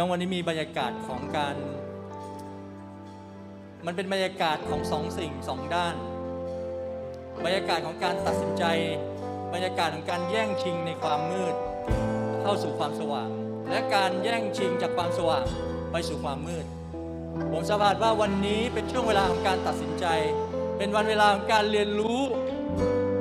[0.01, 1.55] น้องวันนี้มีบรรยากาศของการ
[3.85, 5.95] มันเป็นบรรยากาศของสองสิ่งสองด้าน
[7.45, 8.63] บรรยากาศของการตัดสินใจ
[9.53, 11.55] บรรยากาศของการแย่งชิงในความมืด
[12.41, 13.29] เข้าสู่ความสว่าง
[13.69, 15.45] และการแย่งชิงจากความสว่าง
[15.91, 16.65] ไปสู่ความมืด
[17.51, 20.05] ผมสาบานว่าวันนี้เป็นช่วงเวลาของการตัดสินใจ
[20.77, 22.21] เป็นวันเวลาของการเรียนรู้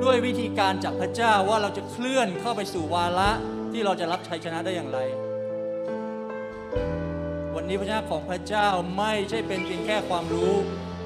[0.05, 3.31] ด้วยวิธีการจากพระเจ้าว่าเราจะเคลื่อนเข้าไปสู่วาระ
[3.73, 5.01] ที่เราจะรับชัยชนะได้อย่างไร
[7.71, 8.69] นี้พระเจ้าของพระเจ้า
[8.99, 10.55] ไม่ใช่เป็นเพียงแค่ความรู้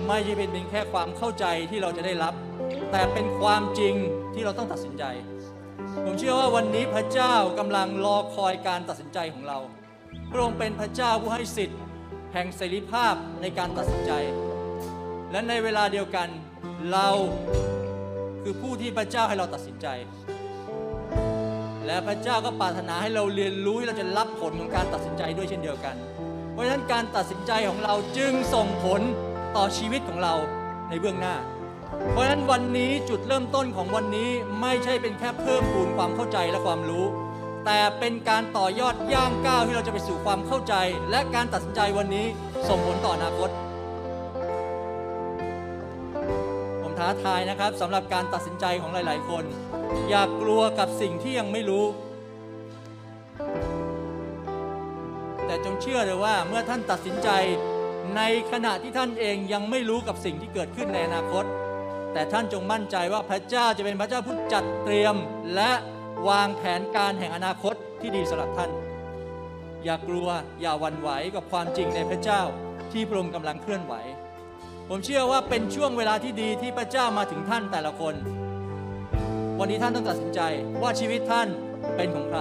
[0.09, 2.35] ไม่ใช่เป็นเพียงแค่ความเข้าใจที่เราจะได้รับ
[2.91, 3.95] แต่เป็นความจริง
[4.35, 5.05] ที่เราต้องตัดสินใจ
[6.05, 9.59] ผมเชื่อว่าวันนี้พระเจ้ากำลังรอคอยการตัดสินใจของเรา
[10.31, 11.78] พระองค์เป็นพระเจ้าผู้ให้สิทธิ์
[12.32, 14.12] แห่งเสรีภาพในการตัดสินใจ
[15.31, 16.28] และในเวลาเดียวกัน
[16.91, 17.09] เรา
[18.43, 19.86] คือผู้ที่พระเจ้าให้เราตัดสินใจ
[21.86, 25.97] และพระเจ้าก็ปรารถนาให้เราเรียนรู้เราจะรับผลของการตัดสินใจด้วยเช่นเดียวกัน
[26.55, 29.01] เพราะฉะนั้นการตัดสินใจของเราจึงส่งผล
[29.56, 30.35] ต่อชีวิตของเรา
[30.89, 31.35] ในเบื้องหน้า
[32.10, 37.05] เพราะฉะนั้นวันนี้จุดเริ่มต้นของวันนี้ไม่ใช่เป็นแค่เพิ่มพูนความเข้าใจและความรู้
[37.64, 40.74] แต่เป็นการต่อยอดย่างก้าวที่เราจะไปสู่ความเข้าใจ
[41.10, 42.26] และการตัดสินใจวันนี้
[42.68, 43.51] ส่งผลต่ออนาคต
[46.82, 49.44] ผมท้าทายนะครับสำหรับการตัดสินใจของหลาย ๆ คน
[50.09, 51.85] อย่ากกลัวกับสิ่งที่ยังไม่รู้
[55.47, 57.29] แต่จงเชื่อเลยว่าเมื่อท่านตัดสินใจ
[58.16, 58.23] ใน
[58.53, 61.45] ขณะที่ท่านเองยังไม่รู้กับสิ่งที่เกิดขึ้นในอนาคต
[62.12, 65.16] แต่ท่านจงมั่นใจว่าพระเจ้าจะเป็นพระเจ้าผู้จัดเตรียม
[65.55, 65.73] และ
[66.29, 68.71] วางแผนการแห่งอนาคตที่ดีสำหรับท่าน
[69.85, 70.29] อย่ากลัว
[70.61, 72.41] อย่าวันไหวกับความจริงในพระเจ้า
[72.93, 73.95] ที่พระองค์กำลังเคลื่อนไหว
[74.89, 78.15] ผมเชื่อว่าเป็นช่วงเวลาที่ดีที่พระเจ้ามาถึงท่านแต่ละคน
[79.59, 80.41] วันนี้ท่านต้องตัดสินใจ
[80.83, 81.49] ว่าชีวิตท่าน
[81.97, 82.41] เป็นของใคร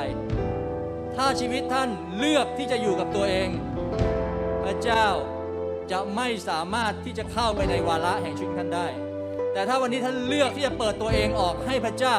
[1.18, 3.50] ถ้าชีวิตท่านเลือกที่จะอยู่กับตัวเอง
[4.64, 5.08] พระเจ้า
[5.92, 8.88] จะไม่สามารถที่จะเข้าไปในวาระแห่งชีวิตท่านได้
[9.54, 12.18] แต่ถ้าวันนี้ท่านเลือกที่จะเปิดตัวเองออกให้พระเจ้า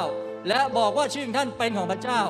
[0.48, 2.20] และบอกว่าชีวิตท่านเป็นของพระเจ้า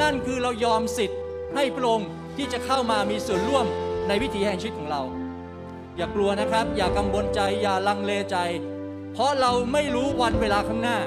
[0.00, 1.18] นั่นคือเรายอมสิทธิ์
[1.54, 3.66] ให้พระองค์ที่จะเข้ามามีส่วนร่วม
[4.08, 5.02] ในวิถีแห่งชีวิตของเรา
[5.96, 8.36] อย่ากลัวนะครับ อย่ากังวลใจอย่าลังเลใจ
[9.12, 10.98] เพราะเราไม่รู้วันเวลาข้างหน้า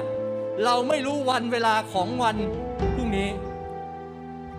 [0.64, 2.36] เราไม่รู้วันเวลาของวัน
[2.94, 3.28] พรุ่งนี้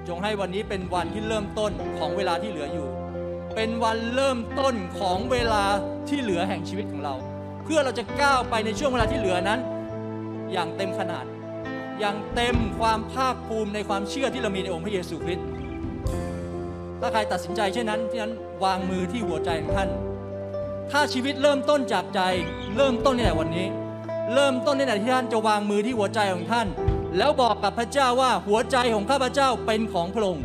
[0.10, 2.88] จงให้วันนี้เป็นวันที่เริ่มต้นของเวลาที่เหลืออยู่
[3.56, 5.64] เป็นวันเริ่มต้นของเวลา
[6.10, 7.15] ที่เหลือแห่งชีวิตของเรา
[7.64, 9.60] เพื่อเราจะก้าวไปในช่วงเวลาที่เหลือนั้น
[10.52, 11.26] อย่างเต็มขนาด
[11.99, 15.45] อย่างเต็มความภาคภูมิในความเชื่อที่เรามีในองค์พระเยซูคริสต์
[17.02, 18.34] ถ้าใครตัดสินใจเช่นนั้นที่นั้น
[18.64, 19.90] วางมือที่หัวใจของท่าน
[20.91, 22.22] ถ้าชีวิตเริ่มต้นจากใจ
[22.76, 23.68] เริ่มต้นในแต่วันนี้
[24.34, 26.68] เริ่มต้นในแต่ที่ท่านจะวางมือที่หัวใจของท่าน
[27.18, 30.44] แล้วบอกกับพระเจ้าว่าหัวใจของข้าพเจ้าเป็นของพระองค์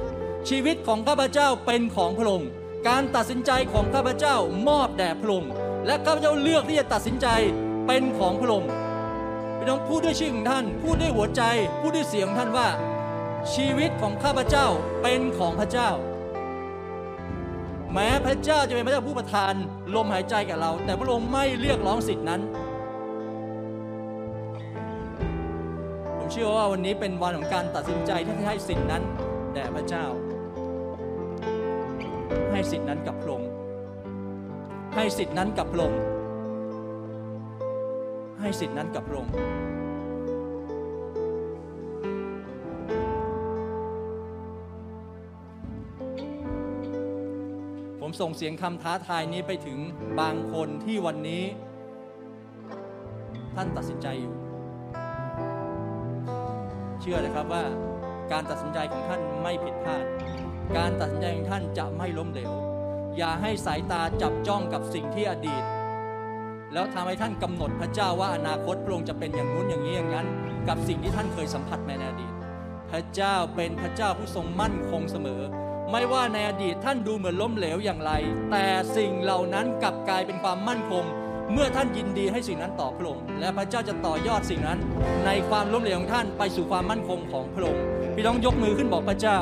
[0.49, 2.49] ชีวิตของข้าพเจ้าเป็นของพระองค์
[2.89, 4.37] การตัดสินใจของข้าพเจ้า
[4.69, 5.51] มอบแด่พระองค์
[5.87, 7.27] และข้าพเจ้าเลือกที่จะตัดสินใจ
[7.87, 8.71] เป็นของพระองค์
[9.59, 11.43] พี่น้องพูดด้วยชื่อของท่าน พูดด้วยหัวใจ
[11.81, 12.69] พูดด้วยเสียงของท่านว่า
[13.55, 14.67] ชีวิตของข้าพเจ้า
[15.03, 15.91] เป็นของพระเจ้า
[17.93, 19.55] แม้พระเจ้าจะเป็นพระเจ้าผู้ประทาน
[19.95, 22.41] ลมหายใจแก่เรา แต่พระองค์ไม่เรียกร้องสิทธินั้น
[26.27, 29.03] ผมเชื่อว่าวันนี้เป็นวันของการตัดสินใจที่ให้สิทธินั้น
[29.55, 30.07] แด่พระเจ้า
[32.53, 33.51] ให้สิทธินั้นกับพระองค์
[34.95, 36.01] ให้สิทธินั้นกับพระองค์
[38.41, 39.33] ให้สิทธินั้นกับพระองค์
[48.01, 49.79] ผมส่งเสียงคำท้าทายนี้ไปถึง
[50.21, 51.45] บางคนที่วันนี้
[53.55, 54.44] ท่านตัดสินใจอยู่
[57.07, 57.65] เชื่อเลยครับว่า
[58.33, 60.05] การตัดสินใจของท่านไม่ผิดพลาด
[60.77, 62.53] การตัดสินใจของท่านจะไม่ล้มเหลว
[63.17, 65.65] อย่าให้สายตาจับจ้องกับสิ่งที่อดีต
[66.73, 70.27] แล้วทำให้ท่านกำหนดพระเจ้าว่าอนาคตพระองค์จะเป็นอย่างนู้นอย่างนี้อย่างนั้น
[70.69, 72.33] กับสิ่งที่ท่านเคยสัมผัสมาในอดีต
[72.91, 75.43] พระเจ้าเป็นพระเจ้าผู้ทรงมั่นคงเสมอ
[75.91, 78.13] ไม่ว่าในอดีตท่านดูเหมือนล้มเหลวอย่างไร
[78.51, 78.67] แต่
[78.97, 81.05] สิ่งเหล่านั้นกลับกลายเป็นความมั่นคง
[81.53, 84.79] เมื่อท่านยินดีให้สิ่งนั้นต่อพระองค์และพระเจ้าจะต่อยอดสิ่งนั้น
[85.27, 87.83] ในความล้มเหลวของท่านไปสู่ความมั่นคงของพระองค์
[88.15, 89.39] พี่น้องยกมือขึ้นบอกพระเจ้า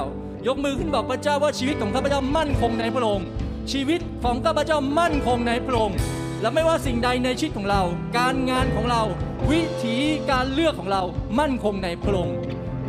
[0.49, 3.27] ยกมือขึ้นบอกพระเจ้าว่าชีวิตของข้าพเจ้ามั่นคงในพระองค์
[3.73, 5.99] ชีวิตของข้าพเจ้ามั่นคงในพระองค์
[6.41, 7.83] และไม่ว่าสิ่งใดในชีวิตของเรา
[8.19, 9.03] การงานของเรา
[9.51, 9.97] วิถี
[10.31, 11.03] การเลือกของเรา
[11.39, 12.37] มั่นคงในพระองค์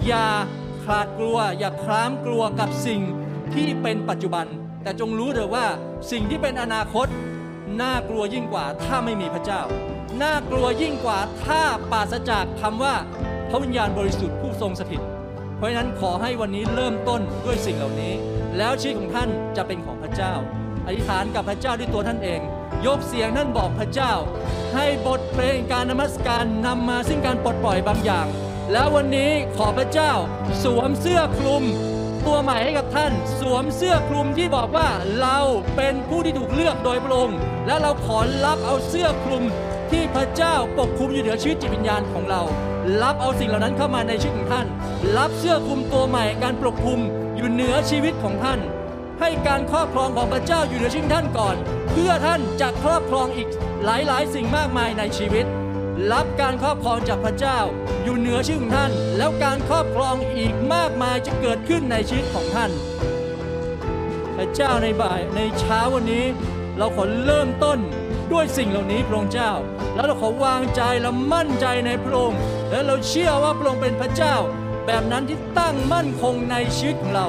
[0.07, 0.27] อย่า
[0.83, 3.01] คลาดกลัว อย่าคลามกลัวกับสิ่ง
[3.53, 4.45] ที่เป็นปัจจุบัน
[4.83, 5.65] แต่จงรู้เถอะว่า
[6.11, 7.07] สิ่งที่เป็นอนาคต
[7.81, 9.61] น่ากลัวยิ่งกว่าถ้าไม่มีพระเจ้า
[10.21, 12.95] น่ากลัวยิ่งกว่าถ้าปราศจากคำว่า
[13.49, 15.01] พระวิญญาณบริสุทธิ์ผู้ทรงสถิต
[15.57, 18.13] เพราะฉะนั้นขอให้วันนี้เริ่มต้นด้วยสิ่งเหล่านี้
[18.57, 20.33] แล้วชีวิตของท่านจะเป็นของพระเจ้า
[20.87, 22.41] อธิษฐานกับพระเจ้าด้วยตัวท่านเอง
[22.85, 24.13] ยกเสียงท่านบอกพระเจ้า
[24.75, 28.27] ให้บทเพลงการนมัสการนำมาซึ่งการปลดปล่อยบางอย่าง
[28.71, 30.11] แล้ววันนี้ขอพระเจ้า
[30.63, 31.63] สวมเสื้อคลุม
[32.27, 34.87] ตัวใหม่ให้กับท่าน สวมเสื้อคลุมที่บอกว่า
[35.21, 35.39] เรา
[35.75, 37.37] เป็นผู้ที่ถูกเลือกโดยพระองค์
[37.67, 39.43] และเราขอรับเอาเสื้อคลุม
[39.91, 42.41] ที่พระเจ้าปกคลุมอยู่เหนือชีวิตจิตวิญญาณของเรา
[43.01, 44.67] รับเอาสิ่งเหล่านั้นเข้ามาในชีวิตของท่าน
[45.17, 46.99] รับเสื้อคลุมตัวใหม่การปกคลุม
[47.35, 48.59] อยู่เหนือชีวิตของท่าน
[49.19, 51.55] ให้การครอบครองของพระเจ้าอยู่เหนือชีวิตท่านก่อน
[51.91, 53.47] เพื่อท่านจะครอบครองอีก
[53.85, 55.45] หลายๆ สิ่งมากมายในชีวิต
[56.11, 57.59] รับการครอบครองจากพระเจ้า
[58.03, 62.71] อยู่เหนือชื่อของท่าน แล้วการครอบครองอีกมากมายจะเกิดขึ้นในชีวิตของท่าน
[64.37, 66.25] พระเจ้าในบ่ายในเช้าวันนี้
[66.77, 67.79] เราขอเริ่มต้น
[68.31, 69.51] ด้วยสิ่งเหล่านี้พระองค์เจ้า
[69.95, 72.39] แล้วเราขอวางใจและมั่นใจในพระองค์
[72.69, 74.35] และเราเชื่อว่าพระองค์เป็นพระเจ้า
[74.85, 77.27] แบบนั้นที่ตั้งมั่นคงในชีวิตของเรา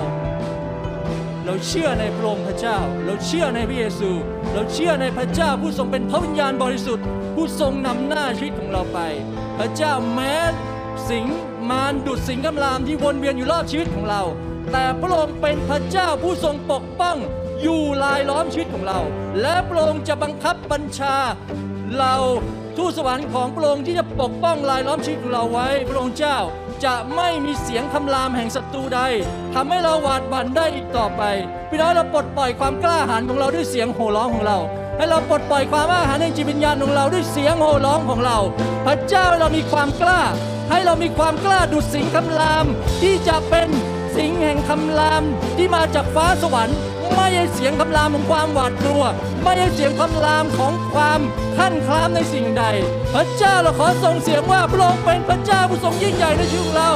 [1.45, 4.11] เราเชื่อในพระองค์พระเจ้า เราเชื่อในพระเยซู
[4.53, 8.98] เราเชื่อในพระเจ้าผู้ทรงเป็นพระวิญญาณบริสุทธิ์ ผู้ทรงนำหน้าชีวิตของเราไป
[9.59, 10.35] พระเจ้าแม้
[11.09, 11.27] สิง
[11.70, 14.23] มารดุดสิงคำรามที่วนเวียนอยู่รอบชีวิตของเรา
[14.73, 17.16] แต่พระองค์เป็นพระเจ้าผู้ทรงปกป้อง
[17.62, 19.01] อยู่ลายล้อมชีวิตของเรา
[19.40, 21.16] และพระองค์จะบังคับบัญชา
[21.98, 22.15] เรา
[22.77, 26.39] ทูตสวรรค์ของพระองค์ที่จะปกป้องลายล้อมชีวิตของเราไว้ พระองค์เจ้า
[26.85, 29.01] จะไม่มีเสียงคำรามแห่งศัตรูใด
[29.55, 31.23] ทำให้เราหวาดหวั่นได้อีกต่อไป
[31.70, 34.59] พี่น้องเราปลดปล่อยความกล้าหาญของเราด้วยเสียงโห่ร้องของเรา
[34.97, 38.39] ให้เราปลดปล่อยความอาหารในจิตวิญญาณของเราด้วยเสียงโห่ร้องของเรา
[38.87, 40.23] พระเจ้าให้เรามีความกล้า
[40.71, 42.66] ให้เรามีความกล้าดุดสิงคำราม
[43.03, 43.69] ที่จะเป็น
[44.16, 45.23] สิงแห่งคำราม
[45.57, 46.79] ที่มาจากฟ้าสวรรค์
[47.15, 49.05] ไม่ใช่เสียงคำรามของความหวาดกลัว
[49.43, 51.21] ไม่ใช่เสียงคำรามของความ
[51.57, 52.65] ขั้นคลามในสิ่งใด
[53.15, 56.91] พระเจ้าเราขอส่งเสียงว่าพระองค์เป็นพระเจ้าผู้ทรงยิ่งใหญ่ในชีวิตของเรา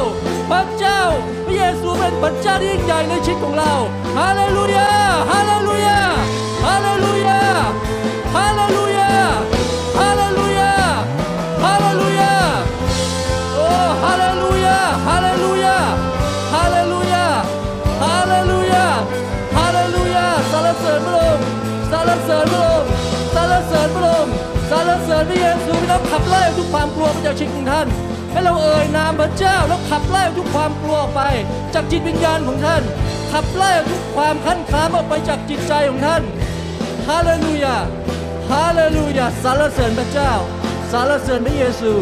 [0.51, 1.01] พระเจ้า
[1.47, 3.73] พระเยซูเป็นพระเจ้าที่ยิ่งใหญ่ในชีวิตของเรา
[4.19, 4.91] ฮาเลลูยา
[5.31, 6.01] ฮาเลลูยา
[6.67, 7.38] ฮาเลลูยา
[8.37, 9.13] ฮาเลลูยา
[9.99, 10.73] ฮาเลลูยา
[11.65, 12.35] ฮาเลลูยา
[13.55, 13.67] โอ้
[14.03, 15.77] ฮาเลลูยาฮาเลลูยา
[16.55, 17.27] ฮาเลลูยา
[18.03, 18.87] ฮาเลลูยา
[19.57, 21.45] ฮาเลลูยาสรรเสริญพระองค์
[21.91, 22.89] สรรเสริญพระองค์
[23.35, 24.33] สรรเสริญพระองค์
[24.71, 27.87] สรรเสริญพระเยซูพี่น้องขับไล่ทุกความกลัวไปจากชีวิตของท่าน
[28.33, 31.21] ให้เราเอ่ยนามพระเจ้าแล้วขับไล่ทุกความกลัวไป
[31.75, 32.83] จากจิตวิญญาณของท่าน
[33.33, 36.23] ขับไล่ทุกความขั้นคลามออกไปจากจิตใจของท่าน
[37.09, 37.77] ฮาเลลูยา
[38.53, 40.33] ฮาเลลูยาสรรเสริญพระเจ้า
[40.93, 41.93] สรรเสริญพระเยซู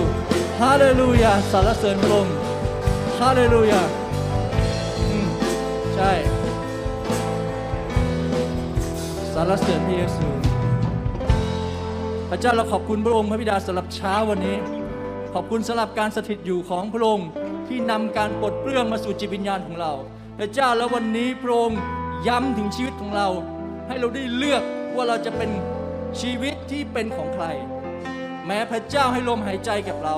[0.61, 2.35] ฮาเลลูยาสรรเสริญพระองค์
[3.21, 3.83] ฮาเลลูยา
[5.95, 6.13] ใช่
[9.35, 10.27] สรรเสริญพระเยซู
[12.31, 14.57] พระเจ้าเราขอบคุณพระองค์พระบิดาสำหรับเช้าวันนี้
[15.35, 17.29] ขอบคุณสำหรับการสถิตอยู่ของพระองค์
[17.69, 19.93] ที่นำการปลดเปลื้องมาสู่จิตวิญญาณของเรา
[20.39, 21.81] พระเจ้าแล้ววันนี้พระองค์
[22.29, 23.29] ย้ำถึงชีวิตของเรา
[23.87, 24.63] ให้เราได้เลือก
[24.95, 25.51] ว่าเราจะเป็น
[26.21, 27.47] ชีวิตที่เป็นของใคร
[28.47, 30.17] แม้พระเจ้าให้ลมหายใจกับเรา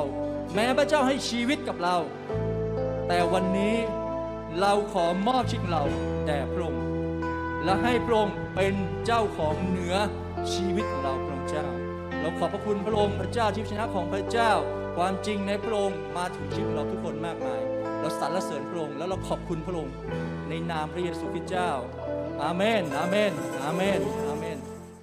[0.55, 1.97] แม้พระเจ้าให้ชีวิตกับเรา
[3.09, 3.77] แต่วันนี้
[4.61, 5.85] เราขอมอบชีวิตของเรา
[6.27, 6.85] แด่พระองค์
[7.65, 8.75] และให้พระองค์เป็น
[9.07, 9.97] เจ้าของเหนือ
[10.53, 11.67] ชีวิตของเราพระองค์เจ้า
[12.21, 14.53] เราขอบพระคุณพระองค์พระเจ้าที่ชนะของพระเจ้า
[14.97, 17.61] ความจริงในพระองค์มาถึงชีวิตเราทุกคนมากมาย
[18.01, 19.95] เราสรรเสริญพระองค์แล้วเราขอบคุณพระองค์
[20.49, 21.71] ในนามพระเยซูคริสต์เจ้า
[22.43, 23.33] อาเมน อาเมน
[23.65, 24.38] อาเมนอาเมน